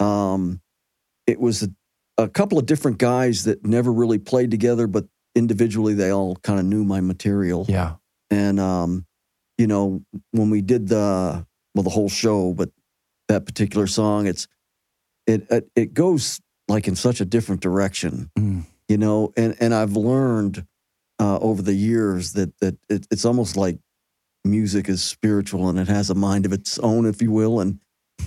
um 0.00 0.60
it 1.26 1.38
was 1.38 1.62
a, 1.62 1.68
a 2.18 2.28
couple 2.28 2.58
of 2.58 2.66
different 2.66 2.98
guys 2.98 3.44
that 3.44 3.64
never 3.64 3.92
really 3.92 4.18
played 4.18 4.50
together 4.50 4.86
but 4.86 5.06
individually 5.34 5.94
they 5.94 6.10
all 6.10 6.36
kind 6.36 6.58
of 6.58 6.64
knew 6.66 6.84
my 6.84 7.00
material. 7.00 7.64
Yeah, 7.68 7.94
And 8.30 8.58
um 8.60 9.06
you 9.58 9.66
know, 9.66 10.02
when 10.32 10.50
we 10.50 10.62
did 10.62 10.88
the 10.88 11.46
well 11.74 11.82
the 11.84 11.90
whole 11.90 12.08
show, 12.08 12.52
but 12.52 12.70
that 13.28 13.46
particular 13.46 13.86
song 13.86 14.26
it's 14.26 14.48
it 15.26 15.46
it, 15.50 15.68
it 15.76 15.94
goes 15.94 16.40
like 16.68 16.88
in 16.88 16.96
such 16.96 17.20
a 17.20 17.24
different 17.24 17.60
direction 17.60 18.30
Mm. 18.36 18.64
you 18.88 18.98
know 18.98 19.32
and 19.36 19.56
and 19.60 19.72
i've 19.74 19.96
learned 19.96 20.66
uh, 21.18 21.38
over 21.38 21.62
the 21.62 21.74
years 21.74 22.32
that 22.32 22.56
that 22.60 22.76
it, 22.88 23.06
it's 23.10 23.24
almost 23.24 23.56
like 23.56 23.78
music 24.44 24.88
is 24.88 25.02
spiritual 25.02 25.68
and 25.68 25.78
it 25.78 25.88
has 25.88 26.10
a 26.10 26.14
mind 26.14 26.44
of 26.46 26.52
its 26.52 26.78
own 26.80 27.06
if 27.06 27.22
you 27.22 27.30
will 27.30 27.60
and 27.60 27.78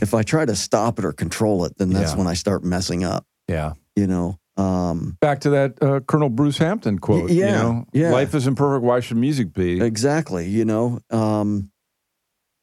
if 0.01 0.13
i 0.13 0.23
try 0.23 0.45
to 0.45 0.55
stop 0.55 0.97
it 0.97 1.03
or 1.05 1.11
control 1.11 1.65
it 1.65 1.77
then 1.77 1.89
that's 1.89 2.11
Yeah. 2.13 2.17
when 2.19 2.27
i 2.27 2.33
start 2.33 2.63
messing 2.63 3.03
up 3.03 3.25
yeah. 3.49 3.73
you 3.97 4.07
know 4.07 4.39
um 4.57 5.17
Back 5.19 5.41
to 5.41 5.49
that 5.49 5.83
uh, 5.83 5.99
Colonel 5.99 6.29
Bruce 6.29 6.57
Hampton 6.57 6.99
quote. 6.99 7.29
you 7.29 7.41
yeah, 7.41 7.61
know, 7.61 7.85
yeah. 7.91 8.11
life 8.11 8.33
isn't 8.33 8.55
perfect. 8.55 8.85
Why 8.85 9.01
should 9.01 9.17
music 9.17 9.51
be? 9.51 9.81
exactly 9.81 10.47
you 10.47 10.63
know 10.63 10.99
um 11.09 11.69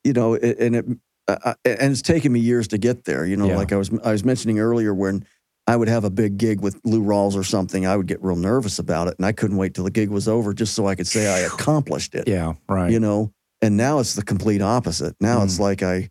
you 0.02 0.14
know 0.14 0.32
it, 0.32 0.58
and 0.58 0.76
it 0.76 0.86
uh, 1.28 1.36
uh, 1.44 1.54
and 1.66 1.92
it's 1.92 2.00
taken 2.02 2.32
me 2.32 2.40
years 2.40 2.68
to 2.68 2.78
get 2.78 3.04
there 3.04 3.26
you 3.26 3.36
know 3.36 3.46
Yeah. 3.48 3.56
like 3.58 3.72
i 3.72 3.76
was 3.76 3.90
i 4.02 4.10
was 4.12 4.24
mentioning 4.24 4.58
earlier 4.58 4.94
when 4.94 5.26
i 5.66 5.76
would 5.76 5.88
have 5.88 6.04
a 6.04 6.10
big 6.10 6.36
gig 6.38 6.60
with 6.60 6.78
lou 6.84 7.02
rawls 7.02 7.34
or 7.36 7.44
something 7.44 7.86
i 7.86 7.96
would 7.96 8.06
get 8.06 8.22
real 8.22 8.36
nervous 8.36 8.78
about 8.78 9.08
it 9.08 9.14
and 9.18 9.26
i 9.26 9.32
couldn't 9.32 9.56
wait 9.56 9.74
till 9.74 9.84
the 9.84 9.90
gig 9.90 10.08
was 10.10 10.28
over 10.28 10.52
just 10.52 10.74
so 10.74 10.86
i 10.86 10.94
could 10.94 11.06
say 11.06 11.26
i 11.32 11.38
accomplished 11.46 12.14
it 12.14 12.26
Yeah, 12.28 12.54
right. 12.68 12.90
you 12.90 13.00
know 13.00 13.32
and 13.60 13.76
now 13.76 13.98
it's 14.00 14.14
the 14.14 14.22
complete 14.24 14.60
opposite 14.62 15.14
now 15.20 15.42
it's 15.42 15.56
Mm. 15.56 15.60
like 15.60 15.82
i 15.82 16.08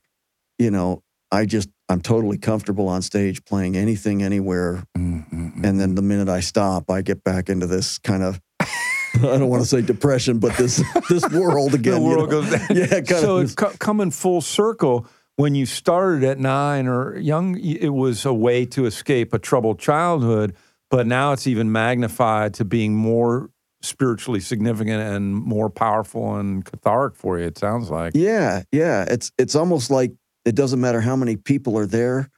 you 0.58 0.72
know 0.72 1.04
i 1.32 1.46
just 1.46 1.70
i'm 1.90 2.02
totally 2.02 2.38
comfortable 2.38 2.88
on 2.88 3.02
stage 3.02 3.44
playing 3.46 3.76
anything 3.76 4.24
anywhere 4.24 4.84
Mm, 4.98 5.30
mm, 5.30 5.64
and 5.64 5.80
then 5.80 5.96
the 5.96 6.02
minute 6.02 6.30
i 6.30 6.40
stop 6.40 6.90
i 6.90 7.02
get 7.02 7.24
back 7.24 7.50
into 7.50 7.68
this 7.68 7.98
kind 7.98 8.24
of 8.24 8.40
i 8.62 9.38
don't 9.38 9.50
want 9.50 9.62
to 9.62 9.68
say 9.68 9.82
depression 9.82 10.40
but 10.40 10.56
this 10.56 10.82
this 11.10 11.28
world 11.32 11.74
again 11.80 12.02
the 12.02 12.10
you 12.10 12.16
know? 12.18 12.26
goes 12.28 12.50
down. 12.50 12.68
yeah 12.78 12.88
kind 12.88 13.08
so 13.08 13.38
of 13.38 13.44
it's 13.44 13.56
co- 13.56 13.74
coming 13.80 14.10
full 14.12 14.40
circle. 14.42 15.06
When 15.42 15.56
you 15.56 15.66
started 15.66 16.24
at 16.24 16.38
nine 16.38 16.88
or 16.88 17.18
young, 17.18 17.58
it 17.60 17.90
was 17.90 18.26
a 18.26 18.34
way 18.34 18.68
to 18.68 18.86
escape 18.86 19.34
a 19.34 19.40
troubled 19.40 19.80
childhood. 19.80 20.56
but 20.92 21.08
now 21.08 21.32
it's 21.32 21.48
even 21.48 21.72
magnified 21.72 22.54
to 22.56 22.66
being 22.66 22.94
more 22.94 23.50
spiritually 23.82 24.42
significant 24.42 25.02
and 25.02 25.34
more 25.34 25.70
powerful 25.70 26.36
and 26.36 26.66
cathartic 26.66 27.16
for 27.18 27.40
you. 27.40 27.46
It 27.46 27.58
sounds 27.58 27.90
like. 27.90 28.12
Yeah, 28.14 28.64
yeah. 28.74 29.06
It's 29.08 29.32
it's 29.38 29.56
almost 29.56 29.90
like 29.90 30.12
it 30.46 30.54
doesn't 30.54 30.82
matter 30.82 31.00
how 31.02 31.16
many 31.16 31.38
people 31.38 31.78
are 31.78 31.86
there. 31.88 32.30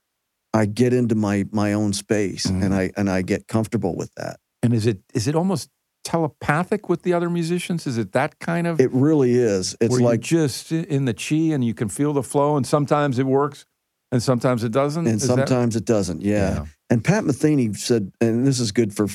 I 0.53 0.65
get 0.67 0.93
into 0.93 1.15
my 1.15 1.45
my 1.51 1.73
own 1.73 1.93
space 1.93 2.45
Mhm. 2.45 2.63
and 2.63 2.73
I 2.75 2.91
and 2.95 3.09
I 3.09 3.23
get 3.23 3.47
comfortable 3.47 3.95
with 3.97 4.13
that. 4.15 4.37
And 4.61 4.71
is 4.73 4.85
it 4.85 4.99
is 5.15 5.27
it 5.27 5.35
almost 5.35 5.67
telepathic 6.03 6.89
with 6.89 7.03
the 7.03 7.13
other 7.13 7.29
musicians? 7.29 7.87
Is 7.87 7.97
it 7.97 8.11
that 8.13 8.39
kind 8.39 8.67
of? 8.67 8.79
It 8.79 8.91
really 8.91 9.33
is. 9.33 9.75
It's 9.81 9.99
like 9.99 10.19
just 10.21 10.71
in 10.71 11.05
the 11.05 11.13
chi 11.13 11.53
and 11.53 11.63
you 11.63 11.73
can 11.73 11.89
feel 11.89 12.13
the 12.13 12.23
flow, 12.23 12.55
and 12.57 12.65
sometimes 12.67 13.19
it 13.19 13.25
works, 13.25 13.65
and 14.11 14.21
sometimes 14.21 14.63
it 14.63 14.71
doesn't. 14.71 15.07
and 15.07 15.15
Is 15.21 15.27
that- 15.27 15.35
sometimes 15.47 15.75
it 15.75 15.85
doesn't. 15.85 16.21
Yeah. 16.21 16.65
And 16.89 17.03
Pat 17.03 17.23
Metheny 17.23 17.75
said, 17.75 18.11
and 18.21 18.45
this 18.45 18.59
is 18.59 18.71
good 18.71 18.93
for 18.95 19.07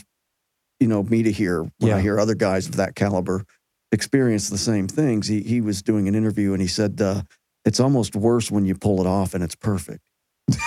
you 0.81 0.89
know 0.89 1.03
me 1.03 1.23
to 1.25 1.33
hear 1.33 1.63
when 1.63 1.71
Yeah. 1.91 1.97
I 1.97 2.01
hear 2.01 2.19
other 2.19 2.35
guys 2.35 2.67
of 2.67 2.77
that 2.77 2.95
caliber 2.95 3.45
experience 3.93 4.49
the 4.49 4.59
same 4.59 4.87
things. 4.89 5.27
He 5.29 5.41
he 5.43 5.61
was 5.61 5.83
doing 5.83 6.09
an 6.09 6.15
interview 6.15 6.53
and 6.53 6.61
he 6.63 6.69
said 6.69 7.01
uh, 7.01 7.23
it's 7.65 7.81
almost 7.81 8.15
worse 8.17 8.51
when 8.51 8.65
you 8.65 8.75
pull 8.75 9.01
it 9.01 9.07
off 9.07 9.35
and 9.35 9.43
it's 9.45 9.55
perfect. 9.55 10.01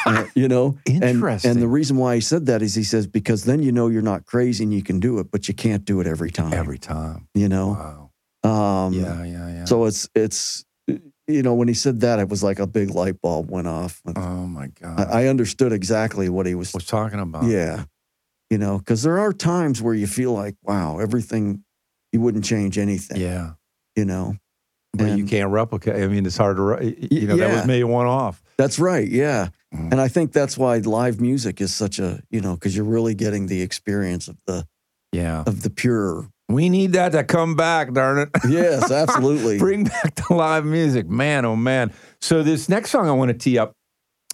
Uh, 0.06 0.26
you 0.36 0.48
know, 0.48 0.78
And- 0.88 1.04
Interesting. 1.04 1.52
And, 1.52 1.62
the 1.62 1.68
reason 1.68 1.98
why 1.98 2.16
he 2.16 2.22
said 2.22 2.46
that 2.48 2.62
is 2.62 2.76
he 2.76 2.84
says 2.84 3.08
because 3.08 3.44
then 3.46 3.62
you 3.64 3.72
know 3.72 3.88
you're 3.88 4.02
not 4.02 4.26
crazy 4.26 4.64
and 4.64 4.74
you 4.74 4.84
can 4.84 5.00
do 5.00 5.20
it, 5.20 5.32
but 5.32 5.48
you 5.48 5.54
can't 5.54 5.86
do 5.86 6.00
it 6.02 6.08
every 6.08 6.32
time. 6.32 6.54
every 6.54 6.78
time. 6.80 7.28
you 7.34 7.48
know. 7.50 8.10
Wow. 8.44 8.86
Um, 8.86 8.94
Yeah, 8.94 9.24
yeah, 9.24 9.48
yeah. 9.50 9.66
So 9.66 9.86
it's 9.86 10.10
it's 10.16 10.66
you 11.28 11.44
know 11.44 11.54
when 11.54 11.68
he 11.68 11.74
said 11.74 12.02
that 12.02 12.20
it 12.20 12.28
was 12.30 12.42
like 12.44 12.60
a 12.60 12.68
big 12.68 12.90
light 12.90 13.22
bulb 13.22 13.50
went 13.50 13.68
off. 13.68 14.02
oh 14.16 14.48
my 14.48 14.68
God. 14.82 15.00
I, 15.00 15.24
I 15.24 15.28
understood 15.28 15.72
exactly 15.72 16.28
what 16.30 16.46
he 16.46 16.56
was. 16.56 16.74
was 16.74 16.86
talking 16.86 17.20
about. 17.20 17.44
Yeah, 17.46 17.86
you 18.50 18.58
know, 18.58 18.80
because 18.80 19.04
there 19.04 19.20
are 19.20 19.32
times 19.32 19.82
where 19.82 19.94
you 19.94 20.08
feel 20.08 20.34
like, 20.34 20.56
wow, 20.64 21.00
everything 21.00 21.64
you 22.12 22.20
wouldn't 22.20 22.44
change 22.44 22.78
anything. 22.78 23.22
Yeah. 23.22 23.52
You 23.96 24.06
know, 24.06 24.36
But 24.94 25.18
you 25.18 25.26
can't 25.26 25.50
replicate. 25.52 25.96
I 25.96 26.08
mean, 26.08 26.26
it's 26.26 26.38
hard 26.38 26.58
to, 26.58 26.96
you 27.14 27.28
know, 27.28 27.38
that 27.38 27.50
was 27.50 27.60
yeah. 27.60 27.66
maybe 27.66 27.84
one 27.86 28.08
off. 28.08 28.42
that's 28.58 28.80
right. 28.80 29.08
Yeah, 29.08 29.50
Mhm. 29.74 29.92
and 29.92 30.02
I 30.02 30.08
think 30.10 30.32
that's 30.34 30.58
why 30.58 30.78
live 30.80 31.22
music 31.22 31.62
is 31.62 31.74
such 31.74 31.98
a 32.00 32.22
you 32.30 32.42
know 32.42 32.56
because 32.56 32.76
you're 32.76 32.86
really 32.86 33.14
getting 33.16 33.48
the 33.48 33.62
experience 33.62 34.28
of 34.28 34.38
the 34.48 34.66
Yeah. 35.14 35.44
of 35.46 35.62
the 35.64 35.70
pure. 35.70 36.28
We 36.50 36.68
need 36.68 36.92
that 36.94 37.14
to 37.14 37.24
come 37.24 37.56
back, 37.56 37.94
darn 37.94 38.18
it. 38.20 38.30
Yes, 38.50 38.92
absolutely. 38.92 39.58
Bring 39.68 39.86
back 39.86 40.16
the 40.16 40.34
live 40.34 40.66
music. 40.66 41.08
Man, 41.10 41.46
oh 41.46 41.56
man. 41.56 41.94
So 42.20 42.44
this 42.44 42.68
next 42.68 42.92
song 42.92 43.08
I 43.08 43.14
want 43.14 43.30
to 43.30 43.38
tee 43.38 43.58
up 43.58 43.72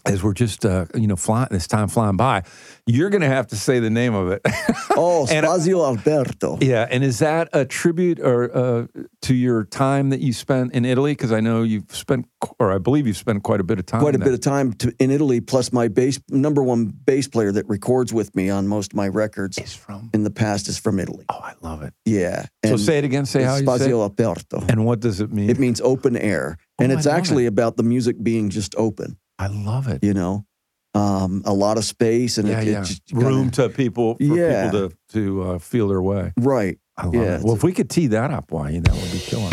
as 0.06 0.24
we're 0.24 0.34
just 0.34 0.66
uh, 0.66 0.86
you 0.96 1.08
know 1.08 1.16
flying 1.16 1.48
this 1.52 1.68
time 1.68 1.88
flying 1.88 2.18
by, 2.18 2.44
you're 2.86 3.10
gonna 3.10 3.28
have 3.28 3.48
to 3.48 3.56
say 3.56 3.80
the 3.80 3.90
name 3.90 4.14
of 4.14 4.30
it. 4.32 4.42
Oh, 5.00 5.28
And- 5.30 5.46
Spazio 5.46 5.86
Alberto. 5.86 6.58
yeah, 6.60 6.88
and 6.90 7.04
is 7.04 7.20
that 7.20 7.50
a 7.54 7.66
tribute 7.66 8.20
or 8.20 8.50
uh, 8.58 8.88
to 9.22 9.36
your 9.36 9.64
time 9.64 10.10
that 10.10 10.22
you 10.22 10.34
spent 10.34 10.74
in 10.74 10.86
Italy? 10.86 11.12
Because 11.12 11.32
I 11.32 11.40
know 11.40 11.62
you've 11.62 11.96
spent, 11.96 12.26
or 12.58 12.72
I 12.74 12.80
believe 12.80 13.06
you've 13.06 13.16
spent 13.16 13.44
quite 13.44 13.60
a 13.60 13.64
bit 13.64 13.78
of 13.78 13.86
time. 13.86 14.02
Quite 14.02 14.16
a 14.16 14.18
there. 14.18 14.26
bit 14.26 14.34
of 14.34 14.42
time 14.42 14.74
to, 14.74 14.92
in 14.98 15.12
Italy, 15.12 15.40
plus 15.40 15.72
my 15.72 15.88
bass 15.88 16.20
number 16.32 16.64
one 16.64 16.86
bass 16.88 17.28
player 17.28 17.52
that 17.52 17.68
records 17.70 18.12
with 18.12 18.36
me 18.36 18.50
on 18.50 18.68
most 18.68 18.94
of 18.94 18.98
my 18.98 19.08
records 19.08 19.60
is 19.60 19.76
from. 19.76 20.10
in 20.16 20.24
the 20.24 20.32
past 20.32 20.68
is 20.68 20.80
from 20.80 21.00
Italy. 21.00 21.26
Oh, 21.30 21.42
I 21.44 21.54
love 21.62 21.84
it. 21.84 21.94
Yeah. 22.04 22.48
So 22.66 22.76
say 22.78 22.98
it 22.98 23.04
again. 23.04 23.28
Say 23.28 23.44
how 23.44 23.58
you 23.58 23.66
say. 23.68 23.86
it. 23.86 23.90
Spazio 23.92 24.10
Aperto. 24.10 24.68
And 24.68 24.84
what 24.84 25.00
does 25.00 25.22
it 25.22 25.32
mean? 25.32 25.52
It 25.52 25.60
means 25.60 25.80
open 25.82 26.18
air. 26.18 26.58
and 26.80 26.92
Oh, 26.92 26.96
it's 26.98 27.06
I 27.06 27.12
love 27.12 27.20
actually 27.20 27.46
about 27.46 27.78
the 27.78 27.84
music 27.84 28.16
being 28.24 28.50
just 28.50 28.74
open, 28.80 29.18
I 29.40 29.48
love 29.48 29.88
it. 29.88 30.04
you 30.04 30.14
know, 30.14 30.46
um, 30.94 31.44
a 31.46 31.54
lot 31.54 31.78
of 31.78 31.86
space 31.86 32.38
and 32.38 32.48
yeah, 32.48 32.60
it, 32.62 32.68
it 32.68 32.72
yeah. 32.72 32.82
just 32.84 33.06
kinda- 33.06 33.26
Room 33.26 33.52
to 33.52 33.70
people 33.70 34.16
for 34.18 34.24
Yeah. 34.24 34.72
people 34.72 34.90
to 34.90 34.96
to 35.14 35.42
uh, 35.44 35.60
feel 35.60 35.88
their 35.88 36.02
way. 36.02 36.34
Right. 36.38 36.80
I 36.98 37.06
love 37.06 37.14
Yeah, 37.16 37.38
it. 37.38 37.44
Well, 37.44 37.56
if 37.56 37.64
we 37.64 37.72
could 37.74 37.90
tee 37.90 38.08
that 38.08 38.32
up, 38.32 38.52
why 38.52 38.72
that 38.80 38.92
would 38.94 39.12
be 39.12 39.20
killer. 39.20 39.52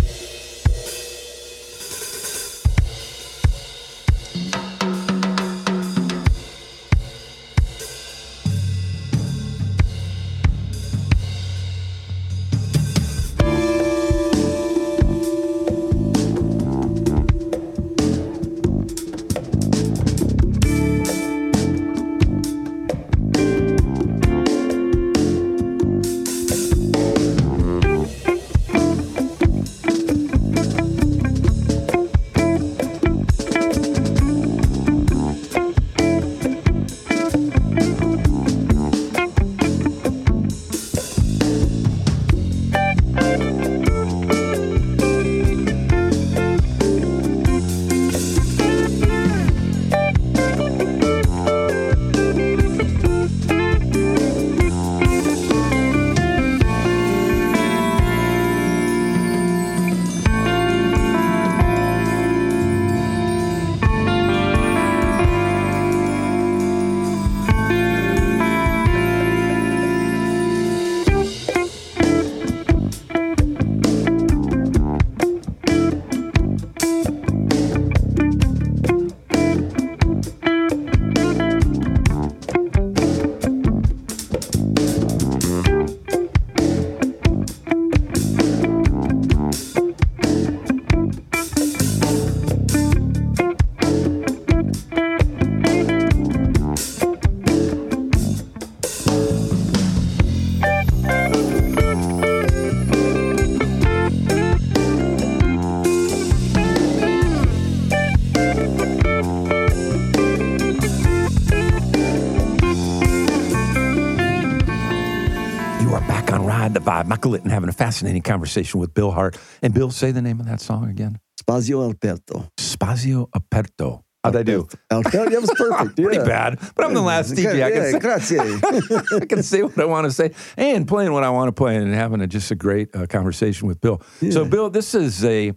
Ride 117.04 117.08
the 117.08 117.08
Vibe. 117.08 117.08
Michael 117.08 117.30
Litton 117.32 117.50
having 117.50 117.68
a 117.68 117.72
fascinating 117.72 118.22
conversation 118.22 118.80
with 118.80 118.94
Bill 118.94 119.10
Hart. 119.10 119.36
And 119.62 119.72
Bill, 119.74 119.90
say 119.90 120.10
the 120.10 120.22
name 120.22 120.40
of 120.40 120.46
that 120.46 120.60
song 120.60 120.88
again. 120.88 121.18
Spazio 121.40 121.82
Alberto. 121.82 122.48
Spazio 122.58 123.28
Aperto. 123.30 124.02
How'd 124.22 124.36
I 124.36 124.42
do? 124.42 124.66
Alberto. 124.90 125.28
That 125.28 125.40
was 125.40 125.50
perfect. 125.54 125.96
Pretty 126.02 126.16
yeah. 126.16 126.24
bad, 126.24 126.58
but 126.74 126.86
I'm 126.86 126.94
the 126.94 127.02
last 127.02 127.34
DJ. 127.34 127.62
I 127.62 127.68
Yeah, 127.68 127.90
can, 127.90 128.00
grazie. 128.00 128.38
say, 128.38 129.16
I 129.20 129.26
can 129.26 129.42
say 129.42 129.62
what 129.62 129.78
I 129.78 129.84
want 129.84 130.06
to 130.06 130.10
say 130.10 130.32
and 130.56 130.88
playing 130.88 131.12
what 131.12 131.24
I 131.24 131.30
want 131.30 131.48
to 131.48 131.52
play 131.52 131.76
and 131.76 131.92
having 131.92 132.22
a, 132.22 132.26
just 132.26 132.50
a 132.50 132.54
great 132.54 132.94
uh, 132.96 133.06
conversation 133.06 133.68
with 133.68 133.82
Bill. 133.82 134.00
So, 134.30 134.46
Bill, 134.46 134.70
this 134.70 134.94
is 134.94 135.22
a, 135.24 135.52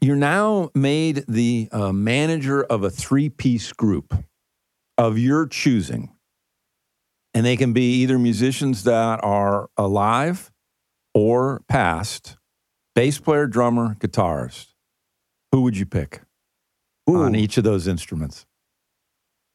you're 0.00 0.14
now 0.14 0.70
made 0.74 1.24
the 1.26 1.68
uh, 1.72 1.92
manager 1.92 2.62
of 2.62 2.84
a 2.84 2.90
three 2.90 3.28
piece 3.28 3.72
group 3.72 4.14
of 4.96 5.18
your 5.18 5.46
choosing. 5.46 6.12
And 7.34 7.44
they 7.44 7.56
can 7.56 7.72
be 7.74 8.02
either 8.02 8.18
musicians 8.18 8.84
that 8.84 9.20
are 9.22 9.68
alive 9.76 10.52
or 11.16 11.62
past, 11.66 12.36
bass 12.94 13.18
player, 13.18 13.46
drummer, 13.46 13.96
guitarist. 14.00 14.74
Who 15.50 15.62
would 15.62 15.78
you 15.78 15.86
pick 15.86 16.20
on 17.08 17.34
each 17.34 17.56
of 17.56 17.64
those 17.64 17.88
instruments? 17.88 18.44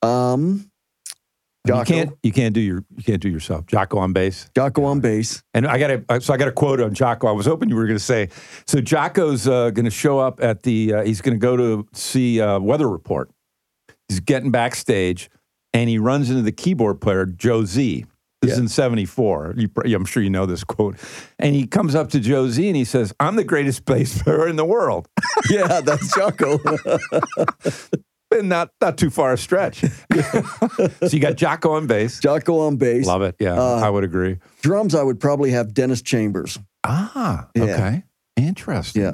Um, 0.01 0.71
Jaco. 1.67 1.77
You 1.77 1.85
can't 1.85 2.17
you 2.23 2.31
can't 2.31 2.55
do 2.55 2.61
your 2.61 2.83
you 2.95 3.03
can't 3.03 3.21
do 3.21 3.29
yourself. 3.29 3.67
Jaco 3.67 3.99
on 3.99 4.11
bass. 4.11 4.49
Jaco 4.55 4.83
on 4.85 5.01
bass. 5.01 5.43
And 5.53 5.67
I 5.67 5.77
got 5.77 5.91
a 5.91 6.19
so 6.19 6.33
I 6.33 6.37
got 6.37 6.47
a 6.47 6.51
quote 6.51 6.81
on 6.81 6.95
Jaco. 6.95 7.29
I 7.29 7.31
was 7.31 7.45
hoping 7.45 7.69
you 7.69 7.75
were 7.75 7.85
going 7.85 7.99
to 7.99 8.03
say. 8.03 8.29
So 8.65 8.79
Jaco's 8.79 9.47
uh, 9.47 9.69
going 9.69 9.85
to 9.85 9.91
show 9.91 10.17
up 10.17 10.41
at 10.41 10.63
the. 10.63 10.95
Uh, 10.95 11.03
he's 11.03 11.21
going 11.21 11.35
to 11.35 11.39
go 11.39 11.55
to 11.55 11.87
see 11.93 12.41
uh, 12.41 12.59
Weather 12.59 12.89
Report. 12.89 13.29
He's 14.09 14.19
getting 14.19 14.49
backstage, 14.49 15.29
and 15.75 15.87
he 15.87 15.99
runs 15.99 16.31
into 16.31 16.41
the 16.41 16.51
keyboard 16.51 16.99
player 16.99 17.27
Joe 17.27 17.65
Z, 17.65 18.07
This 18.41 18.53
is 18.53 18.59
in 18.59 18.67
74. 18.69 19.53
You, 19.57 19.69
I'm 19.95 20.05
sure 20.05 20.23
you 20.23 20.29
know 20.31 20.45
this 20.47 20.63
quote. 20.63 20.97
And 21.37 21.53
he 21.55 21.67
comes 21.67 21.93
up 21.93 22.09
to 22.09 22.19
Joe 22.19 22.47
Z 22.49 22.65
and 22.67 22.75
he 22.75 22.85
says, 22.85 23.13
I'm 23.19 23.35
the 23.35 23.43
greatest 23.43 23.85
bass 23.85 24.21
player 24.23 24.47
in 24.47 24.55
the 24.55 24.65
world. 24.65 25.07
yeah, 25.49 25.79
that's 25.81 26.11
Jaco. 26.17 26.57
and 28.31 28.49
not, 28.49 28.71
not 28.81 28.97
too 28.97 29.09
far 29.09 29.33
a 29.33 29.37
stretch. 29.37 29.81
so 29.81 29.87
you 31.11 31.19
got 31.19 31.35
Jaco 31.35 31.71
on 31.71 31.85
bass. 31.87 32.19
Jaco 32.19 32.65
on 32.67 32.77
bass. 32.77 33.05
Love 33.05 33.21
it. 33.21 33.35
Yeah, 33.39 33.59
Uh, 33.61 33.75
I 33.75 33.89
would 33.89 34.03
agree. 34.03 34.37
Drums, 34.61 34.95
I 34.95 35.03
would 35.03 35.19
probably 35.19 35.51
have 35.51 35.73
Dennis 35.73 36.01
Chambers. 36.01 36.57
Ah, 36.83 37.47
Yeah. 37.55 37.63
okay. 37.63 38.03
Interesting. 38.37 39.03
Yeah. 39.03 39.13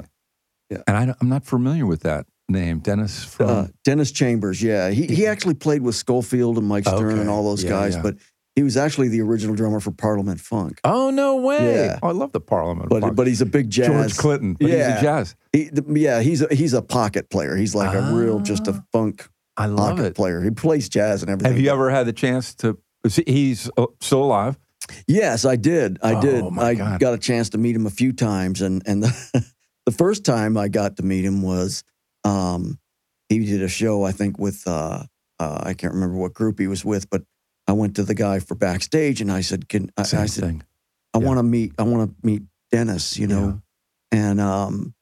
Yeah. 0.70 0.82
And 0.86 0.96
I, 0.96 1.14
am 1.20 1.28
not 1.28 1.44
familiar 1.44 1.84
with 1.86 2.00
that 2.02 2.26
name, 2.48 2.78
Dennis 2.78 3.24
from. 3.24 3.48
Uh, 3.50 3.66
Dennis 3.84 4.10
Chambers, 4.12 4.62
yeah. 4.62 4.88
He 4.90 5.06
he 5.06 5.26
actually 5.26 5.54
played 5.54 5.82
with 5.82 5.94
Scofield 5.96 6.56
and 6.58 6.66
Mike 6.66 6.84
Stern 6.84 7.10
Okay. 7.12 7.20
and 7.20 7.28
all 7.28 7.42
those 7.44 7.62
Yeah, 7.64 7.70
guys, 7.70 7.94
yeah. 7.96 8.02
but 8.02 8.16
he 8.58 8.64
was 8.64 8.76
actually 8.76 9.06
the 9.06 9.20
original 9.20 9.54
drummer 9.54 9.78
for 9.78 9.92
Parliament 9.92 10.40
Funk. 10.40 10.80
oh, 10.82 11.10
no 11.10 11.36
way. 11.36 11.74
Yeah. 11.86 11.98
Oh, 12.02 12.08
I 12.08 12.10
love 12.12 12.32
the 12.32 12.40
Parliament. 12.40 12.88
But 12.90 13.02
Funk. 13.02 13.14
but 13.16 13.26
he's 13.28 13.40
a 13.40 13.46
big 13.46 13.70
jazz. 13.70 13.86
George 13.86 14.16
Clinton. 14.16 14.54
But 14.54 14.66
he's 14.70 14.76
Yeah. 14.78 14.98
a 14.98 15.02
jazz. 15.02 15.36
He, 15.52 15.70
yeah, 15.90 16.20
he's 16.20 16.42
a 16.42 16.52
he's 16.52 16.72
a 16.74 16.82
pocket 16.82 17.30
player. 17.30 17.54
He's 17.56 17.74
like 17.76 17.94
a 17.94 18.12
real 18.14 18.40
just 18.40 18.66
Ah. 18.66 18.72
a 18.72 18.82
funk 18.92 19.28
I 19.56 19.66
love 19.66 19.90
pocket 19.96 20.06
it. 20.06 20.14
player. 20.16 20.42
He 20.42 20.50
plays 20.50 20.88
jazz 20.88 21.22
and 21.22 21.30
everything. 21.30 21.52
Have 21.52 21.60
you 21.60 21.70
ever 21.70 21.88
had 21.90 22.06
the 22.06 22.12
chance 22.12 22.54
to? 22.56 22.76
He's 23.26 23.70
uh, 23.78 23.86
still 24.00 24.24
alive. 24.24 24.58
Yes, 25.06 25.44
I 25.44 25.56
did. 25.56 25.98
I 26.02 26.14
Oh, 26.14 26.20
did. 26.20 26.44
I 26.58 26.74
God. 26.74 26.98
got 27.00 27.14
a 27.14 27.18
chance 27.18 27.50
to 27.50 27.58
meet 27.58 27.76
him 27.76 27.86
a 27.86 27.90
few 27.90 28.12
times, 28.12 28.60
and 28.60 28.82
and 28.86 29.02
the, 29.04 29.46
the 29.86 29.92
first 29.92 30.24
time 30.24 30.56
I 30.56 30.66
got 30.68 30.96
to 30.96 31.02
meet 31.04 31.24
him 31.24 31.42
was 31.42 31.84
um, 32.24 32.78
he 33.28 33.38
did 33.44 33.62
a 33.62 33.68
show 33.68 34.02
I 34.04 34.12
think 34.12 34.38
with 34.38 34.62
uh, 34.66 35.04
uh, 35.38 35.60
I 35.62 35.74
can't 35.74 35.94
remember 35.94 36.16
what 36.16 36.34
group 36.34 36.58
he 36.58 36.66
was 36.66 36.84
with, 36.84 37.08
but 37.10 37.22
I 37.68 37.72
went 37.72 37.94
to 37.96 38.02
the 38.02 38.14
guy 38.14 38.40
for 38.40 38.54
backstage 38.54 39.20
and 39.20 39.30
I 39.30 39.42
said, 39.42 39.68
"Can 39.68 39.90
I, 39.96 40.02
Same 40.04 40.20
I 40.20 40.26
said 40.26 40.44
thing. 40.44 40.62
I 41.14 41.18
Yeah. 41.18 41.26
want 41.26 41.38
to 41.38 41.42
meet 41.44 41.72
I 41.78 41.82
want 41.82 42.10
to 42.10 42.26
meet 42.26 42.42
Dennis, 42.72 43.16
you 43.18 43.26
know," 43.26 43.60
and 44.10 44.40
um, 44.40 44.94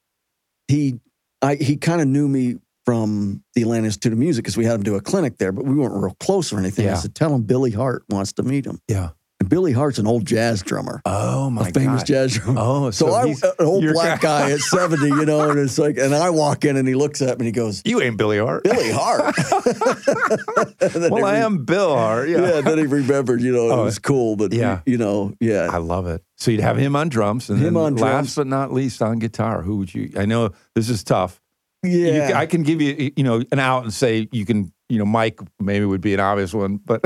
he 0.68 1.00
I 1.40 1.54
he 1.54 1.76
kind 1.76 2.00
of 2.00 2.08
knew 2.08 2.26
me 2.28 2.56
from 2.84 3.42
the 3.54 3.62
Atlanta 3.62 3.86
Institute 3.86 4.12
of 4.12 4.18
Music 4.18 4.44
because 4.44 4.56
we 4.56 4.64
had 4.64 4.74
him 4.74 4.82
do 4.82 4.94
a 4.96 5.00
clinic 5.00 5.38
there, 5.38 5.52
but 5.52 5.64
we 5.64 5.74
weren't 5.74 5.94
real 5.94 6.14
close 6.20 6.52
or 6.52 6.58
anything. 6.58 6.88
I 6.88 6.94
said, 6.94 7.14
"Tell 7.14 7.34
him 7.34 7.42
Billy 7.42 7.70
Hart 7.70 8.04
wants 8.10 8.32
to 8.34 8.42
meet 8.42 8.66
him." 8.66 8.80
Yeah. 8.88 9.10
Billy 9.48 9.72
Hart's 9.72 9.98
an 9.98 10.06
old 10.06 10.24
jazz 10.26 10.62
drummer 10.62 11.00
Oh 11.04 11.50
my 11.50 11.62
god. 11.64 11.76
a 11.76 11.80
famous 11.80 12.00
God. 12.02 12.06
jazz 12.06 12.34
drummer. 12.34 12.60
Oh, 12.62 12.90
so, 12.90 13.06
so 13.08 13.12
I, 13.14 13.24
an 13.26 13.36
uh, 13.42 13.64
old 13.64 13.84
black 13.92 14.20
ki- 14.20 14.26
guy 14.26 14.50
at 14.52 14.60
70, 14.60 15.06
you 15.06 15.24
know, 15.26 15.50
and 15.50 15.58
it's 15.58 15.78
like, 15.78 15.96
and 15.98 16.14
I 16.14 16.30
walk 16.30 16.64
in 16.64 16.76
and 16.76 16.86
he 16.88 16.94
looks 16.94 17.22
at 17.22 17.38
me 17.38 17.46
and 17.46 17.46
he 17.46 17.52
goes, 17.52 17.82
You 17.84 18.00
ain't 18.00 18.16
Billy 18.16 18.38
Hart. 18.38 18.64
Billy 18.64 18.90
Hart. 18.92 19.34
Well, 21.10 21.24
I 21.24 21.34
re- 21.38 21.44
am 21.44 21.64
Bill 21.64 21.94
Hart. 21.96 22.28
Yeah. 22.28 22.38
Yeah. 22.54 22.60
then 22.60 22.78
he 22.78 22.86
remembered, 22.86 23.40
you 23.40 23.52
know, 23.52 23.70
Oh, 23.70 23.82
it 23.82 23.84
was 23.84 23.98
cool, 23.98 24.36
but, 24.36 24.52
yeah. 24.52 24.80
you 24.86 24.98
know, 24.98 25.34
yeah. 25.40 25.68
I 25.70 25.78
love 25.78 26.06
it. 26.06 26.22
So 26.36 26.50
you'd 26.50 26.60
have 26.60 26.76
him 26.76 26.94
on 26.96 27.08
drums, 27.08 27.48
and 27.50 27.58
Him 27.58 27.74
then 27.74 27.82
on 27.82 27.96
last 27.96 28.00
drums. 28.00 28.34
but 28.36 28.46
not 28.46 28.72
least 28.72 29.00
on 29.02 29.18
guitar. 29.18 29.62
Who 29.62 29.76
would 29.78 29.94
you? 29.94 30.12
I 30.16 30.26
know 30.26 30.50
this 30.74 30.88
is 30.88 31.02
tough. 31.04 31.40
Yeah. 31.82 32.32
ca- 32.32 32.38
I 32.38 32.46
can 32.46 32.62
give 32.62 32.80
you, 32.80 33.12
you 33.16 33.24
know, 33.24 33.42
an 33.52 33.58
out 33.58 33.84
and 33.84 33.92
say 33.92 34.28
you 34.32 34.44
can, 34.44 34.72
you 34.88 34.98
know, 34.98 35.04
Mike 35.06 35.40
maybe 35.60 35.84
would 35.84 36.00
be 36.00 36.14
an 36.14 36.20
obvious 36.20 36.52
one, 36.52 36.76
but 36.78 37.02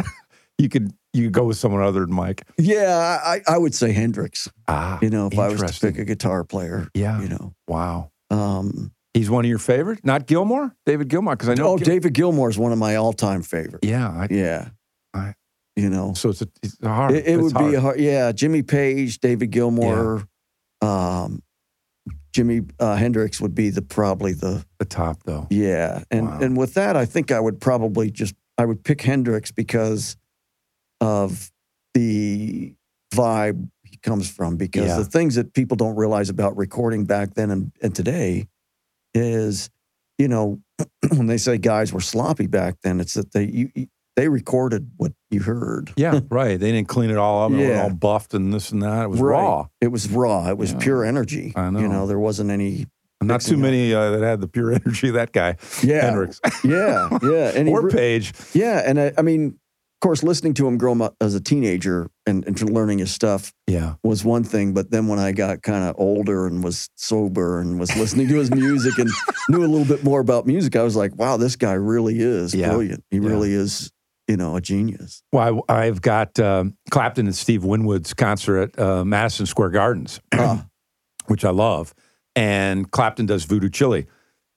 you 0.58 0.68
could 0.68 0.92
you 1.12 1.30
go 1.30 1.44
with 1.44 1.56
someone 1.56 1.82
other 1.82 2.00
than 2.00 2.14
Mike. 2.14 2.42
yeah. 2.58 3.18
I, 3.24 3.40
I 3.48 3.58
would 3.58 3.74
say 3.74 3.92
Hendrix, 3.92 4.48
Ah, 4.68 4.98
you 5.02 5.10
know, 5.10 5.26
if 5.26 5.38
I 5.38 5.48
was 5.48 5.60
to 5.78 5.86
pick 5.86 5.98
a 5.98 6.04
guitar 6.04 6.44
player, 6.44 6.88
yeah. 6.94 7.20
you 7.20 7.28
know. 7.28 7.54
Wow. 7.68 8.10
Um, 8.30 8.92
He's 9.12 9.28
one 9.28 9.44
of 9.44 9.48
your 9.48 9.58
favorites, 9.58 10.02
not 10.04 10.28
Gilmour, 10.28 10.70
David 10.86 11.08
Gilmour, 11.08 11.32
because 11.32 11.48
I 11.48 11.54
know. 11.54 11.66
oh, 11.70 11.76
Gil- 11.78 11.84
David 11.86 12.12
Gilmour 12.14 12.48
is 12.48 12.56
one 12.56 12.70
of 12.70 12.78
my 12.78 12.94
all 12.94 13.12
time 13.12 13.42
favorites. 13.42 13.86
Yeah. 13.86 14.08
I, 14.08 14.28
Yeah. 14.30 14.68
I- 15.12 15.34
you 15.76 15.88
know, 15.90 16.12
so 16.14 16.28
it's 16.28 16.42
a, 16.42 16.48
it's 16.62 16.76
a 16.82 16.88
hard. 16.88 17.12
It, 17.12 17.26
it 17.26 17.34
it's 17.34 17.42
would 17.42 17.52
hard. 17.52 17.70
be 17.70 17.74
a 17.76 17.80
hard, 17.80 17.98
yeah. 18.00 18.30
Jimmy 18.32 18.62
Page, 18.62 19.18
David 19.20 19.50
Gilmour, 19.50 20.26
um, 20.82 21.42
Jimmy 22.32 22.62
uh, 22.78 22.96
Hendrix 22.96 23.40
would 23.40 23.54
be 23.54 23.70
the 23.70 23.82
probably 23.82 24.32
the 24.32 24.64
the 24.78 24.84
top 24.84 25.22
though. 25.24 25.46
yeah. 25.50 26.04
And 26.10 26.26
Wow. 26.28 26.38
and 26.40 26.56
with 26.56 26.74
that, 26.74 26.96
I 26.96 27.04
think 27.04 27.32
I 27.32 27.40
would 27.40 27.60
probably 27.60 28.10
just 28.10 28.34
I 28.58 28.64
would 28.66 28.84
pick 28.84 29.00
Hendrix 29.02 29.50
because 29.50 30.16
of 31.00 31.50
the 31.94 32.74
vibe 33.14 33.68
he 33.82 33.96
comes 34.02 34.30
from. 34.30 34.56
Because 34.56 34.86
Yeah. 34.88 34.96
the 34.98 35.04
things 35.04 35.34
that 35.34 35.52
people 35.54 35.76
don't 35.76 35.96
realize 35.96 36.28
about 36.28 36.56
recording 36.56 37.04
back 37.04 37.34
then 37.34 37.50
and, 37.50 37.72
and 37.82 37.94
today 37.94 38.48
is, 39.14 39.70
you 40.18 40.28
know, 40.28 40.60
when 41.16 41.26
they 41.26 41.38
say 41.38 41.58
guys 41.58 41.92
were 41.92 42.00
sloppy 42.00 42.46
back 42.46 42.76
then, 42.82 43.00
it's 43.00 43.14
that 43.14 43.32
they 43.32 43.44
you, 43.44 43.70
they 44.16 44.28
recorded 44.28 44.90
what 44.96 45.12
you 45.30 45.40
heard. 45.40 45.92
Yeah, 45.96 46.20
right. 46.30 46.58
They 46.58 46.72
didn't 46.72 46.88
clean 46.88 47.10
it 47.10 47.16
all 47.16 47.44
up. 47.46 47.52
It 47.52 47.56
was 47.56 47.66
Yeah. 47.68 47.82
all 47.84 47.90
buffed 47.90 48.34
and 48.34 48.52
this 48.52 48.70
and 48.70 48.82
that. 48.82 49.04
It 49.04 49.08
was 49.10 49.20
Right. 49.20 49.40
raw. 49.40 49.66
It 49.80 49.88
was 49.88 50.08
raw. 50.10 50.48
It 50.48 50.58
was 50.58 50.72
Yeah. 50.72 50.78
pure 50.78 51.04
energy. 51.04 51.52
I 51.56 51.70
know. 51.70 51.80
You 51.80 51.88
know, 51.88 52.06
there 52.06 52.18
wasn't 52.18 52.50
any. 52.50 52.86
Not 53.22 53.42
too 53.42 53.58
many 53.58 53.92
uh, 53.92 54.12
that 54.12 54.22
had 54.22 54.40
the 54.40 54.48
pure 54.48 54.72
energy 54.84 55.08
of 55.08 55.14
that 55.14 55.32
guy, 55.32 55.56
Yeah, 55.82 56.06
Hendrix, 56.06 56.40
yeah, 56.64 57.06
yeah. 57.22 57.52
And 57.54 57.68
or 57.68 57.82
re- 57.82 57.92
Page. 57.92 58.32
yeah, 58.54 58.82
and 58.86 58.98
I, 58.98 59.12
I 59.18 59.20
mean, 59.20 59.58
of 60.02 60.08
course, 60.08 60.22
listening 60.22 60.54
to 60.54 60.66
him 60.66 60.78
grow 60.78 60.98
up 61.02 61.14
as 61.20 61.34
a 61.34 61.40
teenager 61.42 62.10
and, 62.24 62.42
and 62.46 62.58
learning 62.70 63.00
his 63.00 63.12
stuff 63.12 63.52
Yeah, 63.66 63.96
was 64.02 64.24
one 64.24 64.44
thing. 64.44 64.72
But 64.72 64.90
then 64.90 65.08
when 65.08 65.18
I 65.18 65.32
got 65.32 65.60
kind 65.60 65.84
of 65.84 65.94
older 65.98 66.46
and 66.46 66.64
was 66.64 66.88
sober 66.96 67.60
and 67.60 67.78
was 67.78 67.94
listening 67.98 68.26
to 68.28 68.36
his 68.36 68.50
music 68.54 68.96
and 68.98 69.10
knew 69.50 69.58
a 69.62 69.68
little 69.68 69.84
bit 69.84 70.02
more 70.02 70.20
about 70.20 70.46
music, 70.46 70.74
I 70.74 70.82
was 70.84 70.96
like, 70.96 71.14
wow, 71.16 71.36
this 71.36 71.54
guy 71.54 71.74
really 71.74 72.18
is 72.18 72.54
Yeah. 72.54 72.68
brilliant. 72.68 73.04
He 73.10 73.18
Yeah. 73.18 73.28
really 73.28 73.52
is, 73.52 73.90
you 74.26 74.38
know, 74.38 74.56
a 74.56 74.62
genius. 74.62 75.22
Well, 75.34 75.64
I, 75.68 75.84
I've 75.86 76.00
got 76.00 76.40
um, 76.40 76.78
Clapton 76.90 77.26
and 77.26 77.36
Steve 77.36 77.62
Winwood's 77.62 78.14
concert 78.14 78.74
at 78.74 78.78
uh, 78.82 79.04
Madison 79.04 79.44
Square 79.44 79.70
Gardens, 79.70 80.18
Ah. 80.32 80.64
which 81.26 81.44
I 81.44 81.50
love. 81.50 81.92
And 82.34 82.90
Clapton 82.90 83.26
does 83.26 83.44
Voodoo 83.44 83.68
Chile. 83.68 84.06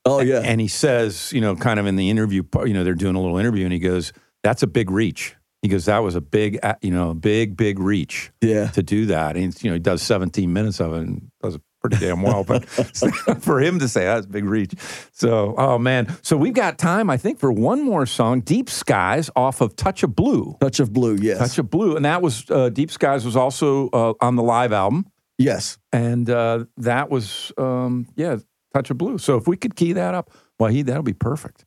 oh 0.06 0.22
yeah, 0.22 0.40
And 0.40 0.62
he 0.62 0.70
says, 0.70 1.34
you 1.34 1.42
know, 1.42 1.54
kind 1.58 1.82
of 1.82 1.86
in 1.86 1.98
the 1.98 2.10
interview, 2.10 2.44
part- 2.44 2.70
you 2.70 2.74
know, 2.74 2.86
they're 2.86 2.94
doing 2.96 3.16
a 3.16 3.20
little 3.22 3.38
interview, 3.38 3.66
and 3.66 3.74
he 3.74 3.80
goes, 3.80 4.14
"That's 4.44 4.64
a 4.64 4.68
big 4.68 4.92
reach." 4.92 5.36
He 5.62 5.70
goes, 5.70 5.86
"That 5.86 6.00
was 6.00 6.16
a 6.16 6.22
big, 6.22 6.60
you 6.82 6.92
know, 6.92 7.14
big, 7.14 7.56
big 7.56 7.80
reach 7.80 8.32
yeah. 8.42 8.68
to 8.68 8.84
do 8.84 9.06
that." 9.08 9.38
And 9.38 9.64
you 9.64 9.70
know, 9.70 9.76
he 9.76 9.80
does 9.80 10.02
17 10.02 10.52
minutes 10.52 10.80
of 10.80 10.94
it 10.94 10.98
and 10.98 11.32
does 11.42 11.56
it 11.56 11.62
pretty 11.84 12.06
damn 12.06 12.22
well. 12.22 12.44
But 12.44 12.66
for 13.40 13.62
him 13.62 13.80
to 13.80 13.88
say 13.88 14.06
that's 14.06 14.26
a 14.26 14.30
big 14.30 14.46
reach, 14.46 14.74
so 15.12 15.54
oh 15.58 15.78
man, 15.78 16.14
so 16.22 16.36
we've 16.36 16.54
got 16.54 16.78
time, 16.78 17.10
I 17.10 17.18
think, 17.18 17.40
for 17.40 17.52
one 17.52 17.84
more 17.84 18.06
song, 18.06 18.42
"Deep 18.42 18.70
Skies" 18.70 19.30
off 19.36 19.62
of 19.62 19.76
"Touch 19.76 20.04
of 20.04 20.16
Blue." 20.16 20.58
Touch 20.60 20.80
of 20.80 20.92
blue. 20.92 21.18
Yes, 21.22 21.38
Touch 21.38 21.58
of 21.58 21.70
Blue, 21.70 21.96
and 21.96 22.06
that 22.06 22.22
was 22.22 22.50
uh, 22.50 22.70
Deep 22.70 22.92
Skies 22.92 23.26
was 23.26 23.36
also 23.36 23.90
uh, 23.90 24.14
on 24.20 24.36
the 24.36 24.44
live 24.44 24.74
album, 24.74 25.06
yes. 25.38 25.78
and 25.92 26.30
uh, 26.30 26.66
that 26.78 27.10
was 27.10 27.52
um, 27.58 28.08
yeah, 28.16 28.38
Touch 28.74 28.90
of 28.90 28.98
Blue. 28.98 29.18
So 29.18 29.38
if 29.38 29.48
we 29.48 29.58
could 29.58 29.76
key 29.76 29.94
that 29.94 30.14
up, 30.14 30.32
well, 30.60 30.70
he 30.70 30.82
that'll 30.82 31.04
be 31.04 31.14
perfect. 31.14 31.66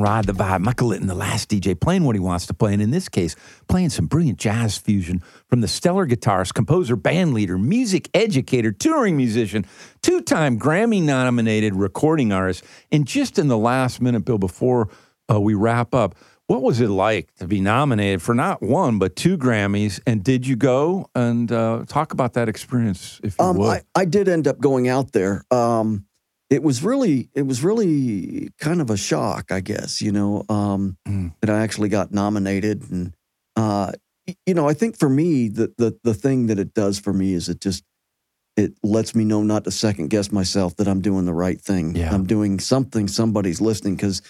Ride 0.00 0.24
the 0.24 0.32
Vibe. 0.32 0.60
Michael 0.60 0.88
Litton, 0.88 1.06
the 1.06 1.14
last 1.14 1.50
DJ, 1.50 1.78
playing 1.78 2.04
what 2.04 2.16
he 2.16 2.20
wants 2.20 2.46
to 2.46 2.54
play. 2.54 2.72
And 2.72 2.82
in 2.82 2.90
this 2.90 3.08
case, 3.08 3.36
playing 3.68 3.90
some 3.90 4.06
brilliant 4.06 4.38
jazz 4.38 4.76
fusion 4.76 5.22
from 5.48 5.60
the 5.60 5.68
stellar 5.68 6.06
guitarist, 6.06 6.54
composer, 6.54 6.96
band 6.96 7.34
leader, 7.34 7.58
music 7.58 8.08
educator, 8.14 8.72
touring 8.72 9.16
musician, 9.16 9.64
two 10.02 10.20
time 10.20 10.58
Grammy 10.58 11.02
nominated 11.02 11.74
recording 11.74 12.32
artist. 12.32 12.64
And 12.90 13.06
just 13.06 13.38
in 13.38 13.48
the 13.48 13.58
last 13.58 14.00
minute, 14.00 14.20
Bill, 14.24 14.38
before 14.38 14.88
uh, 15.30 15.40
we 15.40 15.54
wrap 15.54 15.94
up, 15.94 16.14
what 16.46 16.62
was 16.62 16.80
it 16.80 16.88
like 16.88 17.32
to 17.36 17.46
be 17.46 17.60
nominated 17.60 18.20
for 18.20 18.34
not 18.34 18.60
one 18.60 18.98
but 18.98 19.14
two 19.14 19.38
Grammys? 19.38 20.00
And 20.04 20.24
did 20.24 20.44
you 20.46 20.56
go 20.56 21.08
and 21.14 21.50
uh, 21.52 21.84
talk 21.86 22.12
about 22.12 22.32
that 22.32 22.48
experience, 22.48 23.20
if 23.22 23.36
you 23.38 23.44
Um, 23.44 23.56
would? 23.58 23.68
I, 23.68 23.82
I 23.94 24.04
did 24.04 24.28
end 24.28 24.48
up 24.48 24.58
going 24.58 24.88
out 24.88 25.12
there. 25.12 25.44
Um, 25.52 26.06
it 26.50 26.62
was 26.62 26.82
really, 26.82 27.30
it 27.34 27.46
was 27.46 27.62
really 27.62 28.50
kind 28.58 28.80
of 28.80 28.90
a 28.90 28.96
shock, 28.96 29.50
I 29.52 29.60
guess. 29.60 30.02
You 30.02 30.12
know, 30.12 30.44
um, 30.48 30.96
Mm. 31.08 31.32
that 31.40 31.50
I 31.50 31.60
actually 31.62 31.88
got 31.88 32.12
nominated, 32.12 32.90
and 32.90 33.14
uh, 33.56 33.92
you 34.46 34.54
know, 34.54 34.68
I 34.68 34.74
think 34.74 34.98
for 34.98 35.08
me, 35.08 35.48
the 35.48 35.72
the 35.78 35.98
the 36.04 36.14
thing 36.14 36.48
that 36.48 36.58
it 36.58 36.74
does 36.74 36.98
for 36.98 37.12
me 37.12 37.32
is 37.32 37.48
it 37.48 37.60
just 37.60 37.84
it 38.56 38.74
lets 38.82 39.14
me 39.14 39.24
know 39.24 39.42
not 39.42 39.64
to 39.64 39.70
second 39.70 40.08
guess 40.10 40.30
myself 40.32 40.76
that 40.76 40.88
I'm 40.88 41.00
doing 41.00 41.24
the 41.24 41.32
right 41.32 41.60
thing. 41.60 41.94
Yeah. 41.94 42.12
I'm 42.12 42.26
doing 42.26 42.58
something. 42.60 43.08
Somebody's 43.08 43.60
listening 43.60 43.96
because. 43.96 44.20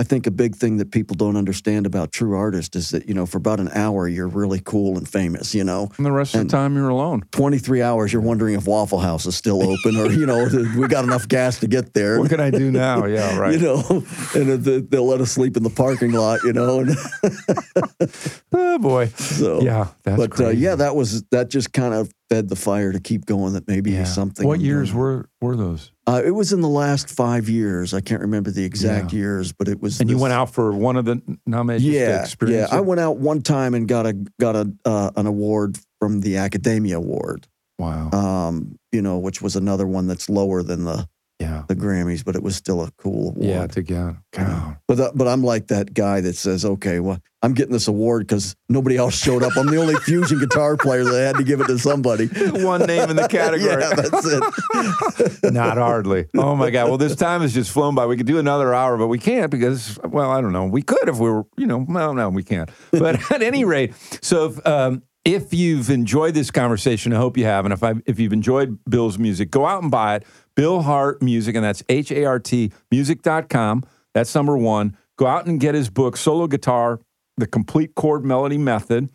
I 0.00 0.02
think 0.02 0.26
a 0.26 0.30
big 0.30 0.56
thing 0.56 0.78
that 0.78 0.90
people 0.92 1.14
don't 1.14 1.36
understand 1.36 1.84
about 1.84 2.10
true 2.10 2.34
artists 2.34 2.74
is 2.74 2.88
that, 2.88 3.06
you 3.06 3.12
know, 3.12 3.26
for 3.26 3.36
about 3.36 3.60
an 3.60 3.68
hour, 3.74 4.08
you're 4.08 4.28
really 4.28 4.58
cool 4.64 4.96
and 4.96 5.06
famous, 5.06 5.54
you 5.54 5.62
know. 5.62 5.90
and 5.98 6.06
the 6.06 6.10
rest 6.10 6.34
of 6.34 6.40
the 6.40 6.48
time, 6.48 6.74
you're 6.74 6.88
alone. 6.88 7.22
23 7.32 7.82
hours, 7.82 8.10
you're 8.10 8.22
wondering 8.22 8.54
if 8.54 8.66
Waffle 8.66 9.00
House 9.00 9.26
is 9.26 9.36
still 9.36 9.62
open 9.62 9.96
or, 9.98 10.10
you 10.10 10.24
know, 10.24 10.48
we 10.78 10.88
got 10.88 11.04
enough 11.04 11.28
gas 11.28 11.60
to 11.60 11.66
get 11.66 11.92
there. 11.92 12.18
What 12.18 12.30
can 12.30 12.40
I 12.40 12.48
do 12.50 12.70
now? 12.70 13.04
Yeah, 13.10 13.36
right. 13.36 13.52
You 13.52 13.58
know, 13.60 14.04
and 14.34 14.64
they- 14.64 14.80
they'll 14.80 15.06
let 15.06 15.20
us 15.20 15.32
sleep 15.32 15.56
in 15.58 15.64
the 15.64 15.70
parking 15.70 16.12
lot, 16.12 16.40
you 16.44 16.54
know. 16.54 16.80
And 16.80 16.96
oh 18.52 18.78
boy. 18.78 19.08
so, 19.08 19.60
Yeah, 19.60 19.88
that's 20.04 20.16
but 20.16 20.40
uh, 20.40 20.48
yeah, 20.48 20.76
that 20.76 20.96
was, 20.96 21.24
that 21.24 21.50
just 21.50 21.72
kind 21.74 21.92
of 21.92 22.10
fed 22.30 22.48
the 22.48 22.56
fire 22.56 22.92
to 22.92 23.00
keep 23.00 23.26
going 23.26 23.52
that 23.54 23.66
maybe 23.68 23.90
Yeah. 23.90 24.04
something. 24.04 24.46
What 24.46 24.60
years 24.60 24.94
were 24.94 25.28
were 25.40 25.56
those? 25.56 25.90
Uh, 26.10 26.22
it 26.24 26.32
was 26.32 26.52
in 26.52 26.60
the 26.60 26.68
last 26.68 27.08
five 27.08 27.48
years. 27.48 27.94
I 27.94 28.00
can't 28.00 28.20
remember 28.20 28.50
the 28.50 28.64
exact 28.64 29.12
Yeah. 29.12 29.18
years, 29.20 29.52
but 29.52 29.68
it 29.68 29.80
was. 29.80 30.00
And 30.00 30.10
you 30.10 30.18
went 30.18 30.32
out 30.32 30.52
for 30.52 30.72
one 30.72 30.96
of 30.96 31.04
the 31.04 31.22
nominations 31.46 31.92
Yeah, 31.94 32.00
yeah. 32.08 32.22
experience 32.22 32.72
I 32.72 32.80
went 32.80 33.00
out 33.00 33.18
one 33.18 33.42
time 33.42 33.74
and 33.74 33.86
got 33.86 34.06
a 34.06 34.14
got 34.40 34.56
a 34.56 34.72
uh, 34.84 35.10
an 35.16 35.26
award 35.26 35.78
from 36.00 36.20
the 36.20 36.38
Academia 36.38 36.96
Award. 36.96 37.46
Wow. 37.78 38.10
Um, 38.10 38.76
you 38.92 39.02
know, 39.02 39.18
which 39.18 39.40
was 39.40 39.54
another 39.56 39.86
one 39.86 40.06
that's 40.08 40.28
lower 40.28 40.62
than 40.62 40.84
the 40.84 41.06
yeah. 41.40 41.64
the 41.68 41.74
Grammys, 41.74 42.24
but 42.24 42.36
it 42.36 42.42
was 42.42 42.54
still 42.54 42.82
a 42.82 42.90
cool 42.98 43.30
award. 43.30 43.48
Yeah, 43.48 43.66
to 43.66 43.82
get 43.82 44.14
God. 44.32 44.76
But 44.86 44.96
that, 44.98 45.12
but 45.16 45.26
I'm 45.26 45.42
like 45.42 45.68
that 45.68 45.94
guy 45.94 46.20
that 46.20 46.36
says, 46.36 46.64
okay, 46.64 47.00
well, 47.00 47.18
I'm 47.42 47.54
getting 47.54 47.72
this 47.72 47.88
award 47.88 48.26
because 48.26 48.54
nobody 48.68 48.98
else 48.98 49.16
showed 49.16 49.42
up. 49.42 49.56
I'm 49.56 49.66
the 49.66 49.78
only 49.78 49.94
fusion 49.96 50.38
guitar 50.38 50.76
player 50.76 51.04
that 51.04 51.26
had 51.26 51.36
to 51.36 51.42
give 51.42 51.60
it 51.60 51.68
to 51.68 51.78
somebody. 51.78 52.26
One 52.36 52.82
name 52.82 53.08
in 53.08 53.16
the 53.16 53.28
category. 53.30 53.80
yeah, 53.80 53.94
that's 53.94 55.42
it. 55.42 55.42
Not 55.52 55.78
hardly. 55.78 56.26
Oh 56.36 56.54
my 56.54 56.70
God. 56.70 56.88
Well, 56.88 56.98
this 56.98 57.16
time 57.16 57.40
has 57.40 57.54
just 57.54 57.70
flown 57.70 57.94
by. 57.94 58.04
We 58.04 58.18
could 58.18 58.26
do 58.26 58.38
another 58.38 58.74
hour, 58.74 58.98
but 58.98 59.06
we 59.06 59.18
can't 59.18 59.50
because, 59.50 59.98
well, 60.04 60.30
I 60.30 60.42
don't 60.42 60.52
know. 60.52 60.66
We 60.66 60.82
could 60.82 61.08
if 61.08 61.16
we 61.16 61.30
were, 61.30 61.46
you 61.56 61.66
know, 61.66 61.84
well, 61.88 62.12
no, 62.12 62.28
we 62.28 62.42
can't. 62.42 62.70
But 62.90 63.30
at 63.32 63.42
any 63.42 63.64
rate, 63.64 63.94
so 64.20 64.46
if, 64.46 64.66
um, 64.66 65.02
if 65.24 65.52
you've 65.52 65.90
enjoyed 65.90 66.34
this 66.34 66.50
conversation, 66.50 67.12
I 67.12 67.16
hope 67.16 67.36
you 67.36 67.44
have. 67.44 67.64
And 67.66 67.72
if 67.72 67.82
I, 67.82 67.94
if 68.06 68.18
you've 68.18 68.32
enjoyed 68.32 68.78
Bill's 68.88 69.18
music, 69.18 69.50
go 69.50 69.66
out 69.66 69.82
and 69.82 69.90
buy 69.90 70.16
it. 70.16 70.26
Bill 70.54 70.82
Hart 70.82 71.22
Music, 71.22 71.54
and 71.54 71.64
that's 71.64 71.82
H 71.88 72.10
A 72.12 72.24
R 72.24 72.38
T 72.38 72.72
music.com. 72.90 73.84
That's 74.14 74.34
number 74.34 74.56
one. 74.56 74.96
Go 75.16 75.26
out 75.26 75.46
and 75.46 75.60
get 75.60 75.74
his 75.74 75.90
book, 75.90 76.16
Solo 76.16 76.46
Guitar, 76.46 77.00
The 77.36 77.46
Complete 77.46 77.94
Chord 77.94 78.24
Melody 78.24 78.58
Method. 78.58 79.10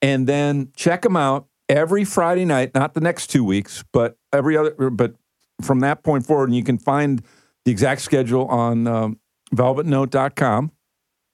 And 0.00 0.26
then 0.26 0.70
check 0.76 1.04
him 1.04 1.16
out 1.16 1.48
every 1.68 2.04
Friday 2.04 2.44
night, 2.44 2.74
not 2.74 2.94
the 2.94 3.00
next 3.00 3.26
two 3.28 3.44
weeks, 3.44 3.84
but 3.92 4.16
every 4.32 4.56
other, 4.56 4.90
but 4.90 5.14
from 5.60 5.80
that 5.80 6.02
point 6.04 6.24
forward, 6.24 6.48
and 6.48 6.56
you 6.56 6.62
can 6.62 6.78
find 6.78 7.22
the 7.64 7.72
exact 7.72 8.00
schedule 8.00 8.46
on 8.46 8.86
um, 8.86 9.18
velvetnote.com. 9.54 10.72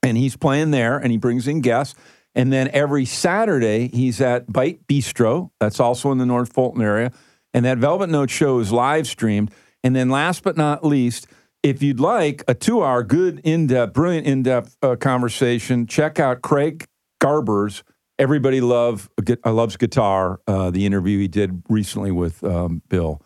And 0.03 0.17
he's 0.17 0.37
playing 0.37 0.71
there 0.71 0.99
and 0.99 1.11
he 1.11 1.17
brings 1.17 1.49
in 1.49 1.61
guests. 1.61 1.95
And 2.35 2.53
then 2.53 2.69
every 2.73 3.05
Saturday, 3.05 3.89
he's 3.89 4.21
at 4.21 4.53
Bite 4.53 4.87
Bistro. 4.87 5.51
That's 5.61 5.81
also 5.81 6.11
in 6.13 6.19
the 6.19 6.27
North 6.27 6.53
Fulton 6.53 6.83
area. 6.83 7.13
And 7.55 7.65
that 7.65 7.79
Velvet 7.79 8.11
Note 8.11 8.31
show 8.31 8.59
is 8.59 8.73
live 8.73 9.07
streamed. 9.07 9.53
And 9.83 9.95
then 9.95 10.11
last 10.11 10.43
but 10.43 10.57
not 10.57 10.85
least, 10.85 11.29
if 11.63 11.83
you'd 11.83 12.01
like 12.01 12.43
a 12.47 12.55
two 12.55 12.83
hour 12.83 13.03
good, 13.03 13.41
in 13.45 13.69
depth, 13.69 13.95
brilliant, 13.95 14.27
in 14.27 14.43
depth 14.43 14.77
uh, 14.83 14.97
conversation, 14.97 15.87
check 15.87 16.19
out 16.19 16.43
Craig 16.43 16.85
Garber's 17.21 17.85
Everybody 18.19 18.61
Love 18.61 19.09
uh, 19.45 19.53
Loves 19.53 19.77
Guitar, 19.77 20.41
uh, 20.47 20.71
the 20.71 20.85
interview 20.85 21.19
he 21.19 21.29
did 21.29 21.63
recently 21.69 22.11
with 22.11 22.45
um, 22.45 22.83
Bill. 22.89 23.23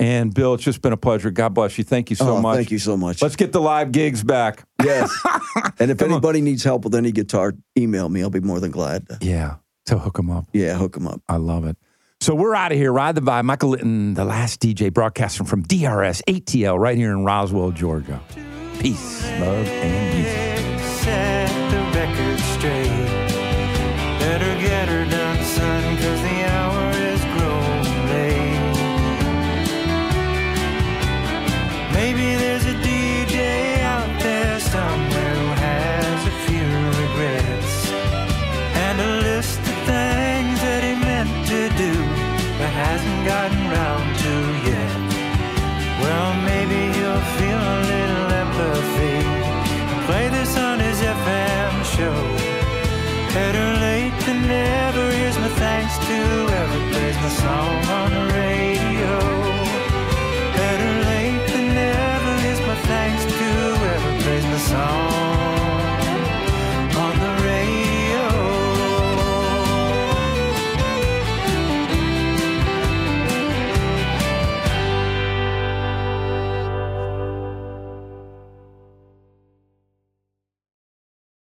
And 0.00 0.34
Bill, 0.34 0.54
it's 0.54 0.64
just 0.64 0.82
been 0.82 0.92
a 0.92 0.96
pleasure. 0.96 1.30
God 1.30 1.54
bless 1.54 1.78
you. 1.78 1.84
Thank 1.84 2.10
you 2.10 2.16
so 2.16 2.36
oh, 2.36 2.40
much. 2.40 2.56
Thank 2.56 2.70
you 2.72 2.78
so 2.80 2.96
much. 2.96 3.22
Let's 3.22 3.36
get 3.36 3.52
the 3.52 3.60
live 3.60 3.92
gigs 3.92 4.24
back. 4.24 4.64
yes. 4.82 5.12
And 5.78 5.90
if 5.90 6.00
anybody 6.00 6.40
needs 6.40 6.64
help 6.64 6.84
with 6.84 6.94
any 6.94 7.12
guitar, 7.12 7.52
email 7.76 8.08
me. 8.08 8.22
I'll 8.22 8.30
be 8.30 8.40
more 8.40 8.58
than 8.58 8.70
glad 8.70 9.06
to. 9.08 9.18
Yeah, 9.20 9.56
to 9.86 9.98
hook 9.98 10.16
them 10.16 10.30
up. 10.30 10.46
Yeah, 10.52 10.76
hook 10.76 10.94
them 10.94 11.06
up. 11.06 11.20
I 11.28 11.36
love 11.36 11.66
it. 11.66 11.76
So 12.22 12.36
we're 12.36 12.54
out 12.54 12.70
of 12.70 12.78
here. 12.78 12.92
Ride 12.92 13.16
the 13.16 13.20
vibe. 13.20 13.42
Michael 13.42 13.70
Litton, 13.70 14.14
the 14.14 14.24
last 14.24 14.60
DJ 14.60 14.94
broadcasting 14.94 15.44
from 15.44 15.62
DRS 15.62 16.22
ATL 16.28 16.78
right 16.78 16.96
here 16.96 17.10
in 17.10 17.24
Roswell, 17.24 17.72
Georgia. 17.72 18.20
Peace, 18.78 19.24
love, 19.40 19.66
and 19.66 20.14
music. 20.14 20.78
Set 21.00 21.48
the 21.72 21.78
record 21.98 22.38
straight. 22.38 22.86
Better 24.20 24.54
get 24.62 24.86
her 24.88 25.04
done, 25.10 25.44
son, 25.44 25.96
cause 25.96 26.22
the 26.22 26.44
hour 26.46 26.90
is 26.92 27.20
late. 28.06 28.62
Maybe 31.92 32.36
to 56.12 56.54
every 56.60 56.82
place 56.92 57.16
my 57.16 57.28
song 57.28 57.91